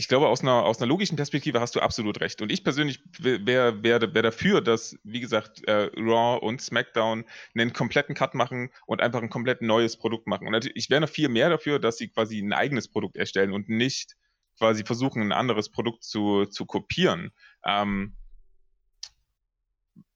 Ich 0.00 0.06
glaube, 0.06 0.28
aus 0.28 0.42
einer, 0.42 0.64
aus 0.64 0.78
einer 0.78 0.86
logischen 0.86 1.16
Perspektive 1.16 1.60
hast 1.60 1.74
du 1.74 1.80
absolut 1.80 2.20
recht. 2.20 2.40
Und 2.40 2.52
ich 2.52 2.62
persönlich 2.62 3.02
wäre 3.18 3.82
wär, 3.82 4.14
wär 4.14 4.22
dafür, 4.22 4.60
dass, 4.60 4.96
wie 5.02 5.18
gesagt, 5.18 5.66
äh, 5.66 5.90
Raw 5.96 6.38
und 6.38 6.62
SmackDown 6.62 7.24
einen 7.56 7.72
kompletten 7.72 8.14
Cut 8.14 8.32
machen 8.34 8.70
und 8.86 9.00
einfach 9.00 9.20
ein 9.20 9.28
komplett 9.28 9.60
neues 9.60 9.96
Produkt 9.96 10.28
machen. 10.28 10.46
Und 10.46 10.70
ich 10.72 10.88
wäre 10.88 11.00
noch 11.00 11.08
viel 11.08 11.28
mehr 11.28 11.50
dafür, 11.50 11.80
dass 11.80 11.96
sie 11.96 12.06
quasi 12.06 12.38
ein 12.38 12.52
eigenes 12.52 12.86
Produkt 12.86 13.16
erstellen 13.16 13.52
und 13.52 13.68
nicht 13.68 14.14
quasi 14.56 14.84
versuchen, 14.84 15.20
ein 15.20 15.32
anderes 15.32 15.68
Produkt 15.68 16.04
zu, 16.04 16.44
zu 16.44 16.64
kopieren. 16.64 17.32
Ähm, 17.64 18.14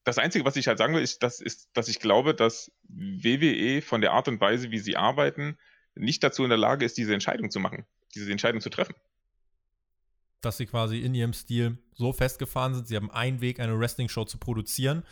das 0.05 0.17
Einzige, 0.17 0.45
was 0.45 0.55
ich 0.55 0.69
halt 0.69 0.77
sagen 0.77 0.95
will, 0.95 1.03
ist, 1.03 1.23
dass, 1.23 1.41
ist, 1.41 1.69
dass 1.73 1.89
ich 1.89 1.99
glaube, 1.99 2.33
dass 2.33 2.71
WWE 2.87 3.81
von 3.81 3.99
der 3.99 4.13
Art 4.13 4.29
und 4.29 4.39
Weise, 4.39 4.71
wie 4.71 4.79
sie 4.79 4.95
arbeiten, 4.95 5.57
nicht 5.93 6.23
dazu 6.23 6.43
in 6.43 6.49
der 6.49 6.57
Lage 6.57 6.85
ist, 6.85 6.97
diese 6.97 7.13
Entscheidung 7.13 7.51
zu 7.51 7.59
machen, 7.59 7.85
diese 8.15 8.31
Entscheidung 8.31 8.61
zu 8.61 8.69
treffen 8.69 8.95
dass 10.45 10.57
sie 10.57 10.65
quasi 10.65 10.99
in 10.99 11.15
ihrem 11.15 11.33
Stil 11.33 11.77
so 11.93 12.13
festgefahren 12.13 12.73
sind. 12.73 12.87
Sie 12.87 12.95
haben 12.95 13.11
einen 13.11 13.41
Weg, 13.41 13.59
eine 13.59 13.79
Wrestling-Show 13.79 14.25
zu 14.25 14.37
produzieren 14.37 15.03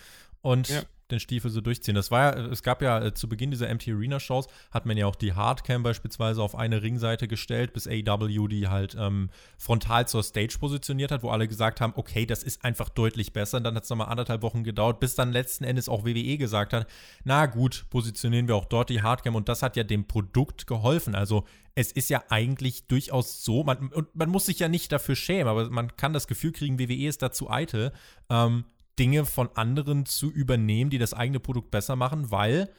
und 0.42 0.70
ja. 0.70 0.82
den 1.10 1.20
Stiefel 1.20 1.52
so 1.52 1.62
durchziehen. 1.62 1.96
Das 1.96 2.12
war 2.12 2.38
ja, 2.38 2.46
es 2.48 2.64
gab 2.64 2.82
ja 2.82 3.04
äh, 3.04 3.14
zu 3.14 3.30
Beginn 3.30 3.52
dieser 3.52 3.74
MT 3.74 3.90
Arena 3.90 4.20
Shows, 4.20 4.48
hat 4.72 4.86
man 4.86 4.98
ja 4.98 5.06
auch 5.06 5.16
die 5.16 5.34
Hardcam 5.34 5.84
beispielsweise 5.84 6.42
auf 6.42 6.56
eine 6.56 6.82
Ringseite 6.82 7.28
gestellt, 7.28 7.74
bis 7.74 7.88
AW 7.88 8.48
die 8.48 8.68
halt 8.68 8.96
ähm, 8.98 9.30
frontal 9.58 10.08
zur 10.08 10.24
Stage 10.24 10.58
positioniert 10.60 11.12
hat, 11.12 11.24
wo 11.24 11.30
alle 11.30 11.48
gesagt 11.48 11.82
haben, 11.82 11.94
okay, 11.96 12.26
das 12.26 12.44
ist 12.44 12.64
einfach 12.64 12.90
deutlich 12.90 13.34
besser. 13.34 13.58
Und 13.58 13.64
dann 13.64 13.76
hat 13.76 13.84
es 13.84 13.90
nochmal 13.90 14.10
anderthalb 14.10 14.42
Wochen 14.42 14.64
gedauert, 14.64 15.00
bis 15.00 15.16
dann 15.16 15.32
letzten 15.32 15.64
Endes 15.64 15.90
auch 15.90 16.06
WWE 16.06 16.38
gesagt 16.38 16.74
hat, 16.74 16.88
na 17.24 17.46
gut, 17.46 17.86
positionieren 17.90 18.48
wir 18.48 18.56
auch 18.56 18.66
dort 18.66 18.90
die 18.90 19.02
Hardcam 19.02 19.36
und 19.36 19.50
das 19.50 19.62
hat 19.62 19.76
ja 19.76 19.84
dem 19.84 20.08
Produkt 20.08 20.66
geholfen. 20.66 21.14
Also 21.16 21.46
es 21.76 21.92
ist 21.92 22.10
ja 22.10 22.24
eigentlich 22.30 22.88
durchaus 22.88 23.44
so, 23.44 23.64
man, 23.64 23.90
und 23.90 24.14
man 24.16 24.30
muss 24.30 24.46
sich 24.46 24.60
ja 24.60 24.68
nicht 24.68 24.92
dafür 24.92 25.16
schämen, 25.16 25.48
aber 25.48 25.70
man 25.70 25.96
kann 25.96 26.14
das 26.14 26.28
Gefühl 26.28 26.52
kriegen, 26.52 26.80
WWE 26.80 27.08
ist 27.08 27.22
dazu 27.22 27.50
eitel, 27.50 27.94
ähm, 28.30 28.66
Dinge 29.02 29.26
von 29.26 29.50
anderen 29.56 30.06
zu 30.06 30.32
übernehmen, 30.32 30.92
die 30.92 31.00
das 31.00 31.16
eigene 31.16 31.40
Produkt 31.40 31.72
besser 31.72 31.96
machen, 31.96 32.30
weil 32.30 32.70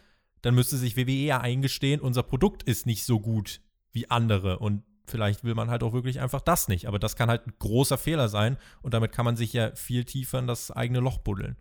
dann 0.40 0.54
müsste 0.54 0.76
sich 0.76 0.96
WWE 0.96 1.10
ja 1.10 1.40
eingestehen, 1.40 2.00
unser 2.00 2.22
Produkt 2.22 2.62
ist 2.62 2.86
nicht 2.86 3.02
so 3.02 3.18
gut 3.18 3.60
wie 3.90 4.08
andere 4.08 4.60
und 4.60 4.84
vielleicht 5.04 5.42
will 5.42 5.56
man 5.56 5.68
halt 5.68 5.82
auch 5.82 5.92
wirklich 5.92 6.20
einfach 6.20 6.40
das 6.40 6.68
nicht. 6.68 6.86
Aber 6.86 7.00
das 7.00 7.16
kann 7.16 7.28
halt 7.28 7.48
ein 7.48 7.54
großer 7.58 7.98
Fehler 7.98 8.28
sein 8.28 8.56
und 8.82 8.94
damit 8.94 9.10
kann 9.10 9.24
man 9.24 9.36
sich 9.36 9.52
ja 9.52 9.74
viel 9.74 10.04
tiefer 10.04 10.38
in 10.38 10.46
das 10.46 10.70
eigene 10.70 11.00
Loch 11.00 11.18
buddeln. 11.18 11.56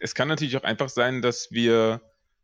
Es 0.00 0.14
kann 0.14 0.28
natürlich 0.28 0.58
auch 0.58 0.64
einfach 0.64 0.90
sein, 0.90 1.22
dass 1.22 1.50
wir 1.50 2.02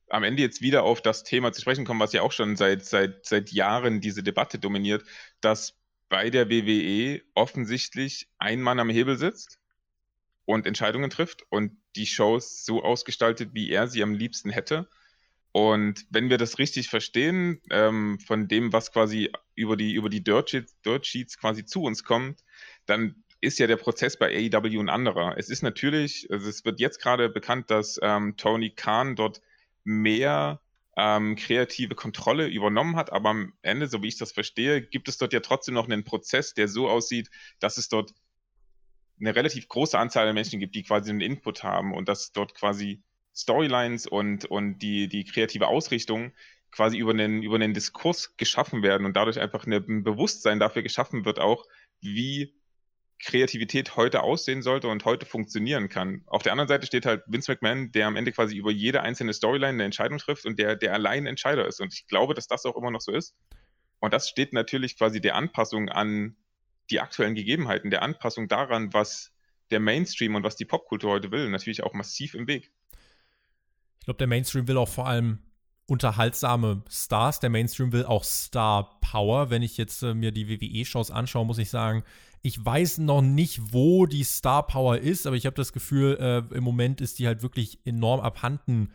am 0.08 0.24
Ende 0.24 0.40
jetzt 0.40 0.62
wieder 0.62 0.82
auf 0.82 1.02
das 1.02 1.24
Thema 1.24 1.52
zu 1.52 1.60
sprechen 1.60 1.84
kommen, 1.84 2.00
was 2.00 2.14
ja 2.14 2.22
auch 2.22 2.32
schon 2.32 2.56
seit, 2.56 2.86
seit, 2.86 3.26
seit 3.26 3.52
Jahren 3.52 4.00
diese 4.00 4.22
Debatte 4.22 4.58
dominiert, 4.58 5.04
dass 5.42 5.74
bei 6.08 6.30
der 6.30 6.48
WWE 6.48 7.20
offensichtlich 7.34 8.30
ein 8.38 8.62
Mann 8.62 8.80
am 8.80 8.88
Hebel 8.88 9.18
sitzt 9.18 9.57
und 10.48 10.66
Entscheidungen 10.66 11.10
trifft 11.10 11.42
und 11.50 11.76
die 11.94 12.06
Shows 12.06 12.64
so 12.64 12.82
ausgestaltet, 12.82 13.50
wie 13.52 13.70
er 13.70 13.86
sie 13.86 14.02
am 14.02 14.14
liebsten 14.14 14.48
hätte. 14.48 14.88
Und 15.52 16.06
wenn 16.08 16.30
wir 16.30 16.38
das 16.38 16.58
richtig 16.58 16.88
verstehen, 16.88 17.60
ähm, 17.70 18.18
von 18.18 18.48
dem, 18.48 18.72
was 18.72 18.90
quasi 18.90 19.30
über 19.54 19.76
die, 19.76 19.92
über 19.92 20.08
die 20.08 20.24
Dirt 20.24 20.48
Sheets, 20.48 20.80
Dirt 20.80 21.06
Sheets 21.06 21.36
quasi 21.36 21.66
zu 21.66 21.82
uns 21.82 22.02
kommt, 22.02 22.44
dann 22.86 23.22
ist 23.42 23.58
ja 23.58 23.66
der 23.66 23.76
Prozess 23.76 24.18
bei 24.18 24.34
AEW 24.50 24.80
ein 24.80 24.88
anderer. 24.88 25.36
Es 25.36 25.50
ist 25.50 25.62
natürlich, 25.62 26.26
also 26.30 26.48
es 26.48 26.64
wird 26.64 26.80
jetzt 26.80 27.02
gerade 27.02 27.28
bekannt, 27.28 27.70
dass 27.70 28.00
ähm, 28.00 28.38
Tony 28.38 28.70
Khan 28.70 29.16
dort 29.16 29.42
mehr 29.84 30.62
ähm, 30.96 31.36
kreative 31.36 31.94
Kontrolle 31.94 32.46
übernommen 32.46 32.96
hat. 32.96 33.12
Aber 33.12 33.28
am 33.28 33.52
Ende, 33.60 33.86
so 33.86 34.02
wie 34.02 34.08
ich 34.08 34.16
das 34.16 34.32
verstehe, 34.32 34.80
gibt 34.80 35.08
es 35.08 35.18
dort 35.18 35.34
ja 35.34 35.40
trotzdem 35.40 35.74
noch 35.74 35.90
einen 35.90 36.04
Prozess, 36.04 36.54
der 36.54 36.68
so 36.68 36.88
aussieht, 36.88 37.28
dass 37.60 37.76
es 37.76 37.90
dort 37.90 38.14
eine 39.20 39.34
relativ 39.34 39.68
große 39.68 39.98
Anzahl 39.98 40.24
der 40.24 40.34
Menschen 40.34 40.60
gibt, 40.60 40.74
die 40.74 40.82
quasi 40.82 41.10
einen 41.10 41.20
Input 41.20 41.62
haben 41.62 41.94
und 41.94 42.08
dass 42.08 42.32
dort 42.32 42.54
quasi 42.54 43.02
Storylines 43.34 44.06
und, 44.06 44.44
und 44.46 44.78
die, 44.78 45.08
die 45.08 45.24
kreative 45.24 45.68
Ausrichtung 45.68 46.32
quasi 46.70 46.98
über 46.98 47.12
einen, 47.12 47.42
über 47.42 47.54
einen 47.54 47.74
Diskurs 47.74 48.36
geschaffen 48.36 48.82
werden 48.82 49.06
und 49.06 49.16
dadurch 49.16 49.40
einfach 49.40 49.66
ein 49.66 50.02
Bewusstsein 50.02 50.58
dafür 50.58 50.82
geschaffen 50.82 51.24
wird, 51.24 51.38
auch 51.38 51.64
wie 52.00 52.54
Kreativität 53.20 53.96
heute 53.96 54.22
aussehen 54.22 54.62
sollte 54.62 54.88
und 54.88 55.04
heute 55.04 55.26
funktionieren 55.26 55.88
kann. 55.88 56.22
Auf 56.26 56.42
der 56.42 56.52
anderen 56.52 56.68
Seite 56.68 56.86
steht 56.86 57.04
halt 57.04 57.22
Vince 57.26 57.50
McMahon, 57.50 57.90
der 57.90 58.06
am 58.06 58.16
Ende 58.16 58.32
quasi 58.32 58.56
über 58.56 58.70
jede 58.70 59.02
einzelne 59.02 59.32
Storyline 59.32 59.72
eine 59.72 59.84
Entscheidung 59.84 60.18
trifft 60.18 60.46
und 60.46 60.58
der, 60.58 60.76
der 60.76 60.92
allein 60.92 61.26
Entscheider 61.26 61.66
ist. 61.66 61.80
Und 61.80 61.92
ich 61.92 62.06
glaube, 62.06 62.34
dass 62.34 62.46
das 62.46 62.64
auch 62.64 62.76
immer 62.76 62.90
noch 62.90 63.00
so 63.00 63.12
ist. 63.12 63.34
Und 63.98 64.14
das 64.14 64.28
steht 64.28 64.52
natürlich 64.52 64.96
quasi 64.96 65.20
der 65.20 65.34
Anpassung 65.34 65.88
an 65.88 66.36
die 66.90 67.00
aktuellen 67.00 67.34
Gegebenheiten, 67.34 67.90
der 67.90 68.02
Anpassung 68.02 68.48
daran, 68.48 68.92
was 68.92 69.32
der 69.70 69.80
Mainstream 69.80 70.34
und 70.34 70.42
was 70.42 70.56
die 70.56 70.64
Popkultur 70.64 71.10
heute 71.12 71.30
will, 71.30 71.48
natürlich 71.50 71.82
auch 71.82 71.92
massiv 71.92 72.34
im 72.34 72.46
Weg. 72.46 72.70
Ich 74.00 74.04
glaube, 74.04 74.18
der 74.18 74.26
Mainstream 74.26 74.66
will 74.66 74.78
auch 74.78 74.88
vor 74.88 75.06
allem 75.06 75.40
unterhaltsame 75.86 76.82
Stars. 76.88 77.40
Der 77.40 77.50
Mainstream 77.50 77.92
will 77.92 78.04
auch 78.04 78.24
Star 78.24 79.00
Power. 79.00 79.50
Wenn 79.50 79.62
ich 79.62 79.76
jetzt 79.76 80.02
äh, 80.02 80.14
mir 80.14 80.32
die 80.32 80.48
WWE-Shows 80.48 81.10
anschaue, 81.10 81.46
muss 81.46 81.58
ich 81.58 81.70
sagen, 81.70 82.04
ich 82.42 82.64
weiß 82.64 82.98
noch 82.98 83.22
nicht, 83.22 83.72
wo 83.72 84.06
die 84.06 84.22
Star 84.22 84.66
Power 84.66 84.98
ist, 84.98 85.26
aber 85.26 85.36
ich 85.36 85.46
habe 85.46 85.56
das 85.56 85.72
Gefühl, 85.72 86.16
äh, 86.20 86.54
im 86.54 86.62
Moment 86.62 87.00
ist 87.00 87.18
die 87.18 87.26
halt 87.26 87.42
wirklich 87.42 87.80
enorm 87.84 88.20
abhanden 88.20 88.92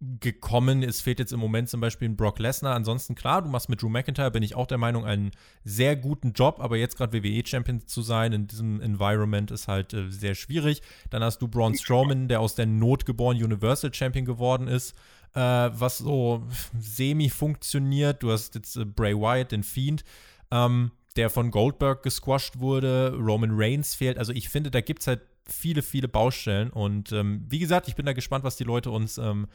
gekommen. 0.00 0.82
Es 0.82 1.00
fehlt 1.00 1.18
jetzt 1.18 1.32
im 1.32 1.40
Moment 1.40 1.68
zum 1.68 1.80
Beispiel 1.80 2.08
ein 2.08 2.16
Brock 2.16 2.38
Lesnar. 2.38 2.74
Ansonsten, 2.74 3.14
klar, 3.14 3.42
du 3.42 3.48
machst 3.48 3.68
mit 3.68 3.80
Drew 3.80 3.88
McIntyre, 3.88 4.30
bin 4.30 4.42
ich 4.42 4.54
auch 4.54 4.66
der 4.66 4.78
Meinung, 4.78 5.04
einen 5.04 5.30
sehr 5.64 5.96
guten 5.96 6.32
Job, 6.32 6.60
aber 6.60 6.76
jetzt 6.76 6.96
gerade 6.96 7.12
WWE-Champion 7.12 7.86
zu 7.86 8.02
sein 8.02 8.32
in 8.32 8.46
diesem 8.46 8.80
Environment 8.80 9.50
ist 9.50 9.68
halt 9.68 9.94
äh, 9.94 10.10
sehr 10.10 10.34
schwierig. 10.34 10.82
Dann 11.10 11.22
hast 11.22 11.40
du 11.40 11.48
Braun 11.48 11.74
Strowman, 11.74 12.28
der 12.28 12.40
aus 12.40 12.54
der 12.54 12.66
Not 12.66 13.06
geboren 13.06 13.42
Universal 13.42 13.92
Champion 13.92 14.26
geworden 14.26 14.68
ist, 14.68 14.94
äh, 15.34 15.40
was 15.40 15.98
so 15.98 16.46
semi 16.78 17.30
funktioniert. 17.30 18.22
Du 18.22 18.30
hast 18.30 18.54
jetzt 18.54 18.76
äh, 18.76 18.84
Bray 18.84 19.14
Wyatt, 19.14 19.52
den 19.52 19.62
Fiend. 19.62 20.04
Ähm, 20.50 20.92
der 21.16 21.30
von 21.30 21.50
Goldberg 21.50 22.02
gesquashed 22.02 22.60
wurde, 22.60 23.14
Roman 23.18 23.50
Reigns 23.52 23.94
fehlt. 23.94 24.18
Also 24.18 24.32
ich 24.32 24.50
finde, 24.50 24.70
da 24.70 24.82
gibt 24.82 25.00
es 25.00 25.06
halt 25.06 25.22
viele, 25.46 25.82
viele 25.82 26.08
Baustellen. 26.08 26.70
Und 26.70 27.12
ähm, 27.12 27.44
wie 27.48 27.58
gesagt, 27.58 27.88
ich 27.88 27.96
bin 27.96 28.06
da 28.06 28.12
gespannt, 28.12 28.44
was 28.44 28.56
die 28.56 28.64
Leute 28.64 28.90
uns 28.90 29.18
ähm, 29.18 29.46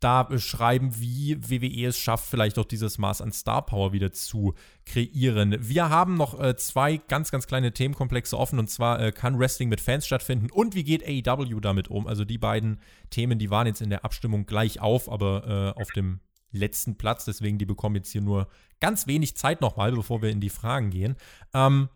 da 0.00 0.22
beschreiben, 0.22 0.98
wie 0.98 1.36
WWE 1.40 1.86
es 1.86 1.98
schafft, 1.98 2.28
vielleicht 2.28 2.58
auch 2.58 2.64
dieses 2.64 2.98
Maß 2.98 3.22
an 3.22 3.32
Star 3.32 3.64
Power 3.64 3.92
wieder 3.92 4.12
zu 4.12 4.54
kreieren. 4.84 5.56
Wir 5.60 5.88
haben 5.88 6.16
noch 6.16 6.38
äh, 6.40 6.56
zwei 6.56 6.96
ganz, 6.96 7.30
ganz 7.30 7.46
kleine 7.46 7.72
Themenkomplexe 7.72 8.36
offen 8.36 8.58
und 8.58 8.70
zwar 8.70 9.00
äh, 9.00 9.12
kann 9.12 9.38
Wrestling 9.38 9.68
mit 9.68 9.80
Fans 9.80 10.06
stattfinden 10.06 10.50
und 10.50 10.74
wie 10.74 10.84
geht 10.84 11.04
AEW 11.06 11.60
damit 11.60 11.88
um? 11.88 12.06
Also 12.06 12.24
die 12.24 12.38
beiden 12.38 12.80
Themen, 13.10 13.38
die 13.38 13.50
waren 13.50 13.66
jetzt 13.66 13.80
in 13.80 13.90
der 13.90 14.04
Abstimmung 14.04 14.46
gleich 14.46 14.80
auf, 14.80 15.10
aber 15.10 15.74
äh, 15.76 15.80
auf 15.80 15.90
dem 15.92 16.20
letzten 16.52 16.96
Platz, 16.96 17.24
deswegen 17.24 17.58
die 17.58 17.66
bekommen 17.66 17.96
jetzt 17.96 18.10
hier 18.10 18.22
nur 18.22 18.48
ganz 18.80 19.06
wenig 19.06 19.36
Zeit 19.36 19.60
nochmal, 19.60 19.92
bevor 19.92 20.22
wir 20.22 20.30
in 20.30 20.40
die 20.40 20.50
Fragen 20.50 20.90
gehen. 20.90 21.16
Ähm, 21.54 21.88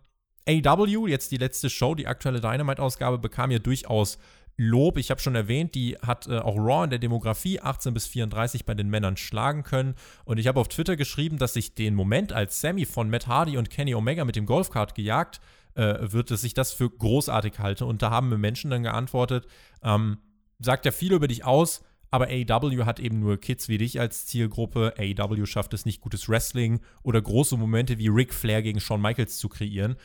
AEW, 0.48 1.06
jetzt 1.06 1.32
die 1.32 1.36
letzte 1.36 1.70
Show, 1.70 1.94
die 1.94 2.06
aktuelle 2.06 2.40
Dynamite-Ausgabe, 2.40 3.18
bekam 3.18 3.50
ja 3.50 3.58
durchaus 3.58 4.18
Lob. 4.62 4.98
Ich 4.98 5.10
habe 5.10 5.22
schon 5.22 5.34
erwähnt, 5.34 5.74
die 5.74 5.96
hat 5.96 6.26
äh, 6.26 6.36
auch 6.36 6.56
Raw 6.56 6.84
in 6.84 6.90
der 6.90 6.98
Demografie 6.98 7.60
18 7.60 7.94
bis 7.94 8.06
34 8.06 8.66
bei 8.66 8.74
den 8.74 8.90
Männern 8.90 9.16
schlagen 9.16 9.62
können. 9.62 9.94
Und 10.26 10.36
ich 10.36 10.48
habe 10.48 10.60
auf 10.60 10.68
Twitter 10.68 10.96
geschrieben, 10.96 11.38
dass 11.38 11.56
ich 11.56 11.74
den 11.74 11.94
Moment, 11.94 12.34
als 12.34 12.60
Sammy 12.60 12.84
von 12.84 13.08
Matt 13.08 13.26
Hardy 13.26 13.56
und 13.56 13.70
Kenny 13.70 13.94
Omega 13.94 14.26
mit 14.26 14.36
dem 14.36 14.44
Golfkart 14.44 14.94
gejagt 14.94 15.40
äh, 15.76 16.12
wird, 16.12 16.30
dass 16.30 16.44
ich 16.44 16.52
das 16.52 16.74
für 16.74 16.90
großartig 16.90 17.58
halte. 17.58 17.86
Und 17.86 18.02
da 18.02 18.10
haben 18.10 18.28
mir 18.28 18.36
Menschen 18.36 18.70
dann 18.70 18.82
geantwortet, 18.82 19.46
ähm, 19.82 20.18
sagt 20.58 20.84
ja 20.84 20.92
viel 20.92 21.14
über 21.14 21.26
dich 21.26 21.42
aus, 21.46 21.82
aber 22.10 22.26
AEW 22.26 22.84
hat 22.84 23.00
eben 23.00 23.18
nur 23.18 23.38
Kids 23.38 23.68
wie 23.70 23.78
dich 23.78 23.98
als 23.98 24.26
Zielgruppe. 24.26 24.92
AEW 24.98 25.46
schafft 25.46 25.72
es 25.72 25.86
nicht, 25.86 26.02
gutes 26.02 26.28
Wrestling 26.28 26.80
oder 27.02 27.22
große 27.22 27.56
Momente 27.56 27.96
wie 27.96 28.08
Ric 28.08 28.34
Flair 28.34 28.60
gegen 28.60 28.80
Shawn 28.80 29.00
Michaels 29.00 29.38
zu 29.38 29.48
kreieren. 29.48 29.96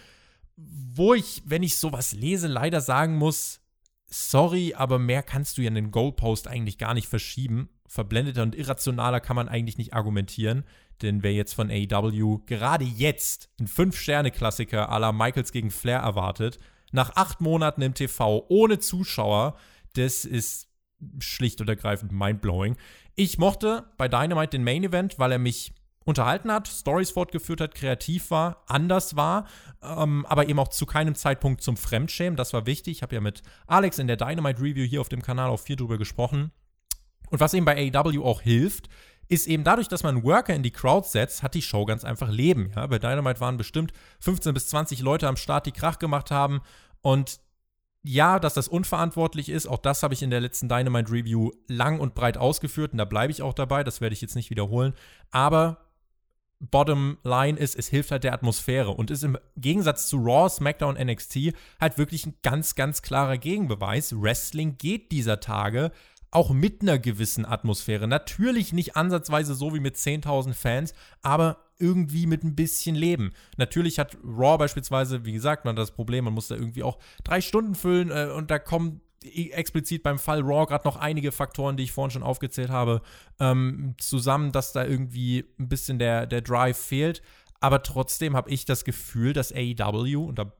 Wo 0.56 1.14
ich, 1.14 1.43
wenn 1.45 1.62
ich 1.62 1.76
sowas 1.76 2.14
lese, 2.14 2.47
leider 2.47 2.80
sagen 2.80 3.18
muss, 3.18 3.60
sorry, 4.16 4.74
aber 4.76 4.99
mehr 4.99 5.24
kannst 5.24 5.57
du 5.57 5.61
ja 5.61 5.68
in 5.68 5.76
den 5.76 5.91
Goalpost 5.91 6.47
eigentlich 6.47 6.78
gar 6.78 6.93
nicht 6.93 7.07
verschieben. 7.07 7.70
Verblendeter 7.88 8.43
und 8.43 8.55
irrationaler 8.55 9.20
kann 9.20 9.36
man 9.36 9.49
eigentlich 9.49 9.78
nicht 9.78 9.93
argumentieren. 9.93 10.63
Denn 11.01 11.24
wer 11.24 11.34
jetzt 11.34 11.53
von 11.53 11.70
AEW 11.70 12.39
gerade 12.45 12.86
jetzt 12.86 13.49
einen 13.59 13.68
5-Sterne-Klassiker 13.68 14.91
à 14.91 14.99
la 14.99 15.11
Michaels 15.11 15.51
gegen 15.51 15.72
Flair 15.72 15.99
erwartet, 15.99 16.59
nach 16.91 17.16
acht 17.16 17.41
Monaten 17.41 17.82
im 17.82 17.93
TV 17.93 18.45
ohne 18.47 18.80
Zuschauer, 18.80 19.57
das 19.93 20.24
ist 20.24 20.70
schlicht 21.20 21.59
und 21.59 21.70
ergreifend 21.70 22.11
mindblowing. 22.11 22.78
Ich 23.16 23.38
mochte 23.38 23.89
bei 23.97 24.07
Dynamite 24.07 24.51
den 24.51 24.63
Main 24.63 24.84
Event, 24.84 25.20
weil 25.20 25.34
er 25.34 25.39
mich 25.39 25.74
unterhalten 26.06 26.51
hat, 26.51 26.68
Stories 26.68 27.12
fortgeführt 27.12 27.62
hat, 27.62 27.76
kreativ 27.76 28.30
war, 28.32 28.64
anders 28.68 29.16
war, 29.16 29.47
ähm, 29.82 30.26
aber 30.28 30.47
eben 30.47 30.60
auch 30.60 30.68
zu 30.68 30.86
keinem 30.86 31.16
Zeitpunkt 31.16 31.62
zum 31.62 31.78
Fremdschämen. 31.78 32.38
Das 32.38 32.53
war 32.53 32.66
wichtig. 32.68 32.97
Ich 32.97 33.01
habe 33.01 33.16
ja 33.16 33.22
mit 33.22 33.41
Alex 33.68 33.97
in 33.97 34.08
der 34.08 34.16
Dynamite 34.16 34.62
Review 34.62 34.86
hier 34.86 35.01
auf 35.01 35.10
dem 35.10 35.24
Kanal 35.24 35.49
auch 35.49 35.60
viel 35.60 35.76
drüber 35.76 35.97
gesprochen. 35.97 36.51
Und 37.32 37.39
was 37.39 37.56
eben 37.56 37.66
bei 37.66 37.91
AEW 37.91 38.24
auch 38.24 38.41
hilft, 38.41 38.88
ist 39.28 39.47
eben 39.47 39.64
dadurch, 39.64 39.88
dass 39.88 40.03
man 40.03 40.24
Worker 40.24 40.53
in 40.53 40.62
die 40.62 40.72
Crowd 40.72 41.08
setzt, 41.08 41.41
hat 41.41 41.56
die 41.56 41.64
Show 41.64 41.86
ganz 41.86 42.03
einfach 42.03 42.30
Leben. 42.30 42.72
Ja? 42.76 42.86
Bei 42.86 42.99
Dynamite 42.99 43.39
waren 43.39 43.58
bestimmt 43.58 43.91
15 44.20 44.53
bis 44.53 44.68
20 44.68 45.01
Leute 45.01 45.28
am 45.28 45.38
Start, 45.38 45.66
die 45.66 45.72
Krach 45.72 45.97
gemacht 45.97 46.30
haben. 46.30 46.62
Und 47.01 47.39
ja, 48.03 48.38
dass 48.38 48.53
das 48.53 48.68
unverantwortlich 48.68 49.49
ist, 49.49 49.66
auch 49.66 49.80
das 49.80 50.03
habe 50.03 50.14
ich 50.14 50.22
in 50.22 50.30
der 50.30 50.39
letzten 50.39 50.70
Dynamite 50.70 51.12
Review 51.12 51.49
lang 51.68 51.99
und 51.99 52.14
breit 52.14 52.38
ausgeführt 52.38 52.91
und 52.91 52.99
da 52.99 53.06
bleibe 53.06 53.32
ich 53.32 53.41
auch 53.41 53.56
dabei, 53.56 53.84
das 53.84 53.99
werde 53.99 54.14
ich 54.14 54.22
jetzt 54.22 54.36
nicht 54.36 54.51
wiederholen. 54.51 54.93
Aber 55.32 55.84
Bottom 56.60 57.18
Line 57.24 57.60
ist, 57.60 57.76
es 57.76 57.88
hilft 57.88 58.12
halt 58.12 58.24
der 58.24 58.34
Atmosphäre 58.34 58.91
und 58.91 59.12
ist 59.12 59.24
im 59.24 59.38
Gegensatz 59.58 60.08
zu 60.08 60.18
Raw, 60.18 60.49
SmackDown, 60.49 60.95
NXT 60.95 61.53
halt 61.80 61.97
wirklich 61.97 62.26
ein 62.26 62.36
ganz, 62.43 62.76
ganz 62.76 63.01
klarer 63.01 63.38
Gegenbeweis. 63.38 64.14
Wrestling 64.20 64.78
geht 64.78 65.12
dieser 65.12 65.39
Tage 65.39 65.91
auch 66.32 66.51
mit 66.51 66.82
einer 66.82 66.99
gewissen 66.99 67.45
Atmosphäre. 67.45 68.08
Natürlich 68.08 68.74
nicht 68.74 68.97
ansatzweise 68.97 69.56
so 69.56 69.74
wie 69.74 69.80
mit 69.80 69.95
10.000 69.95 70.53
Fans, 70.53 70.93
aber 71.22 71.66
irgendwie 71.80 72.26
mit 72.26 72.43
ein 72.43 72.56
bisschen 72.56 72.95
Leben. 72.95 73.32
Natürlich 73.58 73.99
hat 73.99 74.18
Raw 74.24 74.58
beispielsweise, 74.58 75.26
wie 75.26 75.34
gesagt, 75.34 75.66
man 75.66 75.76
das 75.76 75.91
Problem, 75.91 76.26
man 76.26 76.34
muss 76.34 76.47
da 76.47 76.56
irgendwie 76.56 76.84
auch 76.84 76.99
drei 77.24 77.41
Stunden 77.41 77.76
füllen 77.76 78.12
äh, 78.12 78.32
und 78.34 78.51
da 78.51 78.60
kommen 78.60 79.01
explizit 79.51 80.03
beim 80.03 80.19
Fall 80.19 80.41
Raw 80.41 80.65
gerade 80.65 80.88
noch 80.88 80.97
einige 80.97 81.32
Faktoren, 81.32 81.78
die 81.78 81.84
ich 81.84 81.91
vorhin 81.91 82.11
schon 82.11 82.23
aufgezählt 82.23 82.69
habe, 82.69 83.01
ähm, 83.39 83.95
zusammen, 83.97 84.51
dass 84.51 84.73
da 84.73 84.86
irgendwie 84.86 85.45
ein 85.59 85.69
bisschen 85.69 85.99
der, 85.99 86.26
der 86.26 86.41
Drive 86.41 86.78
fehlt. 86.78 87.21
Aber 87.59 87.82
trotzdem 87.82 88.36
habe 88.36 88.49
ich 88.49 88.65
das 88.65 88.86
Gefühl, 88.86 89.34
dass 89.34 89.51
AEW, 89.51 90.26
und 90.26 90.38
da, 90.38 90.51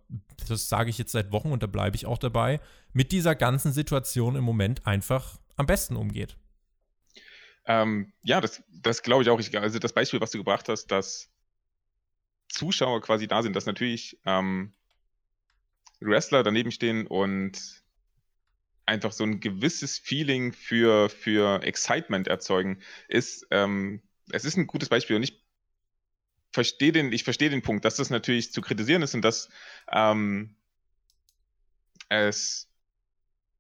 das 0.48 0.70
sage 0.70 0.90
ich 0.90 0.98
jetzt 0.98 1.12
seit 1.12 1.32
Wochen 1.32 1.52
und 1.52 1.62
da 1.62 1.68
bleibe 1.68 1.96
ich 1.96 2.06
auch 2.06 2.18
dabei, 2.18 2.60
mit 2.94 3.12
dieser 3.12 3.36
ganzen 3.36 3.74
Situation 3.74 4.36
im 4.36 4.44
Moment 4.44 4.88
einfach 4.88 5.38
am 5.56 5.66
besten 5.66 5.96
umgeht. 5.96 6.38
Ähm, 7.66 8.14
ja, 8.24 8.42
das, 8.42 8.64
das 8.70 9.04
glaube 9.04 9.24
ich 9.24 9.30
auch. 9.30 9.40
Also 9.62 9.80
das 9.80 9.94
Beispiel, 9.94 10.22
was 10.22 10.32
du 10.32 10.38
gebracht 10.38 10.70
hast, 10.70 10.88
dass 10.88 11.30
Zuschauer 12.48 13.02
quasi 13.02 13.28
da 13.28 13.42
sind, 13.42 13.56
dass 13.56 13.66
natürlich 13.66 14.20
ähm, 14.26 14.74
Wrestler 16.00 16.44
daneben 16.44 16.72
stehen 16.72 17.08
und 17.08 17.84
einfach 18.86 19.12
so 19.12 19.24
ein 19.24 19.40
gewisses 19.40 19.98
Feeling 19.98 20.54
für, 20.54 21.10
für 21.10 21.64
Excitement 21.64 22.28
erzeugen, 22.28 22.80
ist, 23.08 23.48
ähm, 23.52 24.02
es 24.32 24.46
ist 24.46 24.58
ein 24.58 24.68
gutes 24.68 24.90
Beispiel 24.90 25.16
und 25.16 25.24
ich 25.24 25.44
verstehe 26.52 26.92
den, 26.92 27.12
ich 27.12 27.24
verstehe 27.24 27.50
den 27.50 27.62
Punkt, 27.62 27.86
dass 27.86 27.96
das 27.96 28.10
natürlich 28.10 28.52
zu 28.52 28.62
kritisieren 28.62 29.02
ist 29.02 29.14
und 29.14 29.22
dass 29.22 29.50
ähm, 29.92 30.56
es 32.10 32.70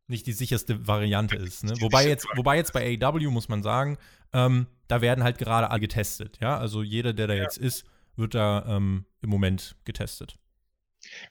nicht 0.07 0.27
die 0.27 0.33
sicherste 0.33 0.87
Variante 0.87 1.35
ist. 1.35 1.63
Ne? 1.63 1.73
Wobei, 1.79 2.07
jetzt, 2.07 2.27
wobei 2.35 2.57
jetzt 2.57 2.73
bei 2.73 2.97
AEW 3.01 3.31
muss 3.31 3.49
man 3.49 3.63
sagen, 3.63 3.97
ähm, 4.33 4.67
da 4.87 5.01
werden 5.01 5.23
halt 5.23 5.39
gerade 5.39 5.71
alle 5.71 5.79
getestet. 5.79 6.37
Ja, 6.41 6.57
also 6.57 6.83
jeder, 6.83 7.13
der 7.13 7.27
da 7.27 7.33
ja. 7.33 7.43
jetzt 7.43 7.57
ist, 7.57 7.85
wird 8.15 8.35
da 8.35 8.65
ähm, 8.67 9.05
im 9.21 9.29
Moment 9.29 9.75
getestet. 9.83 10.37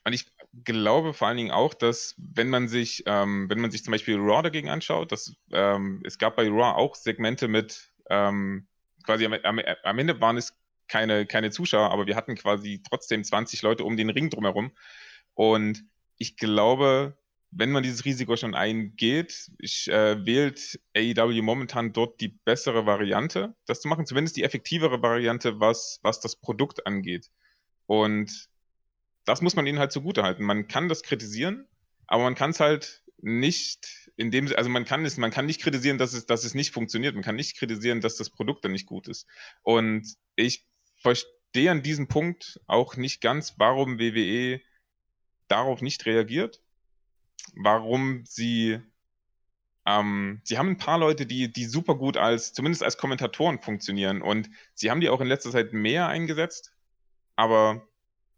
Und 0.04 0.12
ich 0.12 0.26
glaube 0.64 1.14
vor 1.14 1.28
allen 1.28 1.36
Dingen 1.36 1.50
auch, 1.50 1.74
dass 1.74 2.14
wenn 2.18 2.48
man 2.48 2.68
sich, 2.68 3.02
ähm, 3.06 3.48
wenn 3.48 3.60
man 3.60 3.70
sich 3.70 3.82
zum 3.82 3.92
Beispiel 3.92 4.16
Raw 4.16 4.42
dagegen 4.42 4.68
anschaut, 4.68 5.12
dass 5.12 5.34
ähm, 5.52 6.02
es 6.04 6.18
gab 6.18 6.36
bei 6.36 6.48
Raw 6.48 6.76
auch 6.76 6.94
Segmente 6.94 7.48
mit 7.48 7.90
ähm, 8.10 8.66
quasi 9.04 9.26
am, 9.26 9.32
am, 9.32 9.98
Ende 9.98 10.20
waren 10.20 10.36
es 10.36 10.54
keine, 10.88 11.26
keine 11.26 11.50
Zuschauer, 11.50 11.90
aber 11.90 12.06
wir 12.06 12.16
hatten 12.16 12.34
quasi 12.34 12.82
trotzdem 12.88 13.24
20 13.24 13.62
Leute 13.62 13.84
um 13.84 13.96
den 13.96 14.10
Ring 14.10 14.30
drumherum. 14.30 14.72
Und 15.34 15.84
ich 16.18 16.36
glaube, 16.36 17.16
wenn 17.50 17.70
man 17.70 17.82
dieses 17.82 18.04
Risiko 18.04 18.36
schon 18.36 18.54
eingeht, 18.54 19.50
ich, 19.58 19.88
äh, 19.88 20.24
wählt 20.24 20.80
AEW 20.96 21.42
momentan 21.42 21.92
dort 21.92 22.20
die 22.20 22.28
bessere 22.28 22.86
Variante, 22.86 23.54
das 23.66 23.80
zu 23.80 23.88
machen, 23.88 24.06
zumindest 24.06 24.36
die 24.36 24.42
effektivere 24.42 25.02
Variante, 25.02 25.60
was, 25.60 26.00
was 26.02 26.20
das 26.20 26.36
Produkt 26.36 26.86
angeht. 26.86 27.30
Und 27.86 28.48
das 29.24 29.40
muss 29.40 29.56
man 29.56 29.66
ihnen 29.66 29.78
halt 29.78 29.92
zugutehalten. 29.92 30.44
Man 30.44 30.68
kann 30.68 30.88
das 30.88 31.02
kritisieren, 31.02 31.66
aber 32.06 32.24
man 32.24 32.34
kann 32.34 32.50
es 32.50 32.60
halt 32.60 33.02
nicht 33.18 34.10
in 34.16 34.30
dem, 34.30 34.52
also 34.54 34.68
man 34.68 34.84
kann 34.84 35.04
es, 35.04 35.16
man 35.16 35.30
kann 35.30 35.46
nicht 35.46 35.62
kritisieren, 35.62 35.98
dass 35.98 36.12
es, 36.12 36.26
dass 36.26 36.44
es 36.44 36.54
nicht 36.54 36.72
funktioniert. 36.72 37.14
Man 37.14 37.24
kann 37.24 37.36
nicht 37.36 37.56
kritisieren, 37.56 38.00
dass 38.00 38.16
das 38.16 38.30
Produkt 38.30 38.64
dann 38.64 38.72
nicht 38.72 38.86
gut 38.86 39.08
ist. 39.08 39.26
Und 39.62 40.14
ich 40.36 40.66
verstehe 40.96 41.70
an 41.70 41.82
diesem 41.82 42.08
Punkt 42.08 42.60
auch 42.66 42.96
nicht 42.96 43.20
ganz, 43.20 43.54
warum 43.58 43.98
WWE 43.98 44.60
darauf 45.48 45.80
nicht 45.80 46.04
reagiert. 46.06 46.60
Warum 47.54 48.24
sie 48.26 48.80
ähm, 49.86 50.40
sie 50.44 50.58
haben 50.58 50.70
ein 50.70 50.78
paar 50.78 50.98
Leute, 50.98 51.26
die, 51.26 51.52
die 51.52 51.66
super 51.66 51.94
gut 51.96 52.16
als, 52.16 52.52
zumindest 52.52 52.82
als 52.82 52.96
Kommentatoren 52.96 53.60
funktionieren 53.60 54.22
und 54.22 54.48
sie 54.74 54.90
haben 54.90 55.00
die 55.00 55.10
auch 55.10 55.20
in 55.20 55.26
letzter 55.26 55.50
Zeit 55.50 55.72
mehr 55.72 56.08
eingesetzt, 56.08 56.72
aber 57.36 57.86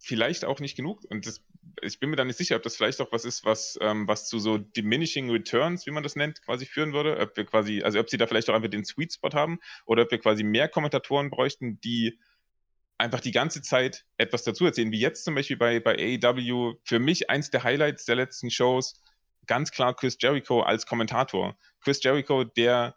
vielleicht 0.07 0.45
auch 0.45 0.61
nicht 0.61 0.77
genug. 0.77 1.05
Und 1.11 1.27
das, 1.27 1.45
ich 1.83 1.99
bin 1.99 2.11
mir 2.11 2.17
da 2.17 2.25
nicht 2.25 2.39
sicher, 2.39 2.57
ob 2.57 2.63
das 2.63 2.77
vielleicht 2.77 3.01
auch 3.01 3.11
was 3.11 3.25
ist, 3.25 3.45
was, 3.45 3.77
ähm, 3.81 4.07
was 4.07 4.29
zu 4.29 4.39
so 4.39 4.57
diminishing 4.57 5.31
returns, 5.31 5.85
wie 5.87 5.91
man 5.91 6.05
das 6.05 6.15
nennt, 6.15 6.43
quasi 6.43 6.65
führen 6.65 6.93
würde. 6.93 7.19
Ob 7.19 7.37
wir 7.37 7.45
quasi, 7.45 7.83
also 7.83 7.99
ob 7.99 8.09
sie 8.09 8.17
da 8.17 8.27
vielleicht 8.27 8.49
auch 8.49 8.55
einfach 8.55 8.71
den 8.71 8.85
Sweet 8.85 9.15
Spot 9.15 9.31
haben 9.33 9.59
oder 9.85 10.05
ob 10.05 10.11
wir 10.11 10.19
quasi 10.19 10.45
mehr 10.45 10.69
Kommentatoren 10.69 11.29
bräuchten, 11.29 11.81
die 11.81 12.19
einfach 12.99 13.21
die 13.21 13.33
ganze 13.33 13.63
Zeit 13.63 14.07
etwas 14.17 14.45
dazu 14.45 14.65
erzählen, 14.65 14.93
wie 14.93 15.01
jetzt 15.01 15.25
zum 15.25 15.35
Beispiel 15.35 15.57
bei, 15.57 15.81
bei 15.81 15.97
AEW. 16.23 16.75
Für 16.85 17.01
mich 17.01 17.29
eins 17.29 17.51
der 17.51 17.65
Highlights 17.65 18.05
der 18.05 18.15
letzten 18.15 18.51
Shows, 18.51 19.03
ganz 19.47 19.73
klar 19.73 19.95
Chris 19.95 20.17
Jericho 20.21 20.63
als 20.63 20.87
Kommentator. 20.87 21.59
Chris 21.81 22.01
Jericho, 22.03 22.45
der 22.45 22.97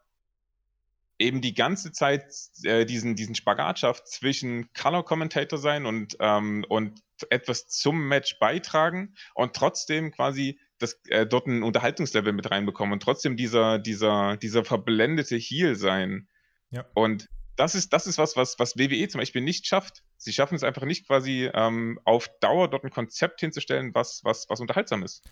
eben 1.20 1.42
die 1.42 1.54
ganze 1.54 1.92
Zeit 1.92 2.34
äh, 2.64 2.86
diesen, 2.86 3.16
diesen 3.16 3.36
Spagat 3.36 3.80
schafft 3.80 4.08
zwischen 4.08 4.72
Color 4.74 5.04
Commentator 5.04 5.60
sein 5.60 5.86
und, 5.86 6.16
ähm, 6.20 6.66
und 6.70 7.02
etwas 7.30 7.68
zum 7.68 8.08
Match 8.08 8.40
beitragen 8.40 9.14
und 9.36 9.54
trotzdem 9.54 10.12
quasi 10.12 10.60
das, 10.80 10.94
äh, 11.10 11.28
dort 11.28 11.48
ein 11.48 11.62
Unterhaltungslevel 11.62 12.32
mit 12.32 12.50
reinbekommen 12.50 12.94
und 12.94 13.04
trotzdem 13.04 13.36
dieser, 13.36 13.80
dieser, 13.80 14.38
dieser 14.38 14.64
verblendete 14.64 15.36
Heel 15.36 15.76
sein. 15.76 16.30
Ja. 16.72 16.86
Und 16.94 17.28
das 17.58 17.76
ist, 17.76 17.92
das 17.92 18.08
ist 18.08 18.18
was, 18.18 18.38
was, 18.38 18.58
was 18.58 18.78
WWE 18.78 19.10
zum 19.10 19.20
Beispiel 19.20 19.42
nicht 19.42 19.68
schafft. 19.68 20.04
Sie 20.16 20.32
schaffen 20.32 20.56
es 20.56 20.64
einfach 20.64 20.86
nicht 20.86 21.06
quasi 21.06 21.50
ähm, 21.54 22.00
auf 22.06 22.30
Dauer 22.40 22.70
dort 22.70 22.86
ein 22.86 22.92
Konzept 22.92 23.42
hinzustellen, 23.42 23.94
was, 23.94 24.22
was, 24.24 24.50
was 24.50 24.62
unterhaltsam 24.62 25.04
ist. 25.04 25.30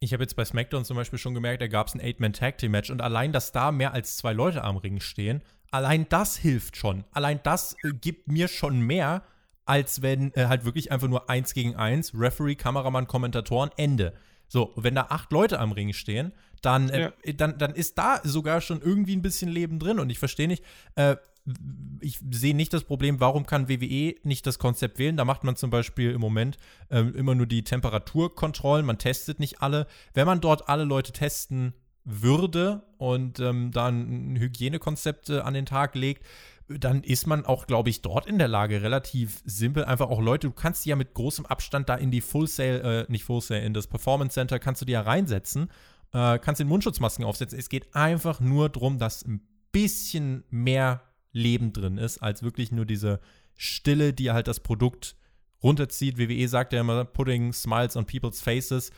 Ich 0.00 0.12
habe 0.12 0.22
jetzt 0.22 0.36
bei 0.36 0.44
SmackDown 0.44 0.84
zum 0.84 0.96
Beispiel 0.96 1.18
schon 1.18 1.34
gemerkt, 1.34 1.60
da 1.60 1.66
gab 1.66 1.88
es 1.88 1.94
ein 1.94 2.00
Eight-Man-Tag-Team-Match 2.00 2.90
und 2.90 3.02
allein, 3.02 3.32
dass 3.32 3.50
da 3.50 3.72
mehr 3.72 3.94
als 3.94 4.16
zwei 4.16 4.32
Leute 4.32 4.62
am 4.62 4.76
Ring 4.76 5.00
stehen, 5.00 5.42
allein 5.72 6.06
das 6.08 6.36
hilft 6.36 6.76
schon. 6.76 7.04
Allein 7.10 7.40
das 7.42 7.74
äh, 7.82 7.90
gibt 7.92 8.28
mir 8.28 8.46
schon 8.46 8.80
mehr, 8.80 9.24
als 9.64 10.00
wenn 10.00 10.32
äh, 10.34 10.46
halt 10.46 10.64
wirklich 10.64 10.92
einfach 10.92 11.08
nur 11.08 11.28
eins 11.28 11.52
gegen 11.52 11.74
eins, 11.74 12.12
Referee, 12.14 12.54
Kameramann, 12.54 13.08
Kommentatoren, 13.08 13.70
Ende. 13.76 14.14
So, 14.46 14.72
wenn 14.76 14.94
da 14.94 15.08
acht 15.10 15.32
Leute 15.32 15.58
am 15.58 15.72
Ring 15.72 15.92
stehen, 15.92 16.32
dann, 16.62 16.88
äh, 16.90 17.00
ja. 17.00 17.32
dann, 17.34 17.58
dann 17.58 17.74
ist 17.74 17.98
da 17.98 18.20
sogar 18.22 18.60
schon 18.60 18.80
irgendwie 18.80 19.16
ein 19.16 19.22
bisschen 19.22 19.48
Leben 19.50 19.78
drin. 19.80 19.98
Und 19.98 20.10
ich 20.10 20.18
verstehe 20.18 20.48
nicht, 20.48 20.64
äh, 20.94 21.16
ich 22.00 22.20
sehe 22.30 22.54
nicht 22.54 22.72
das 22.72 22.84
Problem, 22.84 23.20
warum 23.20 23.46
kann 23.46 23.68
WWE 23.68 24.14
nicht 24.22 24.46
das 24.46 24.58
Konzept 24.58 24.98
wählen? 24.98 25.16
Da 25.16 25.24
macht 25.24 25.44
man 25.44 25.56
zum 25.56 25.70
Beispiel 25.70 26.12
im 26.12 26.20
Moment 26.20 26.56
äh, 26.90 27.00
immer 27.00 27.34
nur 27.34 27.46
die 27.46 27.64
Temperaturkontrollen, 27.64 28.86
man 28.86 28.98
testet 28.98 29.40
nicht 29.40 29.62
alle. 29.62 29.86
Wenn 30.14 30.26
man 30.26 30.40
dort 30.40 30.68
alle 30.68 30.84
Leute 30.84 31.12
testen 31.12 31.74
würde 32.04 32.82
und 32.96 33.40
ähm, 33.40 33.70
dann 33.70 34.36
Hygienekonzepte 34.36 35.44
an 35.44 35.54
den 35.54 35.66
Tag 35.66 35.94
legt, 35.94 36.24
dann 36.68 37.02
ist 37.02 37.26
man 37.26 37.46
auch, 37.46 37.66
glaube 37.66 37.88
ich, 37.88 38.02
dort 38.02 38.26
in 38.26 38.38
der 38.38 38.48
Lage, 38.48 38.82
relativ 38.82 39.40
simpel 39.44 39.84
einfach 39.84 40.10
auch 40.10 40.20
Leute, 40.20 40.48
du 40.48 40.52
kannst 40.52 40.84
die 40.84 40.90
ja 40.90 40.96
mit 40.96 41.14
großem 41.14 41.46
Abstand 41.46 41.88
da 41.88 41.94
in 41.94 42.10
die 42.10 42.20
Full 42.20 42.46
Sale, 42.46 43.06
äh, 43.08 43.12
nicht 43.12 43.24
Full 43.24 43.40
Sale, 43.40 43.62
in 43.62 43.72
das 43.72 43.86
Performance 43.86 44.34
Center, 44.34 44.58
kannst 44.58 44.82
du 44.82 44.86
die 44.86 44.92
ja 44.92 45.00
reinsetzen, 45.00 45.70
äh, 46.12 46.38
kannst 46.38 46.60
den 46.60 46.68
Mundschutzmasken 46.68 47.24
aufsetzen. 47.24 47.58
Es 47.58 47.68
geht 47.68 47.94
einfach 47.94 48.40
nur 48.40 48.68
darum, 48.68 48.98
dass 48.98 49.24
ein 49.24 49.40
bisschen 49.72 50.44
mehr 50.50 51.02
Leben 51.32 51.72
drin 51.72 51.98
ist, 51.98 52.18
als 52.18 52.42
wirklich 52.42 52.72
nur 52.72 52.86
diese 52.86 53.20
Stille, 53.56 54.12
die 54.12 54.30
halt 54.30 54.48
das 54.48 54.60
Produkt 54.60 55.16
runterzieht. 55.62 56.18
WWE 56.18 56.48
sagt 56.48 56.72
ja 56.72 56.80
immer, 56.80 57.04
putting 57.04 57.52
smiles 57.52 57.96
on 57.96 58.06
people's 58.06 58.40
faces. 58.40 58.90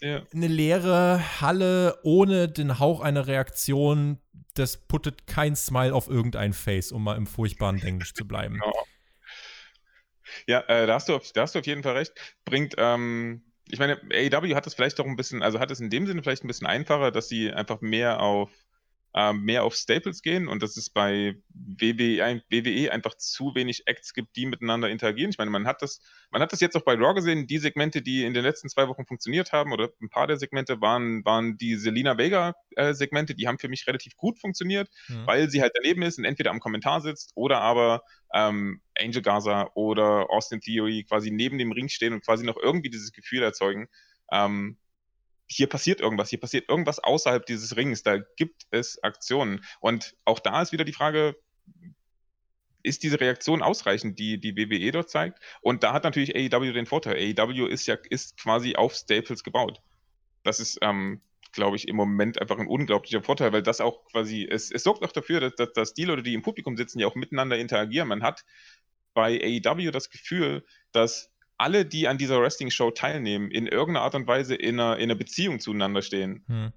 Ja. 0.00 0.22
Eine 0.34 0.48
leere 0.48 1.40
Halle 1.40 1.98
ohne 2.02 2.48
den 2.48 2.78
Hauch 2.78 3.00
einer 3.00 3.26
Reaktion, 3.26 4.18
das 4.54 4.76
puttet 4.76 5.26
kein 5.26 5.56
Smile 5.56 5.94
auf 5.94 6.08
irgendein 6.08 6.52
Face, 6.52 6.92
um 6.92 7.02
mal 7.02 7.16
im 7.16 7.26
furchtbaren 7.26 7.82
Englisch 7.82 8.14
zu 8.14 8.26
bleiben. 8.26 8.54
Genau. 8.54 8.86
Ja, 10.46 10.60
äh, 10.68 10.86
da, 10.86 10.94
hast 10.94 11.08
du 11.08 11.14
auf, 11.14 11.32
da 11.32 11.42
hast 11.42 11.54
du 11.54 11.60
auf 11.60 11.66
jeden 11.66 11.82
Fall 11.82 11.96
recht. 11.96 12.12
Bringt, 12.44 12.74
ähm, 12.76 13.44
ich 13.68 13.78
meine, 13.78 14.00
AEW 14.12 14.54
hat 14.54 14.66
es 14.66 14.74
vielleicht 14.74 14.98
doch 14.98 15.06
ein 15.06 15.16
bisschen, 15.16 15.42
also 15.42 15.60
hat 15.60 15.70
es 15.70 15.80
in 15.80 15.90
dem 15.90 16.06
Sinne 16.06 16.22
vielleicht 16.22 16.44
ein 16.44 16.48
bisschen 16.48 16.66
einfacher, 16.66 17.10
dass 17.10 17.28
sie 17.28 17.52
einfach 17.52 17.80
mehr 17.80 18.20
auf 18.20 18.50
mehr 19.32 19.62
auf 19.62 19.76
Staples 19.76 20.22
gehen 20.22 20.48
und 20.48 20.60
dass 20.60 20.76
es 20.76 20.90
bei 20.90 21.36
WWE, 21.50 22.42
WWE 22.50 22.90
einfach 22.90 23.14
zu 23.16 23.54
wenig 23.54 23.84
Acts 23.86 24.12
gibt, 24.12 24.34
die 24.34 24.44
miteinander 24.44 24.90
interagieren. 24.90 25.30
Ich 25.30 25.38
meine, 25.38 25.52
man 25.52 25.68
hat 25.68 25.82
das, 25.82 26.00
man 26.32 26.42
hat 26.42 26.52
das 26.52 26.60
jetzt 26.60 26.76
auch 26.76 26.82
bei 26.82 26.94
Raw 26.94 27.14
gesehen, 27.14 27.46
die 27.46 27.58
Segmente, 27.58 28.02
die 28.02 28.24
in 28.24 28.34
den 28.34 28.42
letzten 28.42 28.68
zwei 28.68 28.88
Wochen 28.88 29.06
funktioniert 29.06 29.52
haben, 29.52 29.72
oder 29.72 29.90
ein 30.02 30.08
paar 30.08 30.26
der 30.26 30.36
Segmente 30.36 30.80
waren, 30.80 31.24
waren 31.24 31.56
die 31.56 31.76
Selina 31.76 32.18
Vega-Segmente, 32.18 33.34
äh, 33.34 33.36
die 33.36 33.46
haben 33.46 33.60
für 33.60 33.68
mich 33.68 33.86
relativ 33.86 34.16
gut 34.16 34.40
funktioniert, 34.40 34.88
mhm. 35.06 35.26
weil 35.26 35.48
sie 35.48 35.62
halt 35.62 35.74
daneben 35.76 36.02
ist 36.02 36.18
und 36.18 36.24
entweder 36.24 36.50
am 36.50 36.58
Kommentar 36.58 37.00
sitzt 37.00 37.30
oder 37.36 37.60
aber 37.60 38.02
ähm, 38.34 38.80
Angel 38.98 39.22
Gaza 39.22 39.70
oder 39.74 40.28
Austin 40.28 40.60
Theory 40.60 41.04
quasi 41.08 41.30
neben 41.30 41.58
dem 41.58 41.70
Ring 41.70 41.88
stehen 41.88 42.14
und 42.14 42.24
quasi 42.24 42.44
noch 42.44 42.56
irgendwie 42.56 42.90
dieses 42.90 43.12
Gefühl 43.12 43.44
erzeugen. 43.44 43.86
Ähm, 44.32 44.76
hier 45.46 45.68
passiert 45.68 46.00
irgendwas, 46.00 46.30
hier 46.30 46.40
passiert 46.40 46.68
irgendwas 46.68 46.98
außerhalb 46.98 47.44
dieses 47.46 47.76
Rings, 47.76 48.02
da 48.02 48.18
gibt 48.36 48.66
es 48.70 49.02
Aktionen. 49.02 49.64
Und 49.80 50.16
auch 50.24 50.38
da 50.38 50.62
ist 50.62 50.72
wieder 50.72 50.84
die 50.84 50.92
Frage, 50.92 51.36
ist 52.82 53.02
diese 53.02 53.20
Reaktion 53.20 53.62
ausreichend, 53.62 54.18
die 54.18 54.38
die 54.38 54.56
WWE 54.56 54.92
dort 54.92 55.10
zeigt? 55.10 55.38
Und 55.62 55.82
da 55.82 55.92
hat 55.92 56.04
natürlich 56.04 56.34
AEW 56.36 56.72
den 56.72 56.86
Vorteil. 56.86 57.16
AEW 57.16 57.66
ist 57.66 57.86
ja 57.86 57.96
ist 58.10 58.38
quasi 58.38 58.76
auf 58.76 58.94
Staples 58.94 59.42
gebaut. 59.42 59.80
Das 60.42 60.60
ist, 60.60 60.78
ähm, 60.82 61.22
glaube 61.52 61.76
ich, 61.76 61.88
im 61.88 61.96
Moment 61.96 62.40
einfach 62.40 62.58
ein 62.58 62.66
unglaublicher 62.66 63.22
Vorteil, 63.22 63.52
weil 63.52 63.62
das 63.62 63.80
auch 63.80 64.04
quasi, 64.06 64.46
es, 64.48 64.70
es 64.70 64.82
sorgt 64.82 65.02
auch 65.02 65.12
dafür, 65.12 65.40
dass, 65.40 65.54
dass, 65.54 65.72
dass 65.72 65.94
die 65.94 66.04
Leute, 66.04 66.22
die 66.22 66.34
im 66.34 66.42
Publikum 66.42 66.76
sitzen, 66.76 66.98
ja 66.98 67.06
auch 67.06 67.14
miteinander 67.14 67.58
interagieren. 67.58 68.08
Man 68.08 68.22
hat 68.22 68.44
bei 69.14 69.40
AEW 69.64 69.90
das 69.90 70.10
Gefühl, 70.10 70.66
dass 70.92 71.30
alle, 71.56 71.84
die 71.84 72.08
an 72.08 72.18
dieser 72.18 72.40
Wrestling-Show 72.40 72.90
teilnehmen, 72.92 73.50
in 73.50 73.66
irgendeiner 73.66 74.04
Art 74.04 74.14
und 74.14 74.26
Weise 74.26 74.54
in 74.54 74.80
einer, 74.80 74.96
in 74.96 75.04
einer 75.04 75.14
Beziehung 75.14 75.60
zueinander 75.60 76.02
stehen. 76.02 76.44
Hm. 76.48 76.72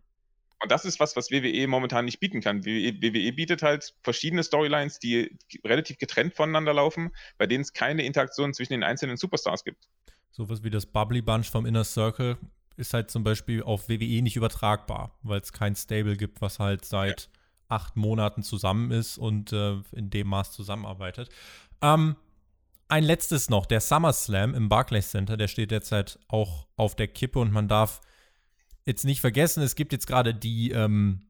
Und 0.59 0.71
das 0.71 0.85
ist 0.85 0.99
was, 0.99 1.15
was 1.15 1.29
WWE 1.29 1.67
momentan 1.67 2.05
nicht 2.05 2.19
bieten 2.19 2.41
kann. 2.41 2.65
WWE, 2.65 2.99
WWE 3.01 3.33
bietet 3.33 3.61
halt 3.61 3.93
verschiedene 4.01 4.43
Storylines, 4.43 4.97
die 4.99 5.37
relativ 5.63 5.99
getrennt 5.99 6.33
voneinander 6.33 6.73
laufen, 6.73 7.11
bei 7.37 7.45
denen 7.45 7.61
es 7.61 7.73
keine 7.73 8.03
Interaktion 8.03 8.53
zwischen 8.53 8.73
den 8.73 8.83
einzelnen 8.83 9.17
Superstars 9.17 9.63
gibt. 9.63 9.87
Sowas 10.31 10.63
wie 10.63 10.69
das 10.69 10.85
Bubbly 10.85 11.21
Bunch 11.21 11.49
vom 11.49 11.65
Inner 11.65 11.83
Circle 11.83 12.37
ist 12.75 12.93
halt 12.93 13.11
zum 13.11 13.23
Beispiel 13.23 13.63
auf 13.63 13.89
WWE 13.89 14.21
nicht 14.21 14.35
übertragbar, 14.35 15.17
weil 15.23 15.41
es 15.41 15.51
kein 15.51 15.75
Stable 15.75 16.15
gibt, 16.15 16.41
was 16.41 16.59
halt 16.59 16.85
seit 16.85 17.23
ja. 17.23 17.29
acht 17.69 17.95
Monaten 17.95 18.43
zusammen 18.43 18.91
ist 18.91 19.17
und 19.17 19.51
äh, 19.51 19.77
in 19.91 20.09
dem 20.09 20.27
Maß 20.27 20.51
zusammenarbeitet. 20.51 21.29
Ähm, 21.81 22.15
ein 22.89 23.03
letztes 23.03 23.49
noch, 23.49 23.65
der 23.65 23.81
SummerSlam 23.81 24.53
im 24.55 24.69
Barclays 24.69 25.11
Center, 25.11 25.37
der 25.37 25.47
steht 25.47 25.71
derzeit 25.71 26.19
auch 26.27 26.67
auf 26.75 26.95
der 26.95 27.07
Kippe 27.07 27.39
und 27.39 27.51
man 27.51 27.67
darf 27.67 28.01
jetzt 28.85 29.03
nicht 29.03 29.19
vergessen, 29.19 29.61
es 29.61 29.75
gibt 29.75 29.91
jetzt 29.91 30.07
gerade 30.07 30.33
die, 30.33 30.71
ähm, 30.71 31.26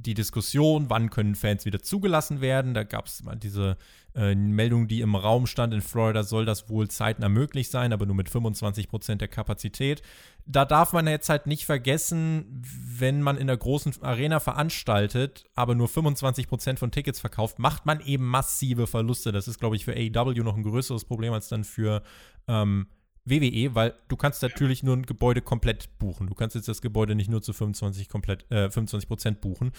die 0.00 0.14
Diskussion, 0.14 0.88
wann 0.88 1.10
können 1.10 1.34
Fans 1.34 1.64
wieder 1.64 1.80
zugelassen 1.80 2.40
werden. 2.40 2.74
Da 2.74 2.84
gab 2.84 3.06
es 3.06 3.22
mal 3.22 3.36
diese 3.36 3.76
äh, 4.14 4.34
Meldung, 4.34 4.88
die 4.88 5.00
im 5.00 5.14
Raum 5.14 5.46
stand. 5.46 5.74
In 5.74 5.82
Florida 5.82 6.22
soll 6.22 6.44
das 6.44 6.68
wohl 6.68 6.88
zeitnah 6.88 7.28
möglich 7.28 7.70
sein, 7.70 7.92
aber 7.92 8.06
nur 8.06 8.16
mit 8.16 8.28
25 8.28 8.88
Prozent 8.88 9.20
der 9.20 9.28
Kapazität. 9.28 10.02
Da 10.46 10.64
darf 10.64 10.92
man 10.92 11.06
jetzt 11.06 11.28
halt 11.28 11.46
nicht 11.46 11.64
vergessen, 11.64 12.62
wenn 12.98 13.22
man 13.22 13.36
in 13.36 13.46
der 13.46 13.56
großen 13.56 14.02
Arena 14.02 14.40
veranstaltet, 14.40 15.44
aber 15.54 15.74
nur 15.74 15.88
25 15.88 16.48
Prozent 16.48 16.78
von 16.78 16.90
Tickets 16.90 17.20
verkauft, 17.20 17.58
macht 17.58 17.86
man 17.86 18.00
eben 18.00 18.24
massive 18.24 18.86
Verluste. 18.86 19.32
Das 19.32 19.48
ist, 19.48 19.60
glaube 19.60 19.76
ich, 19.76 19.84
für 19.84 19.92
AEW 19.92 20.42
noch 20.42 20.56
ein 20.56 20.62
größeres 20.62 21.04
Problem 21.04 21.32
als 21.32 21.48
dann 21.48 21.64
für 21.64 22.02
ähm, 22.48 22.86
WWE, 23.24 23.74
weil 23.74 23.94
du 24.08 24.16
kannst 24.16 24.42
natürlich 24.42 24.82
nur 24.82 24.96
ein 24.96 25.06
Gebäude 25.06 25.42
komplett 25.42 25.98
buchen. 25.98 26.26
Du 26.26 26.34
kannst 26.34 26.56
jetzt 26.56 26.68
das 26.68 26.80
Gebäude 26.82 27.14
nicht 27.14 27.30
nur 27.30 27.42
zu 27.42 27.52
25 27.52 28.08
komplett, 28.08 28.50
äh, 28.50 28.70
25 28.70 29.08
Prozent 29.08 29.40
buchen. 29.40 29.72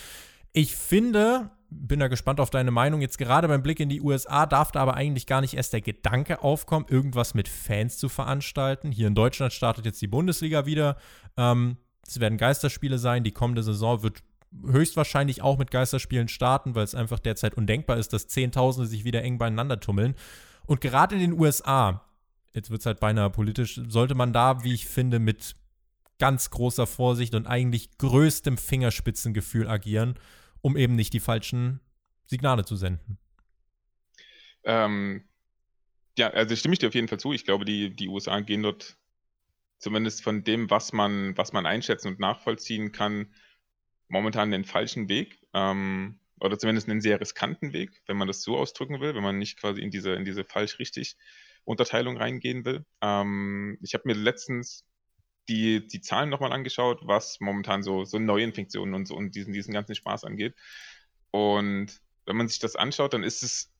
Ich 0.54 0.76
finde, 0.76 1.50
bin 1.70 2.00
da 2.02 2.08
gespannt 2.10 2.40
auf 2.40 2.50
deine 2.50 2.72
Meinung. 2.72 3.02
Jetzt 3.02 3.18
gerade 3.18 3.48
beim 3.48 3.64
Blick 3.64 3.80
in 3.80 3.90
die 3.90 4.02
USA 4.02 4.46
darf 4.46 4.72
da 4.72 4.82
aber 4.82 4.96
eigentlich 4.96 5.26
gar 5.26 5.42
nicht 5.42 5.54
erst 5.54 5.74
der 5.74 5.82
Gedanke 5.82 6.44
aufkommen, 6.44 6.86
irgendwas 6.90 7.34
mit 7.34 7.48
Fans 7.48 7.98
zu 7.98 8.10
veranstalten. 8.10 8.92
Hier 8.92 9.08
in 9.08 9.16
Deutschland 9.16 9.54
startet 9.54 9.86
jetzt 9.86 10.02
die 10.02 10.08
Bundesliga 10.08 10.66
wieder. 10.66 10.98
Ähm, 11.38 11.78
es 12.06 12.20
werden 12.20 12.38
Geisterspiele 12.38 12.98
sein. 12.98 13.24
Die 13.24 13.32
kommende 13.32 13.64
Saison 13.64 14.04
wird 14.04 14.24
höchstwahrscheinlich 14.66 15.42
auch 15.42 15.58
mit 15.58 15.72
Geisterspielen 15.72 16.28
starten, 16.28 16.76
weil 16.76 16.84
es 16.84 16.96
einfach 16.96 17.20
derzeit 17.20 17.56
undenkbar 17.56 17.98
ist, 17.98 18.12
dass 18.12 18.28
Zehntausende 18.28 18.88
sich 18.88 19.06
wieder 19.06 19.24
eng 19.24 19.38
beieinander 19.38 19.80
tummeln. 19.80 20.16
Und 20.66 20.82
gerade 20.82 21.16
in 21.16 21.22
den 21.22 21.40
USA 21.40 22.04
jetzt 22.54 22.70
wird 22.70 22.82
es 22.82 22.86
halt 22.86 23.00
beinahe 23.00 23.30
politisch, 23.30 23.80
sollte 23.88 24.16
man 24.16 24.34
da, 24.34 24.64
wie 24.64 24.74
ich 24.74 24.88
finde, 24.88 25.20
mit 25.20 25.56
ganz 26.20 26.50
großer 26.50 26.86
Vorsicht 26.86 27.34
und 27.34 27.48
eigentlich 27.48 27.98
größtem 27.98 28.58
Fingerspitzengefühl 28.58 29.68
agieren, 29.68 30.16
um 30.62 30.78
eben 30.78 30.96
nicht 30.96 31.14
die 31.14 31.20
falschen 31.20 31.80
Signale 32.26 32.64
zu 32.64 32.76
senden. 32.76 33.18
Ähm, 34.64 35.24
ja, 36.18 36.30
also 36.30 36.56
stimme 36.56 36.74
ich 36.74 36.80
dir 36.80 36.90
auf 36.90 36.96
jeden 36.96 37.08
Fall 37.08 37.20
zu. 37.20 37.34
Ich 37.34 37.46
glaube, 37.46 37.66
die, 37.66 37.96
die 37.96 38.08
USA 38.08 38.40
gehen 38.42 38.64
dort 38.64 38.98
zumindest 39.80 40.22
von 40.22 40.44
dem, 40.44 40.70
was 40.70 40.94
man, 40.94 41.36
was 41.38 41.54
man 41.54 41.66
einschätzen 41.66 42.10
und 42.10 42.20
nachvollziehen 42.20 42.92
kann, 42.92 43.34
momentan 44.08 44.52
den 44.52 44.64
falschen 44.64 45.10
Weg. 45.10 45.40
Ähm, 45.54 46.20
oder 46.40 46.58
zumindest 46.58 46.90
einen 46.90 47.02
sehr 47.02 47.20
riskanten 47.20 47.72
Weg, 47.72 48.02
wenn 48.08 48.18
man 48.18 48.28
das 48.28 48.42
so 48.42 48.58
ausdrücken 48.58 49.00
will, 49.00 49.16
wenn 49.16 49.24
man 49.24 49.38
nicht 49.38 49.60
quasi 49.60 49.82
in 49.82 49.92
diese, 49.92 50.14
in 50.14 50.26
diese 50.26 50.44
falsch-richtig 50.44 51.16
Unterteilung 51.66 52.18
reingehen 52.18 52.66
will. 52.66 52.86
Ähm, 53.02 53.78
ich 53.82 53.94
habe 53.94 54.04
mir 54.06 54.16
letztens 54.16 54.86
die, 55.50 55.88
die 55.88 56.02
Zahlen 56.02 56.30
nochmal 56.30 56.54
angeschaut, 56.54 57.02
was 57.04 57.40
momentan 57.40 57.84
so, 57.84 58.06
so 58.06 58.20
Neuinfektionen 58.20 58.94
und 58.94 59.08
so 59.08 59.16
und 59.16 59.36
diesen, 59.36 59.54
diesen 59.54 59.74
ganzen 59.74 59.96
Spaß 59.96 60.24
angeht. 60.24 60.56
Und 61.32 62.02
wenn 62.26 62.38
man 62.38 62.48
sich 62.48 62.60
das 62.60 62.76
anschaut, 62.76 63.14
dann 63.14 63.24
ist 63.24 63.44
es 63.44 63.72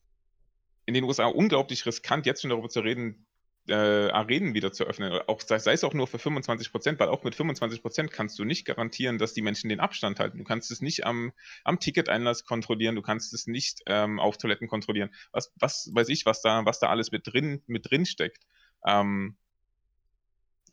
in 0.86 0.94
den 0.94 1.04
USA 1.04 1.26
unglaublich 1.26 1.86
riskant, 1.86 2.26
jetzt 2.26 2.42
schon 2.42 2.50
darüber 2.50 2.68
zu 2.68 2.80
reden, 2.80 3.26
äh, 3.68 3.74
Arenen 4.10 4.54
wieder 4.54 4.72
zu 4.72 4.84
öffnen. 4.84 5.12
Auch, 5.26 5.40
sei, 5.40 5.58
sei, 5.58 5.72
es 5.72 5.84
auch 5.84 5.94
nur 5.94 6.06
für 6.06 6.18
25 6.18 6.72
Prozent, 6.72 6.98
weil 6.98 7.08
auch 7.08 7.22
mit 7.22 7.34
25 7.34 7.82
Prozent 7.82 8.10
kannst 8.10 8.38
du 8.38 8.44
nicht 8.44 8.64
garantieren, 8.64 9.18
dass 9.18 9.34
die 9.34 9.42
Menschen 9.42 9.68
den 9.68 9.80
Abstand 9.80 10.18
halten. 10.18 10.38
Du 10.38 10.44
kannst 10.44 10.70
es 10.70 10.80
nicht 10.80 11.06
am, 11.06 11.32
am 11.64 11.78
Ticketeinlass 11.78 12.44
kontrollieren, 12.44 12.96
du 12.96 13.02
kannst 13.02 13.32
es 13.34 13.46
nicht 13.46 13.82
ähm, 13.86 14.18
auf 14.18 14.36
Toiletten 14.36 14.68
kontrollieren. 14.68 15.10
Was, 15.32 15.52
was 15.56 15.90
weiß 15.92 16.08
ich, 16.08 16.26
was 16.26 16.42
da, 16.42 16.64
was 16.64 16.80
da 16.80 16.88
alles 16.88 17.12
mit 17.12 17.26
drin, 17.26 17.62
mit 17.66 17.90
drin 17.90 18.06
steckt. 18.06 18.44
Ähm, 18.86 19.36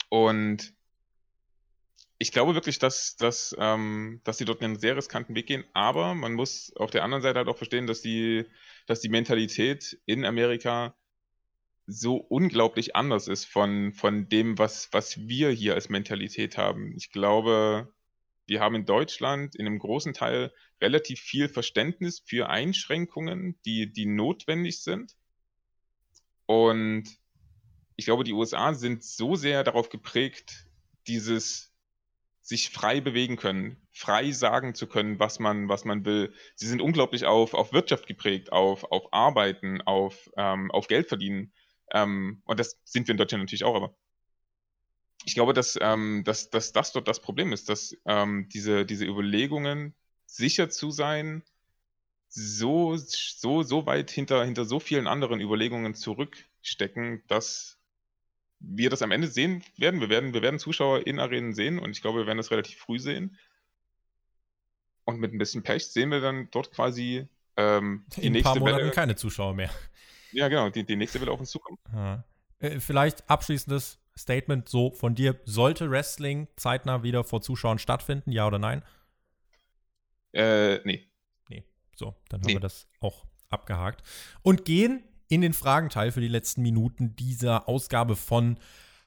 und 0.10 0.74
ich 2.18 2.32
glaube 2.32 2.54
wirklich, 2.54 2.80
dass, 2.80 3.16
dass, 3.16 3.56
ähm, 3.58 4.20
dass 4.26 4.38
sie 4.38 4.46
dort 4.46 4.62
einen 4.62 4.78
sehr 4.78 4.98
riskanten 4.98 5.36
Weg 5.36 5.48
gehen, 5.48 5.64
aber 5.74 6.16
man 6.16 6.34
muss 6.34 6.74
auf 6.76 6.92
der 6.92 7.04
anderen 7.04 7.22
Seite 7.22 7.40
halt 7.40 7.48
auch 7.48 7.58
verstehen, 7.58 7.88
dass 7.88 8.02
die, 8.02 8.46
dass 8.88 9.00
die 9.00 9.10
Mentalität 9.10 9.98
in 10.06 10.26
Amerika 10.26 10.96
so 11.90 12.18
unglaublich 12.18 12.96
anders 12.96 13.28
ist 13.28 13.46
von, 13.46 13.94
von 13.94 14.30
dem, 14.30 14.58
was, 14.58 14.90
was 14.92 15.28
wir 15.28 15.50
hier 15.50 15.74
als 15.74 15.90
Mentalität 15.90 16.58
haben. 16.58 16.94
Ich 16.96 17.12
glaube, 17.12 17.92
wir 18.46 18.60
haben 18.60 18.76
in 18.76 18.86
Deutschland 18.86 19.56
in 19.56 19.66
einem 19.66 19.80
großen 19.80 20.14
Teil 20.14 20.54
relativ 20.82 21.20
viel 21.20 21.50
Verständnis 21.50 22.20
für 22.20 22.50
Einschränkungen, 22.50 23.60
die, 23.66 23.92
die 23.92 24.06
notwendig 24.06 24.82
sind. 24.82 25.16
Und 26.46 27.06
ich 27.96 28.06
glaube, 28.06 28.24
die 28.24 28.34
USA 28.34 28.74
sind 28.74 29.04
so 29.04 29.36
sehr 29.36 29.64
darauf 29.64 29.90
geprägt, 29.90 30.68
dieses 31.08 31.74
sich 32.42 32.72
frei 32.72 33.02
bewegen 33.02 33.36
können, 33.36 33.78
frei 33.92 34.32
sagen 34.32 34.74
zu 34.74 34.88
können, 34.88 35.20
was 35.20 35.38
man, 35.38 35.70
was 35.70 35.86
man 35.86 36.04
will. 36.06 36.34
Sie 36.56 36.68
sind 36.68 36.82
unglaublich 36.82 37.26
auf, 37.26 37.54
auf 37.54 37.74
Wirtschaft 37.74 38.08
geprägt, 38.08 38.52
auf, 38.52 38.84
auf 38.86 39.14
Arbeiten, 39.14 39.82
auf, 39.82 40.32
ähm, 40.36 40.72
auf 40.72 40.88
Geld 40.88 41.08
verdienen. 41.08 41.54
Ähm, 41.92 42.42
und 42.46 42.60
das 42.60 42.78
sind 42.84 43.08
wir 43.08 43.14
in 43.14 43.18
Deutschland 43.18 43.44
natürlich 43.44 43.64
auch, 43.64 43.76
aber 43.76 43.96
ich 45.26 45.34
glaube, 45.34 45.54
dass, 45.54 45.78
ähm, 45.82 46.24
dass, 46.26 46.50
dass 46.50 46.72
das 46.72 46.92
dort 46.92 47.08
das 47.08 47.22
Problem 47.22 47.52
ist, 47.52 47.70
dass 47.70 47.96
ähm, 48.06 48.48
diese, 48.50 48.86
diese 48.86 49.06
Überlegungen, 49.06 49.94
sicher 50.26 50.70
zu 50.70 50.92
sein, 50.92 51.44
so, 52.30 52.96
so, 52.96 53.64
so 53.64 53.86
weit 53.86 54.12
hinter, 54.12 54.46
hinter 54.46 54.66
so 54.66 54.80
vielen 54.80 55.08
anderen 55.08 55.42
Überlegungen 55.42 55.96
zurückstecken, 55.96 57.24
dass 57.28 57.80
wir 58.60 58.90
das 58.90 59.02
am 59.02 59.12
Ende 59.12 59.28
sehen 59.28 59.64
werden. 59.78 60.00
Wir 60.00 60.10
werden, 60.10 60.34
wir 60.34 60.42
werden 60.42 60.60
Zuschauer 60.60 61.08
in 61.08 61.20
Arenen 61.20 61.54
sehen 61.54 61.80
und 61.80 61.92
ich 61.92 62.02
glaube, 62.02 62.20
wir 62.20 62.28
werden 62.28 62.38
das 62.38 62.52
relativ 62.52 62.78
früh 62.78 63.00
sehen. 63.00 63.38
Und 65.06 65.20
mit 65.20 65.34
ein 65.34 65.40
bisschen 65.40 65.64
Pech 65.64 65.88
sehen 65.88 66.12
wir 66.12 66.22
dann 66.22 66.50
dort 66.52 66.72
quasi 66.72 67.28
ähm, 67.58 68.06
die 68.16 68.28
in 68.28 68.34
nächste 68.34 68.52
ein 68.52 68.54
paar 68.54 68.60
Monaten 68.60 68.84
Welle. 68.84 68.92
keine 68.92 69.16
Zuschauer 69.16 69.56
mehr. 69.56 69.72
Ja, 70.32 70.48
genau, 70.48 70.70
die, 70.70 70.86
die 70.86 70.96
nächste 70.96 71.20
Welle 71.22 71.32
auf 71.32 71.40
uns 71.40 71.52
zukommen. 71.52 71.78
Ja. 71.94 72.24
Äh, 72.60 72.80
vielleicht 72.80 73.30
abschließendes 73.30 74.00
Statement 74.18 74.68
so 74.68 74.92
von 74.92 75.16
dir. 75.16 75.40
Sollte 75.46 75.90
Wrestling 75.90 76.48
zeitnah 76.56 77.04
wieder 77.04 77.24
vor 77.24 77.42
Zuschauern 77.42 77.80
stattfinden, 77.80 78.32
ja 78.32 78.46
oder 78.46 78.60
nein? 78.60 78.84
Äh, 80.34 80.80
nee. 80.86 81.08
Nee. 81.50 81.64
So, 81.96 82.16
dann 82.30 82.42
haben 82.42 82.48
nee. 82.48 82.54
wir 82.54 82.60
das 82.60 82.88
auch 83.00 83.26
abgehakt. 83.50 84.04
Und 84.42 84.66
gehen 84.66 85.04
in 85.28 85.42
den 85.42 85.54
Fragenteil 85.54 86.12
für 86.12 86.22
die 86.22 86.28
letzten 86.28 86.62
Minuten 86.62 87.16
dieser 87.16 87.70
Ausgabe 87.70 88.16
von 88.16 88.60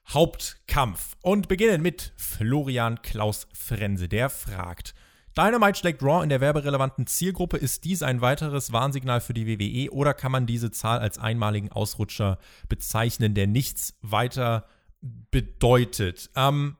Hauptkampf. 0.07 1.15
Und 1.21 1.47
beginnen 1.47 1.81
mit 1.81 2.13
Florian 2.17 3.01
Klaus 3.01 3.47
Frense, 3.53 4.09
der 4.09 4.29
fragt. 4.29 4.95
Dynamite 5.37 5.79
schlägt 5.79 6.03
Raw 6.03 6.23
in 6.23 6.29
der 6.29 6.41
werberelevanten 6.41 7.07
Zielgruppe. 7.07 7.57
Ist 7.57 7.85
dies 7.85 8.03
ein 8.03 8.21
weiteres 8.21 8.71
Warnsignal 8.71 9.19
für 9.19 9.33
die 9.33 9.47
WWE 9.47 9.91
oder 9.91 10.13
kann 10.13 10.31
man 10.31 10.45
diese 10.45 10.71
Zahl 10.71 10.99
als 10.99 11.17
einmaligen 11.17 11.71
Ausrutscher 11.71 12.37
bezeichnen, 12.69 13.33
der 13.33 13.47
nichts 13.47 13.95
weiter 14.01 14.67
bedeutet? 15.01 16.29
Ähm, 16.35 16.77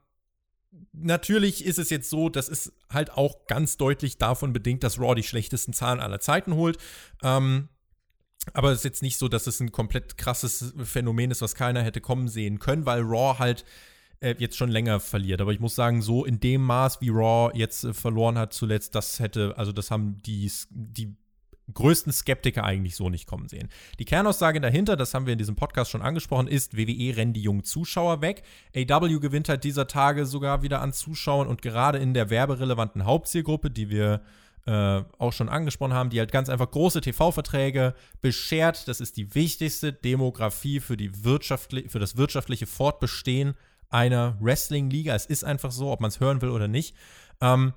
natürlich 0.91 1.65
ist 1.65 1.79
es 1.79 1.89
jetzt 1.89 2.09
so, 2.09 2.29
das 2.29 2.47
ist 2.47 2.73
halt 2.89 3.11
auch 3.11 3.47
ganz 3.47 3.77
deutlich 3.77 4.17
davon 4.17 4.53
bedingt, 4.53 4.83
dass 4.83 4.99
Raw 4.99 5.15
die 5.15 5.23
schlechtesten 5.23 5.73
Zahlen 5.73 5.99
aller 5.99 6.19
Zeiten 6.19 6.53
holt. 6.53 6.77
Ähm, 7.23 7.69
aber 8.53 8.71
es 8.71 8.79
ist 8.79 8.85
jetzt 8.85 9.01
nicht 9.01 9.17
so, 9.17 9.29
dass 9.29 9.47
es 9.47 9.59
ein 9.61 9.71
komplett 9.71 10.17
krasses 10.17 10.73
Phänomen 10.83 11.31
ist, 11.31 11.41
was 11.41 11.55
keiner 11.55 11.81
hätte 11.81 12.01
kommen 12.01 12.27
sehen 12.27 12.59
können, 12.59 12.85
weil 12.85 13.01
Raw 13.01 13.39
halt 13.39 13.63
äh, 14.23 14.35
jetzt 14.39 14.57
schon 14.57 14.69
länger 14.69 14.99
verliert. 14.99 15.41
Aber 15.41 15.51
ich 15.51 15.59
muss 15.59 15.75
sagen, 15.75 16.01
so 16.01 16.25
in 16.25 16.39
dem 16.39 16.63
Maß, 16.63 17.01
wie 17.01 17.09
Raw 17.09 17.51
jetzt 17.57 17.83
äh, 17.83 17.93
verloren 17.93 18.37
hat 18.37 18.53
zuletzt, 18.53 18.95
das 18.95 19.19
hätte, 19.19 19.57
also 19.57 19.71
das 19.71 19.91
haben 19.91 20.21
die, 20.23 20.51
die 20.69 21.15
größten 21.73 22.11
Skeptiker 22.11 22.63
eigentlich 22.63 22.95
so 22.95 23.09
nicht 23.09 23.27
kommen 23.27 23.47
sehen. 23.47 23.69
Die 23.99 24.05
Kernaussage 24.05 24.59
dahinter, 24.59 24.95
das 24.95 25.13
haben 25.13 25.25
wir 25.25 25.33
in 25.33 25.39
diesem 25.39 25.55
Podcast 25.55 25.91
schon 25.91 26.01
angesprochen, 26.01 26.47
ist, 26.47 26.77
WWE 26.77 27.15
rennt 27.15 27.35
die 27.35 27.41
jungen 27.41 27.63
Zuschauer 27.63 28.21
weg. 28.21 28.43
AW 28.75 29.19
gewinnt 29.19 29.49
halt 29.49 29.63
dieser 29.63 29.87
Tage 29.87 30.25
sogar 30.25 30.61
wieder 30.61 30.81
an 30.81 30.93
Zuschauern 30.93 31.47
und 31.47 31.61
gerade 31.61 31.99
in 31.99 32.13
der 32.13 32.29
werberelevanten 32.29 33.05
Hauptzielgruppe, 33.05 33.69
die 33.71 33.89
wir 33.89 34.21
äh, 34.65 35.03
auch 35.17 35.33
schon 35.33 35.49
angesprochen 35.49 35.93
haben, 35.93 36.09
die 36.09 36.19
halt 36.19 36.31
ganz 36.31 36.49
einfach 36.49 36.71
große 36.71 37.01
TV-Verträge 37.01 37.95
beschert. 38.21 38.87
Das 38.87 39.01
ist 39.01 39.17
die 39.17 39.35
wichtigste 39.35 39.91
Demografie 39.91 40.79
für, 40.79 40.97
die 40.97 41.23
wirtschaftli 41.23 41.89
für 41.89 41.99
das 41.99 42.17
wirtschaftliche 42.17 42.67
Fortbestehen 42.67 43.55
einer 43.93 44.37
Wrestling-Liga. 44.39 45.15
Es 45.15 45.25
ist 45.25 45.43
einfach 45.43 45.71
so, 45.71 45.91
ob 45.91 46.01
man 46.01 46.09
es 46.09 46.19
hören 46.19 46.41
will 46.41 46.49
oder 46.49 46.67
nicht. 46.67 46.95
Ähm, 47.41 47.73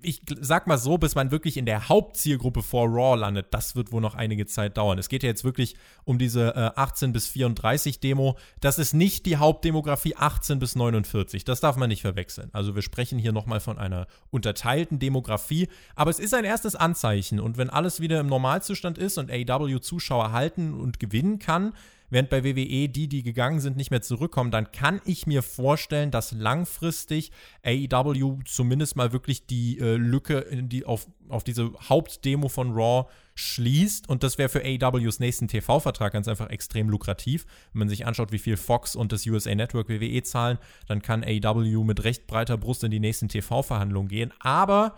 ich 0.00 0.22
sag 0.40 0.66
mal 0.66 0.78
so, 0.78 0.96
bis 0.96 1.14
man 1.14 1.30
wirklich 1.30 1.58
in 1.58 1.66
der 1.66 1.88
Hauptzielgruppe 1.88 2.62
vor 2.62 2.88
Raw 2.88 3.16
landet, 3.20 3.48
das 3.50 3.76
wird 3.76 3.92
wohl 3.92 4.00
noch 4.00 4.14
einige 4.14 4.46
Zeit 4.46 4.78
dauern. 4.78 4.98
Es 4.98 5.10
geht 5.10 5.22
ja 5.22 5.28
jetzt 5.28 5.44
wirklich 5.44 5.76
um 6.04 6.18
diese 6.18 6.54
äh, 6.54 6.70
18 6.74 7.12
bis 7.12 7.28
34 7.28 8.00
Demo. 8.00 8.38
Das 8.60 8.78
ist 8.78 8.94
nicht 8.94 9.26
die 9.26 9.36
Hauptdemografie 9.36 10.16
18 10.16 10.58
bis 10.58 10.74
49. 10.74 11.44
Das 11.44 11.60
darf 11.60 11.76
man 11.76 11.90
nicht 11.90 12.00
verwechseln. 12.00 12.48
Also 12.54 12.74
wir 12.74 12.82
sprechen 12.82 13.18
hier 13.18 13.32
nochmal 13.32 13.60
von 13.60 13.78
einer 13.78 14.06
unterteilten 14.30 14.98
Demografie. 14.98 15.68
Aber 15.96 16.10
es 16.10 16.18
ist 16.18 16.32
ein 16.32 16.44
erstes 16.44 16.76
Anzeichen. 16.76 17.38
Und 17.38 17.58
wenn 17.58 17.68
alles 17.68 18.00
wieder 18.00 18.20
im 18.20 18.26
Normalzustand 18.26 18.96
ist 18.96 19.18
und 19.18 19.30
AW 19.30 19.80
Zuschauer 19.80 20.32
halten 20.32 20.72
und 20.72 20.98
gewinnen 20.98 21.38
kann, 21.38 21.74
während 22.14 22.30
bei 22.30 22.44
WWE 22.44 22.88
die, 22.88 23.08
die 23.08 23.24
gegangen 23.24 23.58
sind, 23.58 23.76
nicht 23.76 23.90
mehr 23.90 24.00
zurückkommen, 24.00 24.52
dann 24.52 24.70
kann 24.70 25.00
ich 25.04 25.26
mir 25.26 25.42
vorstellen, 25.42 26.12
dass 26.12 26.30
langfristig 26.30 27.32
AEW 27.64 28.38
zumindest 28.44 28.94
mal 28.94 29.12
wirklich 29.12 29.46
die 29.46 29.80
äh, 29.80 29.96
Lücke 29.96 30.46
die 30.62 30.84
auf, 30.84 31.08
auf 31.28 31.42
diese 31.42 31.72
Hauptdemo 31.88 32.48
von 32.48 32.70
Raw 32.72 33.10
schließt. 33.34 34.08
Und 34.08 34.22
das 34.22 34.38
wäre 34.38 34.48
für 34.48 34.62
AEWs 34.62 35.18
nächsten 35.18 35.48
TV-Vertrag 35.48 36.12
ganz 36.12 36.28
einfach 36.28 36.50
extrem 36.50 36.88
lukrativ. 36.88 37.46
Wenn 37.72 37.80
man 37.80 37.88
sich 37.88 38.06
anschaut, 38.06 38.30
wie 38.30 38.38
viel 38.38 38.56
Fox 38.56 38.94
und 38.94 39.10
das 39.10 39.26
USA 39.26 39.52
Network 39.52 39.88
WWE 39.88 40.22
zahlen, 40.22 40.58
dann 40.86 41.02
kann 41.02 41.24
AEW 41.24 41.82
mit 41.82 42.04
recht 42.04 42.28
breiter 42.28 42.56
Brust 42.56 42.84
in 42.84 42.92
die 42.92 43.00
nächsten 43.00 43.28
TV-Verhandlungen 43.28 44.08
gehen. 44.08 44.32
Aber 44.38 44.94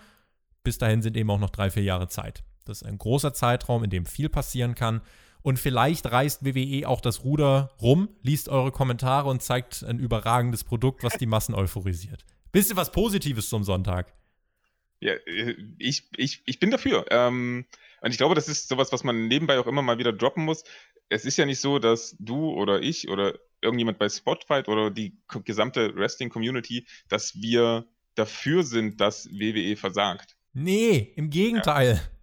bis 0.63 0.77
dahin 0.77 1.01
sind 1.01 1.17
eben 1.17 1.31
auch 1.31 1.41
noch 1.41 1.49
drei, 1.51 1.71
vier 1.71 1.83
Jahre 1.83 2.09
Zeit. 2.09 2.45
Das 2.67 2.83
ist 2.83 2.87
ein 2.87 2.99
großer 2.99 3.33
Zeitraum, 3.33 3.85
in 3.85 3.91
dem 3.91 4.05
viel 4.05 4.29
passieren 4.29 4.75
kann. 4.75 5.01
Und 5.47 5.61
vielleicht 5.61 6.11
reißt 6.11 6.45
WWE 6.45 6.89
auch 6.89 7.01
das 7.01 7.23
Ruder 7.23 7.71
rum, 7.81 8.09
liest 8.21 8.49
eure 8.49 8.73
Kommentare 8.73 9.29
und 9.29 9.45
zeigt 9.45 9.85
ein 9.85 10.01
überragendes 10.01 10.65
Produkt, 10.65 11.05
was 11.05 11.19
die 11.19 11.27
Massen 11.27 11.55
euphorisiert. 11.55 12.27
Bisschen 12.51 12.77
was 12.77 12.91
Positives 12.91 13.49
zum 13.49 13.63
Sonntag. 13.63 14.13
Ja, 14.99 15.15
ich, 15.79 16.09
ich, 16.17 16.43
ich 16.47 16.59
bin 16.59 16.73
dafür. 16.73 17.07
Ähm, 17.11 17.65
und 18.01 18.11
ich 18.11 18.17
glaube, 18.17 18.35
das 18.35 18.49
ist 18.49 18.67
sowas, 18.67 18.91
was 18.91 19.05
man 19.05 19.29
nebenbei 19.29 19.61
auch 19.61 19.69
immer 19.69 19.83
mal 19.83 19.99
wieder 19.99 20.13
droppen 20.13 20.45
muss. 20.45 20.65
Es 21.11 21.25
ist 21.25 21.37
ja 21.37 21.47
nicht 21.47 21.61
so, 21.61 21.79
dass 21.79 22.17
du 22.19 22.51
oder 22.51 22.83
ich 22.83 23.09
oder 23.09 23.39
irgendjemand 23.61 24.01
bei 24.01 24.09
Spotfight 24.09 24.67
oder 24.67 24.91
die 24.91 25.17
gesamte 25.45 25.95
Wrestling-Community, 25.95 26.89
dass 27.09 27.41
wir 27.41 27.87
dafür 28.17 28.65
sind, 28.65 29.01
dass 29.01 29.31
WWE 29.31 29.77
versagt. 29.77 30.37
Nee, 30.55 31.13
im 31.15 31.31
Gegenteil. 31.31 32.03
Ja 32.05 32.16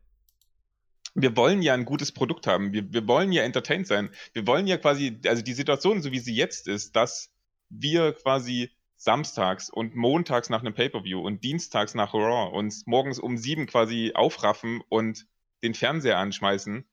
wir 1.15 1.35
wollen 1.37 1.61
ja 1.61 1.73
ein 1.73 1.85
gutes 1.85 2.11
Produkt 2.11 2.47
haben. 2.47 2.73
Wir, 2.73 2.91
wir 2.91 3.07
wollen 3.07 3.31
ja 3.31 3.43
entertained 3.43 3.87
sein. 3.87 4.09
Wir 4.33 4.47
wollen 4.47 4.67
ja 4.67 4.77
quasi, 4.77 5.19
also 5.27 5.43
die 5.43 5.53
Situation, 5.53 6.01
so 6.01 6.11
wie 6.11 6.19
sie 6.19 6.35
jetzt 6.35 6.67
ist, 6.67 6.95
dass 6.95 7.31
wir 7.69 8.13
quasi 8.13 8.71
samstags 8.95 9.69
und 9.69 9.95
montags 9.95 10.49
nach 10.49 10.61
einem 10.61 10.73
Pay-Per-View 10.73 11.19
und 11.19 11.43
dienstags 11.43 11.93
nach 11.93 12.13
Raw 12.13 12.55
uns 12.55 12.85
morgens 12.87 13.19
um 13.19 13.37
sieben 13.37 13.67
quasi 13.67 14.11
aufraffen 14.15 14.81
und 14.89 15.27
den 15.61 15.73
Fernseher 15.73 16.17
anschmeißen, 16.17 16.85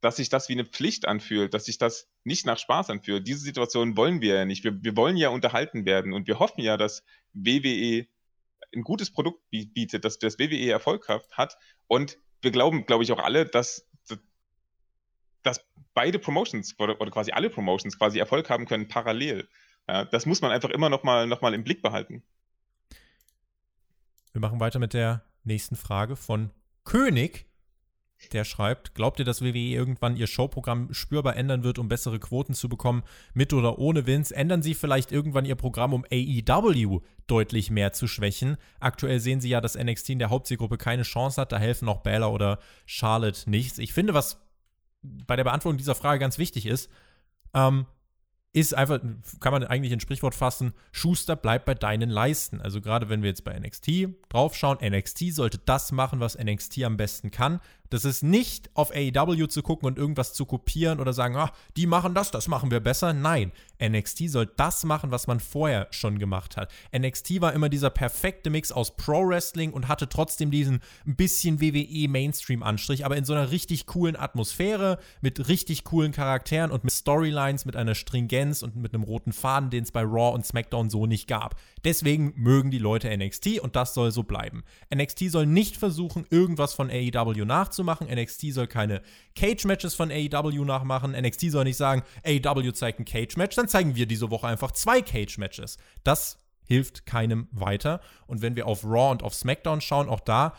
dass 0.00 0.16
sich 0.16 0.28
das 0.28 0.48
wie 0.48 0.52
eine 0.52 0.64
Pflicht 0.64 1.08
anfühlt, 1.08 1.52
dass 1.54 1.64
sich 1.64 1.78
das 1.78 2.08
nicht 2.24 2.46
nach 2.46 2.58
Spaß 2.58 2.90
anfühlt. 2.90 3.26
Diese 3.26 3.40
Situation 3.40 3.96
wollen 3.96 4.20
wir 4.20 4.34
ja 4.36 4.44
nicht. 4.44 4.64
Wir, 4.64 4.82
wir 4.82 4.96
wollen 4.96 5.16
ja 5.16 5.30
unterhalten 5.30 5.84
werden 5.84 6.12
und 6.12 6.26
wir 6.26 6.38
hoffen 6.38 6.62
ja, 6.62 6.76
dass 6.76 7.02
WWE 7.32 8.06
ein 8.74 8.82
gutes 8.82 9.10
Produkt 9.10 9.42
bietet, 9.50 10.04
dass 10.04 10.18
das 10.18 10.38
WWE 10.38 10.70
erfolghaft 10.70 11.36
hat 11.36 11.56
und 11.86 12.18
wir 12.42 12.50
glauben, 12.50 12.86
glaube 12.86 13.04
ich, 13.04 13.12
auch 13.12 13.18
alle, 13.18 13.46
dass, 13.46 13.86
dass 15.42 15.64
beide 15.94 16.18
Promotions 16.18 16.78
oder, 16.78 17.00
oder, 17.00 17.10
quasi 17.10 17.32
alle 17.32 17.50
Promotions 17.50 17.98
quasi 17.98 18.18
Erfolg 18.18 18.48
haben 18.50 18.66
können 18.66 18.88
parallel. 18.88 19.48
Ja, 19.88 20.04
das 20.04 20.26
muss 20.26 20.40
man 20.40 20.50
einfach 20.50 20.70
immer 20.70 20.90
noch 20.90 21.02
mal, 21.02 21.26
noch 21.26 21.40
mal 21.40 21.54
im 21.54 21.64
Blick 21.64 21.82
behalten. 21.82 22.22
Wir 24.32 24.40
machen 24.40 24.60
weiter 24.60 24.78
mit 24.78 24.94
der 24.94 25.24
nächsten 25.44 25.74
Frage 25.74 26.14
von 26.14 26.50
König. 26.84 27.47
Der 28.32 28.44
schreibt, 28.44 28.94
glaubt 28.94 29.20
ihr, 29.20 29.24
dass 29.24 29.42
WWE 29.42 29.58
irgendwann 29.58 30.16
ihr 30.16 30.26
Showprogramm 30.26 30.92
spürbar 30.92 31.36
ändern 31.36 31.62
wird, 31.62 31.78
um 31.78 31.88
bessere 31.88 32.18
Quoten 32.18 32.52
zu 32.52 32.68
bekommen, 32.68 33.04
mit 33.32 33.52
oder 33.52 33.78
ohne 33.78 34.06
Vince? 34.06 34.34
Ändern 34.34 34.60
sie 34.60 34.74
vielleicht 34.74 35.12
irgendwann 35.12 35.44
ihr 35.44 35.54
Programm, 35.54 35.94
um 35.94 36.04
AEW 36.10 37.00
deutlich 37.26 37.70
mehr 37.70 37.92
zu 37.92 38.08
schwächen? 38.08 38.56
Aktuell 38.80 39.20
sehen 39.20 39.40
sie 39.40 39.48
ja, 39.48 39.60
dass 39.60 39.78
NXT 39.78 40.10
in 40.10 40.18
der 40.18 40.30
Hauptzielgruppe 40.30 40.78
keine 40.78 41.04
Chance 41.04 41.40
hat, 41.40 41.52
da 41.52 41.58
helfen 41.58 41.88
auch 41.88 42.02
Baylor 42.02 42.32
oder 42.32 42.58
Charlotte 42.86 43.48
nichts. 43.48 43.78
Ich 43.78 43.92
finde, 43.92 44.14
was 44.14 44.40
bei 45.02 45.36
der 45.36 45.44
Beantwortung 45.44 45.78
dieser 45.78 45.94
Frage 45.94 46.18
ganz 46.18 46.38
wichtig 46.38 46.66
ist, 46.66 46.90
ähm, 47.54 47.86
ist 48.52 48.74
einfach, 48.74 49.00
kann 49.40 49.52
man 49.52 49.64
eigentlich 49.64 49.92
ein 49.92 50.00
Sprichwort 50.00 50.34
fassen, 50.34 50.72
Schuster 50.90 51.36
bleibt 51.36 51.66
bei 51.66 51.74
deinen 51.74 52.08
Leisten. 52.08 52.60
Also 52.60 52.80
gerade 52.80 53.08
wenn 53.08 53.22
wir 53.22 53.28
jetzt 53.28 53.44
bei 53.44 53.58
NXT 53.58 54.08
draufschauen, 54.28 54.78
NXT 54.82 55.34
sollte 55.34 55.58
das 55.58 55.92
machen, 55.92 56.20
was 56.20 56.36
NXT 56.36 56.82
am 56.82 56.96
besten 56.96 57.30
kann. 57.30 57.60
Das 57.90 58.04
ist 58.04 58.22
nicht 58.22 58.70
auf 58.74 58.90
AEW 58.90 59.46
zu 59.46 59.62
gucken 59.62 59.86
und 59.86 59.98
irgendwas 59.98 60.32
zu 60.32 60.44
kopieren 60.44 61.00
oder 61.00 61.12
sagen, 61.12 61.36
ah, 61.36 61.52
die 61.76 61.86
machen 61.86 62.14
das, 62.14 62.30
das 62.30 62.48
machen 62.48 62.70
wir 62.70 62.80
besser. 62.80 63.12
Nein, 63.12 63.52
NXT 63.82 64.28
soll 64.28 64.46
das 64.56 64.84
machen, 64.84 65.10
was 65.10 65.26
man 65.26 65.40
vorher 65.40 65.86
schon 65.90 66.18
gemacht 66.18 66.56
hat. 66.56 66.70
NXT 66.96 67.40
war 67.40 67.52
immer 67.52 67.68
dieser 67.68 67.90
perfekte 67.90 68.50
Mix 68.50 68.72
aus 68.72 68.96
Pro 68.96 69.26
Wrestling 69.26 69.72
und 69.72 69.88
hatte 69.88 70.08
trotzdem 70.08 70.50
diesen 70.50 70.80
ein 71.06 71.16
bisschen 71.16 71.60
WWE 71.60 72.08
Mainstream 72.08 72.62
Anstrich, 72.62 73.04
aber 73.04 73.16
in 73.16 73.24
so 73.24 73.32
einer 73.32 73.50
richtig 73.50 73.86
coolen 73.86 74.16
Atmosphäre, 74.16 74.98
mit 75.20 75.48
richtig 75.48 75.84
coolen 75.84 76.12
Charakteren 76.12 76.70
und 76.70 76.84
mit 76.84 76.92
Storylines, 76.92 77.64
mit 77.64 77.76
einer 77.76 77.94
Stringenz 77.94 78.62
und 78.62 78.76
mit 78.76 78.94
einem 78.94 79.04
roten 79.04 79.32
Faden, 79.32 79.70
den 79.70 79.84
es 79.84 79.92
bei 79.92 80.02
Raw 80.02 80.34
und 80.34 80.44
SmackDown 80.44 80.90
so 80.90 81.06
nicht 81.06 81.26
gab. 81.26 81.56
Deswegen 81.84 82.32
mögen 82.36 82.70
die 82.70 82.78
Leute 82.78 83.16
NXT 83.16 83.60
und 83.60 83.76
das 83.76 83.94
soll 83.94 84.10
so 84.10 84.24
bleiben. 84.24 84.64
NXT 84.94 85.30
soll 85.30 85.46
nicht 85.46 85.76
versuchen, 85.76 86.26
irgendwas 86.30 86.74
von 86.74 86.90
AEW 86.90 87.44
nachzumachen. 87.44 87.77
NXT 87.84 88.52
soll 88.52 88.66
keine 88.66 89.02
Cage-Matches 89.34 89.94
von 89.94 90.10
AEW 90.10 90.64
nachmachen. 90.64 91.12
NXT 91.12 91.50
soll 91.50 91.64
nicht 91.64 91.76
sagen, 91.76 92.02
AEW 92.24 92.72
zeigt 92.72 93.00
ein 93.00 93.04
Cage-Match, 93.04 93.56
dann 93.56 93.68
zeigen 93.68 93.96
wir 93.96 94.06
diese 94.06 94.30
Woche 94.30 94.46
einfach 94.46 94.72
zwei 94.72 95.02
Cage-Matches. 95.02 95.78
Das 96.04 96.38
hilft 96.64 97.06
keinem 97.06 97.48
weiter. 97.50 98.00
Und 98.26 98.42
wenn 98.42 98.56
wir 98.56 98.66
auf 98.66 98.84
Raw 98.84 99.10
und 99.10 99.22
auf 99.22 99.34
SmackDown 99.34 99.80
schauen, 99.80 100.08
auch 100.08 100.20
da 100.20 100.54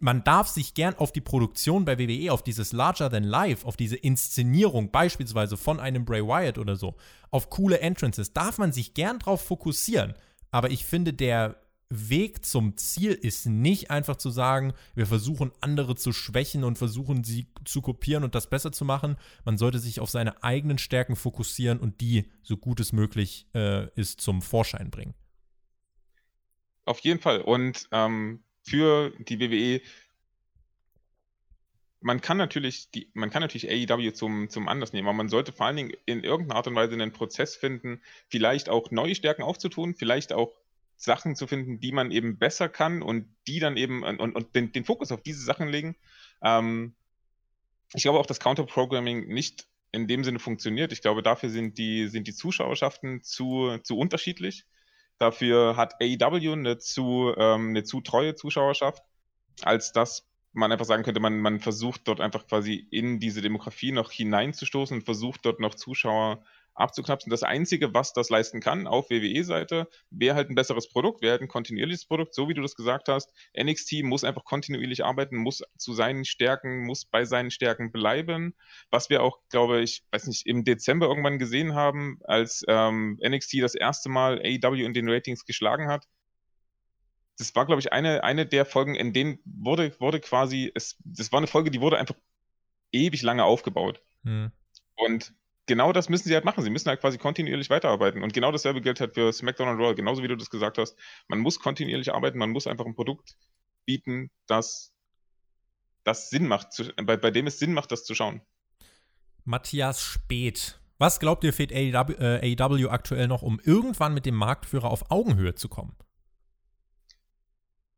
man 0.00 0.24
darf 0.24 0.48
sich 0.48 0.74
gern 0.74 0.94
auf 0.94 1.12
die 1.12 1.20
Produktion 1.20 1.84
bei 1.84 1.98
WWE, 1.98 2.32
auf 2.32 2.42
dieses 2.42 2.72
Larger 2.72 3.10
Than 3.10 3.24
Life, 3.24 3.66
auf 3.66 3.76
diese 3.76 3.96
Inszenierung 3.96 4.90
beispielsweise 4.90 5.56
von 5.56 5.80
einem 5.80 6.04
Bray 6.04 6.22
Wyatt 6.22 6.58
oder 6.58 6.76
so, 6.76 6.94
auf 7.30 7.50
coole 7.50 7.80
Entrances, 7.80 8.32
darf 8.32 8.58
man 8.58 8.72
sich 8.72 8.94
gern 8.94 9.18
drauf 9.18 9.42
fokussieren. 9.42 10.14
Aber 10.50 10.70
ich 10.70 10.84
finde, 10.84 11.12
der 11.12 11.56
Weg 11.94 12.44
zum 12.44 12.76
Ziel 12.76 13.12
ist 13.12 13.46
nicht 13.46 13.90
einfach 13.90 14.16
zu 14.16 14.30
sagen, 14.30 14.72
wir 14.94 15.06
versuchen 15.06 15.52
andere 15.60 15.96
zu 15.96 16.12
schwächen 16.12 16.64
und 16.64 16.76
versuchen 16.76 17.24
sie 17.24 17.46
zu 17.64 17.82
kopieren 17.82 18.24
und 18.24 18.34
das 18.34 18.50
besser 18.50 18.72
zu 18.72 18.84
machen. 18.84 19.16
Man 19.44 19.58
sollte 19.58 19.78
sich 19.78 20.00
auf 20.00 20.10
seine 20.10 20.42
eigenen 20.42 20.78
Stärken 20.78 21.16
fokussieren 21.16 21.78
und 21.78 22.00
die, 22.00 22.30
so 22.42 22.56
gut 22.56 22.80
es 22.80 22.92
möglich 22.92 23.46
äh, 23.54 23.88
ist, 23.94 24.20
zum 24.20 24.42
Vorschein 24.42 24.90
bringen. 24.90 25.14
Auf 26.84 26.98
jeden 27.00 27.20
Fall. 27.20 27.40
Und 27.40 27.88
ähm, 27.92 28.42
für 28.62 29.12
die 29.18 29.40
WWE, 29.40 29.80
man 32.00 32.20
kann 32.20 32.36
natürlich 32.36 32.90
die, 32.90 33.10
man 33.14 33.30
kann 33.30 33.40
natürlich 33.40 33.70
AEW 33.70 34.12
zum, 34.12 34.50
zum 34.50 34.68
Anlass 34.68 34.92
nehmen, 34.92 35.08
aber 35.08 35.16
man 35.16 35.30
sollte 35.30 35.52
vor 35.52 35.66
allen 35.66 35.76
Dingen 35.76 35.92
in 36.04 36.22
irgendeiner 36.22 36.56
Art 36.56 36.66
und 36.66 36.74
Weise 36.74 36.92
einen 36.92 37.12
Prozess 37.12 37.56
finden, 37.56 38.02
vielleicht 38.28 38.68
auch 38.68 38.90
neue 38.90 39.14
Stärken 39.14 39.42
aufzutun, 39.42 39.94
vielleicht 39.94 40.32
auch 40.32 40.52
Sachen 40.96 41.36
zu 41.36 41.46
finden, 41.46 41.80
die 41.80 41.92
man 41.92 42.10
eben 42.10 42.38
besser 42.38 42.68
kann 42.68 43.02
und 43.02 43.28
die 43.46 43.60
dann 43.60 43.76
eben 43.76 44.02
und, 44.02 44.20
und 44.20 44.54
den, 44.54 44.72
den 44.72 44.84
Fokus 44.84 45.12
auf 45.12 45.22
diese 45.22 45.44
Sachen 45.44 45.68
legen. 45.68 45.96
Ähm, 46.42 46.94
ich 47.92 48.02
glaube 48.02 48.18
auch, 48.18 48.26
dass 48.26 48.40
Counter-Programming 48.40 49.28
nicht 49.28 49.66
in 49.92 50.08
dem 50.08 50.24
Sinne 50.24 50.38
funktioniert. 50.38 50.92
Ich 50.92 51.02
glaube, 51.02 51.22
dafür 51.22 51.48
sind 51.50 51.78
die, 51.78 52.08
sind 52.08 52.26
die 52.26 52.34
Zuschauerschaften 52.34 53.22
zu, 53.22 53.78
zu 53.82 53.96
unterschiedlich. 53.96 54.66
Dafür 55.18 55.76
hat 55.76 55.94
AEW 56.00 56.52
eine 56.52 56.78
zu, 56.78 57.32
ähm, 57.36 57.70
eine 57.70 57.84
zu 57.84 58.00
treue 58.00 58.34
Zuschauerschaft, 58.34 59.04
als 59.62 59.92
dass 59.92 60.28
man 60.52 60.72
einfach 60.72 60.84
sagen 60.84 61.02
könnte, 61.02 61.20
man, 61.20 61.40
man 61.40 61.60
versucht 61.60 62.02
dort 62.08 62.20
einfach 62.20 62.46
quasi 62.46 62.74
in 62.90 63.20
diese 63.20 63.42
Demografie 63.42 63.92
noch 63.92 64.10
hineinzustoßen 64.10 64.98
und 64.98 65.04
versucht 65.04 65.44
dort 65.44 65.60
noch 65.60 65.74
Zuschauer 65.74 66.44
abzuknapsen. 66.74 67.30
Das 67.30 67.42
Einzige, 67.42 67.94
was 67.94 68.12
das 68.12 68.30
leisten 68.30 68.60
kann 68.60 68.86
auf 68.86 69.10
WWE-Seite, 69.10 69.88
wäre 70.10 70.34
halt 70.34 70.50
ein 70.50 70.54
besseres 70.54 70.88
Produkt, 70.88 71.22
wäre 71.22 71.32
halt 71.32 71.42
ein 71.42 71.48
kontinuierliches 71.48 72.06
Produkt, 72.06 72.34
so 72.34 72.48
wie 72.48 72.54
du 72.54 72.62
das 72.62 72.74
gesagt 72.74 73.08
hast. 73.08 73.32
NXT 73.58 74.02
muss 74.02 74.24
einfach 74.24 74.44
kontinuierlich 74.44 75.04
arbeiten, 75.04 75.36
muss 75.36 75.62
zu 75.78 75.92
seinen 75.92 76.24
Stärken, 76.24 76.84
muss 76.84 77.04
bei 77.04 77.24
seinen 77.24 77.50
Stärken 77.50 77.92
bleiben. 77.92 78.54
Was 78.90 79.10
wir 79.10 79.22
auch, 79.22 79.40
glaube 79.48 79.80
ich, 79.80 80.04
weiß 80.10 80.26
nicht, 80.26 80.46
im 80.46 80.64
Dezember 80.64 81.06
irgendwann 81.06 81.38
gesehen 81.38 81.74
haben, 81.74 82.18
als 82.24 82.64
ähm, 82.68 83.18
NXT 83.24 83.62
das 83.62 83.74
erste 83.74 84.08
Mal 84.08 84.40
AEW 84.40 84.84
in 84.84 84.94
den 84.94 85.08
Ratings 85.08 85.44
geschlagen 85.44 85.88
hat. 85.88 86.06
Das 87.38 87.54
war, 87.56 87.66
glaube 87.66 87.80
ich, 87.80 87.92
eine, 87.92 88.22
eine 88.22 88.46
der 88.46 88.64
Folgen, 88.64 88.94
in 88.94 89.12
denen 89.12 89.38
wurde, 89.44 89.98
wurde 89.98 90.20
quasi, 90.20 90.70
es, 90.74 90.96
das 91.04 91.32
war 91.32 91.38
eine 91.38 91.48
Folge, 91.48 91.70
die 91.70 91.80
wurde 91.80 91.98
einfach 91.98 92.14
ewig 92.92 93.22
lange 93.22 93.44
aufgebaut. 93.44 94.02
Hm. 94.24 94.52
Und 94.96 95.34
genau 95.66 95.92
das 95.92 96.08
müssen 96.08 96.28
sie 96.28 96.34
halt 96.34 96.44
machen. 96.44 96.62
Sie 96.62 96.70
müssen 96.70 96.88
halt 96.88 97.00
quasi 97.00 97.18
kontinuierlich 97.18 97.70
weiterarbeiten. 97.70 98.22
Und 98.22 98.32
genau 98.32 98.52
dasselbe 98.52 98.80
gilt 98.80 99.00
halt 99.00 99.14
für 99.14 99.32
SmackDown 99.32 99.68
und 99.68 99.80
Raw, 99.80 99.94
genauso 99.94 100.22
wie 100.22 100.28
du 100.28 100.36
das 100.36 100.50
gesagt 100.50 100.78
hast. 100.78 100.96
Man 101.28 101.38
muss 101.38 101.58
kontinuierlich 101.58 102.12
arbeiten, 102.12 102.38
man 102.38 102.50
muss 102.50 102.66
einfach 102.66 102.86
ein 102.86 102.94
Produkt 102.94 103.36
bieten, 103.84 104.30
das, 104.46 104.92
das 106.04 106.30
Sinn 106.30 106.46
macht, 106.46 106.72
zu, 106.72 106.92
bei, 107.02 107.16
bei 107.16 107.30
dem 107.30 107.46
es 107.46 107.58
Sinn 107.58 107.72
macht, 107.72 107.92
das 107.92 108.04
zu 108.04 108.14
schauen. 108.14 108.40
Matthias 109.44 110.00
Speth. 110.00 110.80
Was 110.98 111.20
glaubt 111.20 111.44
ihr, 111.44 111.52
fehlt 111.52 111.72
AEW, 111.72 112.14
äh, 112.18 112.56
AEW 112.56 112.88
aktuell 112.88 113.28
noch, 113.28 113.42
um 113.42 113.60
irgendwann 113.62 114.14
mit 114.14 114.26
dem 114.26 114.36
Marktführer 114.36 114.90
auf 114.90 115.10
Augenhöhe 115.10 115.54
zu 115.54 115.68
kommen? 115.68 115.96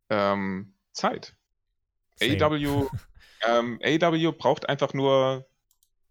Ähm, 0.08 0.74
Zeit. 0.92 1.36
AEW, 2.20 2.88
ähm, 3.46 3.78
AEW 3.82 4.32
braucht 4.32 4.68
einfach 4.68 4.94
nur 4.94 5.46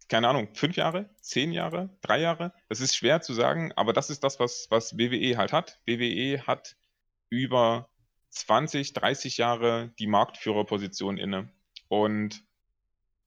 keine 0.08 0.28
Ahnung, 0.28 0.50
fünf 0.54 0.76
Jahre, 0.76 1.10
zehn 1.22 1.52
Jahre, 1.52 1.90
drei 2.02 2.20
Jahre. 2.20 2.54
Das 2.70 2.80
ist 2.80 2.96
schwer 2.96 3.22
zu 3.22 3.34
sagen, 3.34 3.72
aber 3.76 3.94
das 3.94 4.10
ist 4.10 4.24
das, 4.24 4.40
was, 4.40 4.68
was 4.70 4.98
WWE 4.98 5.38
halt 5.38 5.52
hat. 5.52 5.80
WWE 5.86 6.46
hat 6.46 6.76
über 7.30 7.90
20, 8.30 8.94
30 8.94 9.38
Jahre 9.38 9.94
die 9.98 10.08
Marktführerposition 10.08 11.18
inne. 11.18 11.52
Und 11.88 12.44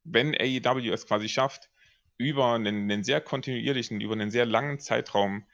wenn 0.04 0.34
AEW 0.34 0.92
es 0.92 1.06
quasi 1.06 1.28
schafft, 1.28 1.70
über 2.16 2.54
einen, 2.54 2.90
einen 2.90 3.04
sehr 3.04 3.20
kontinuierlichen, 3.20 4.00
über 4.00 4.14
einen 4.14 4.30
sehr 4.30 4.46
langen 4.46 4.80
Zeitraum 4.80 5.46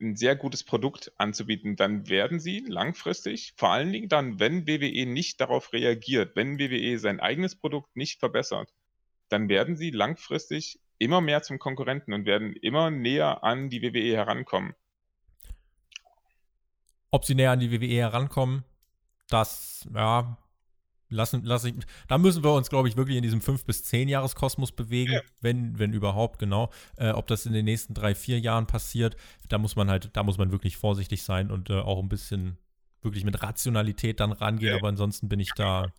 ein 0.00 0.16
sehr 0.16 0.36
gutes 0.36 0.64
Produkt 0.64 1.12
anzubieten, 1.16 1.76
dann 1.76 2.08
werden 2.08 2.38
sie 2.38 2.60
langfristig, 2.66 3.54
vor 3.56 3.70
allen 3.70 3.92
Dingen 3.92 4.08
dann, 4.08 4.38
wenn 4.38 4.66
WWE 4.66 5.06
nicht 5.06 5.40
darauf 5.40 5.72
reagiert, 5.72 6.36
wenn 6.36 6.58
WWE 6.58 6.98
sein 6.98 7.20
eigenes 7.20 7.56
Produkt 7.56 7.96
nicht 7.96 8.20
verbessert, 8.20 8.72
dann 9.28 9.48
werden 9.48 9.76
sie 9.76 9.90
langfristig 9.90 10.80
immer 10.98 11.20
mehr 11.20 11.42
zum 11.42 11.58
Konkurrenten 11.58 12.12
und 12.12 12.26
werden 12.26 12.54
immer 12.54 12.90
näher 12.90 13.44
an 13.44 13.70
die 13.70 13.82
WWE 13.82 14.16
herankommen. 14.16 14.74
Ob 17.10 17.24
sie 17.24 17.34
näher 17.34 17.52
an 17.52 17.60
die 17.60 17.70
WWE 17.70 17.96
herankommen, 17.96 18.64
das, 19.28 19.88
ja, 19.94 20.36
lassen, 21.08 21.44
lassen, 21.44 21.84
da 22.06 22.18
müssen 22.18 22.44
wir 22.44 22.52
uns, 22.52 22.68
glaube 22.68 22.88
ich, 22.88 22.96
wirklich 22.96 23.16
in 23.16 23.22
diesem 23.22 23.40
5- 23.40 23.64
bis 23.64 23.84
10-Jahres-Kosmos 23.84 24.72
bewegen, 24.72 25.12
ja. 25.12 25.20
wenn, 25.40 25.78
wenn 25.78 25.92
überhaupt, 25.92 26.38
genau. 26.38 26.70
Äh, 26.96 27.10
ob 27.10 27.26
das 27.26 27.46
in 27.46 27.52
den 27.52 27.64
nächsten 27.64 27.94
drei, 27.94 28.14
vier 28.14 28.38
Jahren 28.40 28.66
passiert, 28.66 29.16
da 29.48 29.58
muss 29.58 29.76
man 29.76 29.88
halt, 29.90 30.10
da 30.14 30.22
muss 30.22 30.38
man 30.38 30.52
wirklich 30.52 30.76
vorsichtig 30.76 31.22
sein 31.22 31.50
und 31.50 31.70
äh, 31.70 31.80
auch 31.80 32.02
ein 32.02 32.08
bisschen 32.08 32.58
wirklich 33.00 33.24
mit 33.24 33.42
Rationalität 33.42 34.20
dann 34.20 34.32
rangehen, 34.32 34.72
ja. 34.72 34.78
aber 34.78 34.88
ansonsten 34.88 35.28
bin 35.28 35.40
ich 35.40 35.52
da 35.54 35.92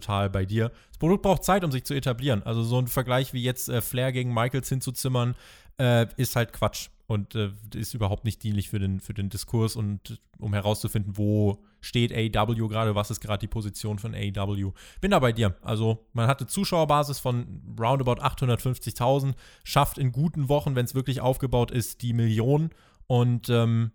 total 0.00 0.30
bei 0.30 0.44
dir. 0.44 0.70
Das 0.88 0.98
Produkt 0.98 1.22
braucht 1.22 1.44
Zeit, 1.44 1.64
um 1.64 1.72
sich 1.72 1.84
zu 1.84 1.94
etablieren. 1.94 2.42
Also 2.42 2.62
so 2.62 2.78
ein 2.78 2.86
Vergleich 2.86 3.32
wie 3.32 3.42
jetzt 3.42 3.68
äh, 3.68 3.80
Flair 3.80 4.12
gegen 4.12 4.32
Michaels 4.32 4.68
hinzuzimmern, 4.68 5.34
äh, 5.78 6.06
ist 6.16 6.36
halt 6.36 6.52
Quatsch 6.52 6.88
und 7.06 7.34
äh, 7.34 7.50
ist 7.74 7.94
überhaupt 7.94 8.24
nicht 8.24 8.42
dienlich 8.42 8.68
für 8.68 8.78
den, 8.78 9.00
für 9.00 9.14
den 9.14 9.28
Diskurs 9.28 9.76
und 9.76 10.20
um 10.38 10.52
herauszufinden, 10.52 11.16
wo 11.16 11.62
steht 11.80 12.12
AEW 12.12 12.68
gerade, 12.68 12.94
was 12.94 13.10
ist 13.10 13.20
gerade 13.20 13.40
die 13.40 13.46
Position 13.46 13.98
von 13.98 14.14
AEW. 14.14 14.72
Bin 15.00 15.12
da 15.12 15.18
bei 15.18 15.32
dir. 15.32 15.54
Also 15.62 16.06
man 16.12 16.26
hatte 16.26 16.46
Zuschauerbasis 16.46 17.20
von 17.20 17.76
roundabout 17.78 18.20
850.000, 18.22 19.34
schafft 19.62 19.98
in 19.98 20.12
guten 20.12 20.48
Wochen, 20.48 20.74
wenn 20.74 20.84
es 20.84 20.94
wirklich 20.94 21.20
aufgebaut 21.20 21.70
ist, 21.70 22.02
die 22.02 22.12
Million 22.12 22.70
und 23.06 23.48
ähm, 23.50 23.92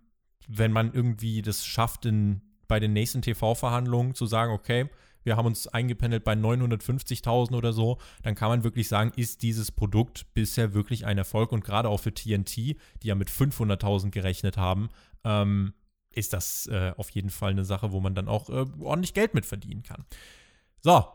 wenn 0.47 0.71
man 0.71 0.93
irgendwie 0.93 1.41
das 1.41 1.65
schafft, 1.65 2.05
in, 2.05 2.41
bei 2.67 2.79
den 2.79 2.93
nächsten 2.93 3.21
TV-Verhandlungen 3.21 4.15
zu 4.15 4.25
sagen, 4.25 4.53
okay, 4.53 4.89
wir 5.23 5.37
haben 5.37 5.45
uns 5.45 5.67
eingependelt 5.67 6.23
bei 6.23 6.33
950.000 6.33 7.55
oder 7.55 7.73
so, 7.73 7.97
dann 8.23 8.35
kann 8.35 8.49
man 8.49 8.63
wirklich 8.63 8.87
sagen, 8.87 9.11
ist 9.15 9.41
dieses 9.43 9.71
Produkt 9.71 10.33
bisher 10.33 10.73
wirklich 10.73 11.05
ein 11.05 11.17
Erfolg 11.17 11.51
und 11.51 11.63
gerade 11.63 11.89
auch 11.89 11.99
für 11.99 12.13
TNT, 12.13 12.55
die 12.57 12.77
ja 13.03 13.15
mit 13.15 13.29
500.000 13.29 14.11
gerechnet 14.11 14.57
haben, 14.57 14.89
ähm, 15.23 15.73
ist 16.13 16.33
das 16.33 16.67
äh, 16.67 16.93
auf 16.97 17.09
jeden 17.11 17.29
Fall 17.29 17.51
eine 17.51 17.65
Sache, 17.65 17.91
wo 17.91 17.99
man 17.99 18.15
dann 18.15 18.27
auch 18.27 18.49
äh, 18.49 18.65
ordentlich 18.79 19.13
Geld 19.13 19.33
mit 19.33 19.45
verdienen 19.45 19.83
kann. 19.83 20.05
So. 20.81 21.05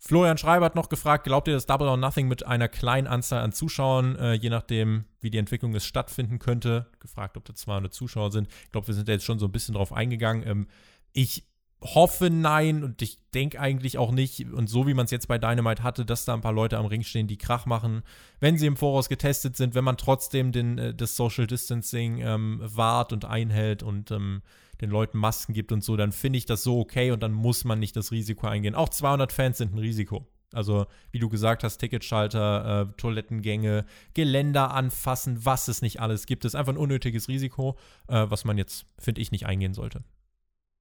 Florian 0.00 0.38
Schreiber 0.38 0.64
hat 0.64 0.76
noch 0.76 0.90
gefragt, 0.90 1.24
glaubt 1.24 1.48
ihr, 1.48 1.54
dass 1.54 1.66
Double 1.66 1.88
or 1.88 1.96
Nothing 1.96 2.28
mit 2.28 2.46
einer 2.46 2.68
kleinen 2.68 3.08
Anzahl 3.08 3.42
an 3.42 3.52
Zuschauern, 3.52 4.14
äh, 4.14 4.34
je 4.34 4.48
nachdem, 4.48 5.06
wie 5.20 5.30
die 5.30 5.38
Entwicklung 5.38 5.74
es 5.74 5.84
stattfinden 5.84 6.38
könnte, 6.38 6.86
gefragt, 7.00 7.36
ob 7.36 7.44
da 7.44 7.54
200 7.54 7.92
Zuschauer 7.92 8.30
sind. 8.30 8.48
Ich 8.64 8.70
glaube, 8.70 8.86
wir 8.86 8.94
sind 8.94 9.08
da 9.08 9.12
jetzt 9.12 9.24
schon 9.24 9.40
so 9.40 9.46
ein 9.46 9.52
bisschen 9.52 9.74
drauf 9.74 9.92
eingegangen. 9.92 10.46
Ähm, 10.46 10.68
ich 11.12 11.48
hoffe 11.80 12.28
nein 12.30 12.82
und 12.82 13.02
ich 13.02 13.18
denke 13.34 13.60
eigentlich 13.60 13.98
auch 13.98 14.10
nicht. 14.10 14.52
Und 14.52 14.68
so 14.68 14.86
wie 14.86 14.94
man 14.94 15.04
es 15.04 15.10
jetzt 15.10 15.28
bei 15.28 15.38
Dynamite 15.38 15.82
hatte, 15.82 16.04
dass 16.04 16.24
da 16.24 16.34
ein 16.34 16.40
paar 16.40 16.52
Leute 16.52 16.78
am 16.78 16.86
Ring 16.86 17.02
stehen, 17.02 17.28
die 17.28 17.38
Krach 17.38 17.66
machen, 17.66 18.02
wenn 18.40 18.58
sie 18.58 18.66
im 18.66 18.76
Voraus 18.76 19.08
getestet 19.08 19.56
sind, 19.56 19.74
wenn 19.74 19.84
man 19.84 19.96
trotzdem 19.96 20.52
den, 20.52 20.78
äh, 20.78 20.94
das 20.94 21.16
Social 21.16 21.46
Distancing 21.46 22.18
ähm, 22.18 22.60
wahrt 22.62 23.12
und 23.12 23.24
einhält 23.24 23.82
und 23.82 24.10
ähm, 24.10 24.42
den 24.80 24.90
Leuten 24.90 25.18
Masken 25.18 25.52
gibt 25.52 25.72
und 25.72 25.82
so, 25.82 25.96
dann 25.96 26.12
finde 26.12 26.38
ich 26.38 26.46
das 26.46 26.62
so 26.62 26.78
okay 26.78 27.10
und 27.10 27.22
dann 27.22 27.32
muss 27.32 27.64
man 27.64 27.78
nicht 27.78 27.96
das 27.96 28.12
Risiko 28.12 28.46
eingehen. 28.46 28.74
Auch 28.74 28.88
200 28.88 29.32
Fans 29.32 29.58
sind 29.58 29.74
ein 29.74 29.78
Risiko. 29.78 30.26
Also, 30.52 30.86
wie 31.10 31.18
du 31.18 31.28
gesagt 31.28 31.62
hast, 31.62 31.78
Ticketschalter, 31.78 32.88
äh, 32.88 32.96
Toilettengänge, 32.96 33.84
Geländer 34.14 34.72
anfassen, 34.72 35.44
was 35.44 35.68
es 35.68 35.82
nicht 35.82 36.00
alles 36.00 36.26
gibt. 36.26 36.44
Das 36.44 36.54
ist 36.54 36.58
einfach 36.58 36.72
ein 36.72 36.78
unnötiges 36.78 37.28
Risiko, 37.28 37.76
äh, 38.08 38.24
was 38.28 38.44
man 38.44 38.56
jetzt, 38.56 38.86
finde 38.98 39.20
ich, 39.20 39.30
nicht 39.30 39.46
eingehen 39.46 39.74
sollte. 39.74 40.02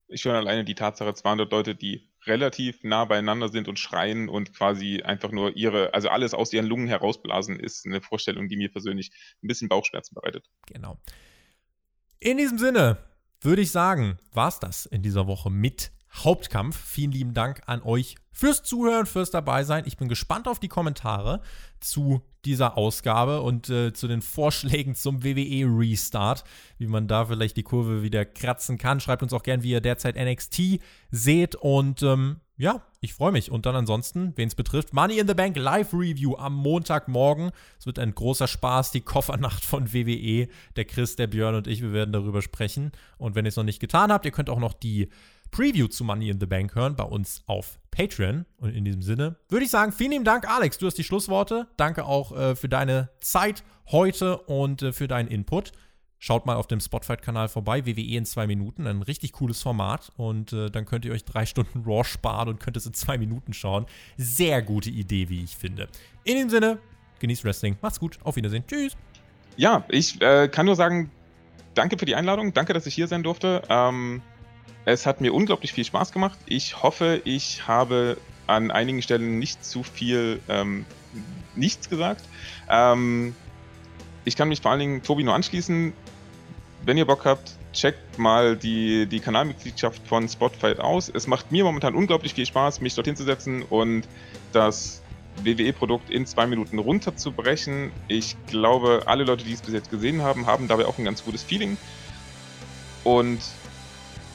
Ich 0.07 0.21
schon 0.21 0.35
alleine 0.35 0.63
die 0.63 0.75
Tatsache, 0.75 1.13
200 1.13 1.51
Leute, 1.51 1.75
die 1.75 2.09
relativ 2.25 2.83
nah 2.83 3.05
beieinander 3.05 3.49
sind 3.49 3.67
und 3.67 3.79
schreien 3.79 4.29
und 4.29 4.53
quasi 4.53 5.01
einfach 5.01 5.31
nur 5.31 5.55
ihre, 5.55 5.93
also 5.93 6.09
alles 6.09 6.33
aus 6.33 6.53
ihren 6.53 6.65
Lungen 6.65 6.87
herausblasen, 6.87 7.59
ist 7.59 7.85
eine 7.85 8.01
Vorstellung, 8.01 8.47
die 8.47 8.57
mir 8.57 8.71
persönlich 8.71 9.11
ein 9.43 9.47
bisschen 9.47 9.69
Bauchschmerzen 9.69 10.13
bereitet. 10.15 10.45
Genau. 10.67 10.97
In 12.19 12.37
diesem 12.37 12.57
Sinne 12.57 12.97
würde 13.41 13.61
ich 13.61 13.71
sagen, 13.71 14.17
war 14.33 14.49
es 14.49 14.59
das 14.59 14.85
in 14.85 15.03
dieser 15.03 15.27
Woche 15.27 15.49
mit 15.49 15.91
Hauptkampf. 16.13 16.77
Vielen 16.77 17.11
lieben 17.11 17.33
Dank 17.33 17.61
an 17.65 17.81
euch 17.83 18.15
fürs 18.31 18.63
Zuhören, 18.63 19.05
fürs 19.05 19.31
Dabeisein. 19.31 19.83
Ich 19.85 19.97
bin 19.97 20.07
gespannt 20.07 20.47
auf 20.47 20.59
die 20.59 20.67
Kommentare 20.67 21.41
zu 21.79 22.21
dieser 22.47 22.77
Ausgabe 22.77 23.41
und 23.41 23.69
äh, 23.69 23.93
zu 23.93 24.07
den 24.07 24.21
Vorschlägen 24.21 24.95
zum 24.95 25.23
WWE 25.23 25.65
Restart, 25.67 26.43
wie 26.77 26.87
man 26.87 27.07
da 27.07 27.25
vielleicht 27.25 27.57
die 27.57 27.63
Kurve 27.63 28.01
wieder 28.01 28.25
kratzen 28.25 28.77
kann. 28.77 28.99
Schreibt 28.99 29.23
uns 29.23 29.33
auch 29.33 29.43
gern, 29.43 29.63
wie 29.63 29.71
ihr 29.71 29.81
derzeit 29.81 30.15
NXT 30.15 30.79
seht 31.11 31.55
und 31.55 32.01
ähm, 32.03 32.37
ja, 32.57 32.81
ich 33.01 33.13
freue 33.13 33.31
mich. 33.31 33.51
Und 33.51 33.67
dann 33.67 33.75
ansonsten, 33.75 34.33
wen 34.35 34.47
es 34.47 34.55
betrifft, 34.55 34.91
Money 34.91 35.19
in 35.19 35.27
the 35.27 35.35
Bank 35.35 35.55
Live 35.55 35.93
Review 35.93 36.35
am 36.37 36.55
Montagmorgen. 36.55 37.51
Es 37.79 37.85
wird 37.85 37.99
ein 37.99 38.15
großer 38.15 38.47
Spaß, 38.47 38.91
die 38.91 39.01
Koffernacht 39.01 39.63
von 39.63 39.93
WWE. 39.93 40.47
Der 40.75 40.85
Chris, 40.85 41.15
der 41.15 41.27
Björn 41.27 41.53
und 41.53 41.67
ich, 41.67 41.83
wir 41.83 41.93
werden 41.93 42.13
darüber 42.13 42.41
sprechen. 42.41 42.91
Und 43.19 43.35
wenn 43.35 43.45
ihr 43.45 43.49
es 43.49 43.57
noch 43.57 43.63
nicht 43.63 43.79
getan 43.79 44.11
habt, 44.11 44.25
ihr 44.25 44.31
könnt 44.31 44.49
auch 44.49 44.59
noch 44.59 44.73
die 44.73 45.09
Preview 45.51 45.87
zu 45.87 46.03
Money 46.03 46.29
in 46.29 46.39
the 46.39 46.45
Bank 46.45 46.75
hören 46.75 46.95
bei 46.95 47.03
uns 47.03 47.43
auf 47.47 47.79
Patreon. 47.91 48.45
Und 48.57 48.75
in 48.75 48.85
diesem 48.85 49.01
Sinne 49.01 49.37
würde 49.49 49.65
ich 49.65 49.71
sagen, 49.71 49.91
vielen 49.91 50.11
lieben 50.11 50.25
Dank, 50.25 50.49
Alex. 50.49 50.77
Du 50.77 50.85
hast 50.85 50.97
die 50.97 51.03
Schlussworte. 51.03 51.67
Danke 51.77 52.05
auch 52.05 52.35
äh, 52.35 52.55
für 52.55 52.69
deine 52.69 53.09
Zeit 53.19 53.63
heute 53.91 54.37
und 54.37 54.81
äh, 54.81 54.93
für 54.93 55.07
deinen 55.07 55.27
Input. 55.27 55.71
Schaut 56.19 56.47
mal 56.47 56.55
auf 56.55 56.65
dem 56.65 56.79
Spotfight-Kanal 56.79 57.47
vorbei, 57.47 57.85
WWE 57.85 58.17
in 58.17 58.25
zwei 58.25 58.47
Minuten, 58.47 58.87
ein 58.87 59.03
richtig 59.03 59.33
cooles 59.33 59.61
Format. 59.61 60.11
Und 60.17 60.51
äh, 60.51 60.71
dann 60.71 60.85
könnt 60.85 61.05
ihr 61.05 61.11
euch 61.11 61.25
drei 61.25 61.45
Stunden 61.45 61.83
Raw 61.85 62.03
sparen 62.03 62.49
und 62.49 62.59
könnt 62.59 62.75
es 62.75 62.87
in 62.87 62.93
zwei 62.93 63.19
Minuten 63.19 63.53
schauen. 63.53 63.85
Sehr 64.17 64.63
gute 64.63 64.89
Idee, 64.89 65.29
wie 65.29 65.43
ich 65.43 65.55
finde. 65.55 65.87
In 66.23 66.37
dem 66.37 66.49
Sinne, 66.49 66.79
genießt 67.19 67.43
Wrestling, 67.43 67.77
macht's 67.81 67.99
gut, 67.99 68.17
auf 68.23 68.35
Wiedersehen, 68.35 68.63
tschüss. 68.65 68.97
Ja, 69.57 69.85
ich 69.89 70.19
äh, 70.21 70.47
kann 70.47 70.65
nur 70.65 70.75
sagen, 70.75 71.11
danke 71.75 71.97
für 71.97 72.05
die 72.05 72.15
Einladung, 72.15 72.53
danke, 72.53 72.73
dass 72.73 72.87
ich 72.87 72.95
hier 72.95 73.07
sein 73.07 73.21
durfte. 73.21 73.61
Ähm, 73.69 74.21
es 74.87 75.05
hat 75.05 75.19
mir 75.19 75.33
unglaublich 75.33 75.73
viel 75.73 75.83
Spaß 75.83 76.13
gemacht. 76.13 76.39
Ich 76.45 76.81
hoffe, 76.81 77.21
ich 77.25 77.67
habe 77.67 78.15
an 78.47 78.71
einigen 78.71 79.01
Stellen 79.01 79.37
nicht 79.37 79.65
zu 79.65 79.83
viel 79.83 80.39
ähm, 80.47 80.85
nichts 81.57 81.89
gesagt. 81.89 82.23
Ähm, 82.69 83.35
ich 84.23 84.37
kann 84.37 84.47
mich 84.47 84.61
vor 84.61 84.71
allen 84.71 84.79
Dingen 84.79 85.03
Tobi 85.03 85.23
nur 85.23 85.33
anschließen. 85.33 85.91
Wenn 86.85 86.97
ihr 86.97 87.03
Bock 87.03 87.25
habt, 87.25 87.57
checkt 87.73 88.17
mal 88.17 88.55
die, 88.55 89.07
die 89.07 89.19
Kanalmitgliedschaft 89.19 90.07
von 90.07 90.29
Spotfight 90.29 90.79
aus. 90.79 91.11
Es 91.13 91.27
macht 91.27 91.51
mir 91.51 91.65
momentan 91.65 91.93
unglaublich 91.93 92.33
viel 92.33 92.45
Spaß, 92.45 92.79
mich 92.79 92.95
dorthin 92.95 93.17
zu 93.17 93.25
setzen 93.25 93.63
und 93.63 94.07
das 94.53 95.01
WWE-Produkt 95.43 96.09
in 96.09 96.25
zwei 96.25 96.47
Minuten 96.47 96.79
runterzubrechen. 96.79 97.91
Ich 98.07 98.37
glaube, 98.47 99.03
alle 99.05 99.25
Leute, 99.25 99.43
die 99.43 99.51
es 99.51 99.61
bis 99.61 99.73
jetzt 99.73 99.91
gesehen 99.91 100.21
haben, 100.21 100.45
haben 100.45 100.69
dabei 100.69 100.85
auch 100.85 100.97
ein 100.97 101.03
ganz 101.03 101.25
gutes 101.25 101.43
Feeling. 101.43 101.75
Und 103.03 103.39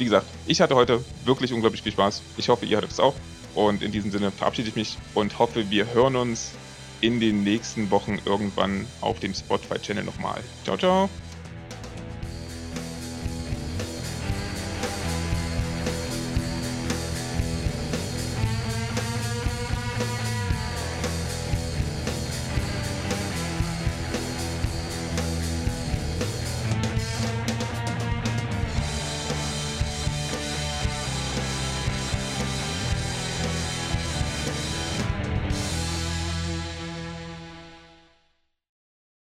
wie 0.02 0.06
gesagt, 0.06 0.26
ich 0.46 0.60
hatte 0.60 0.74
heute 0.74 1.04
wirklich 1.24 1.52
unglaublich 1.52 1.80
viel 1.80 1.92
Spaß. 1.92 2.24
Ich 2.36 2.48
hoffe, 2.48 2.66
ihr 2.66 2.76
hattet 2.76 2.90
es 2.90 2.98
auch. 2.98 3.14
Und 3.54 3.84
in 3.84 3.92
diesem 3.92 4.10
Sinne 4.10 4.32
verabschiede 4.32 4.68
ich 4.68 4.74
mich 4.74 4.98
und 5.14 5.38
hoffe, 5.38 5.70
wir 5.70 5.94
hören 5.94 6.16
uns 6.16 6.54
in 7.00 7.20
den 7.20 7.44
nächsten 7.44 7.88
Wochen 7.92 8.18
irgendwann 8.24 8.88
auf 9.00 9.20
dem 9.20 9.32
Spotify-Channel 9.32 10.02
nochmal. 10.02 10.42
Ciao, 10.64 10.76
ciao. 10.76 11.08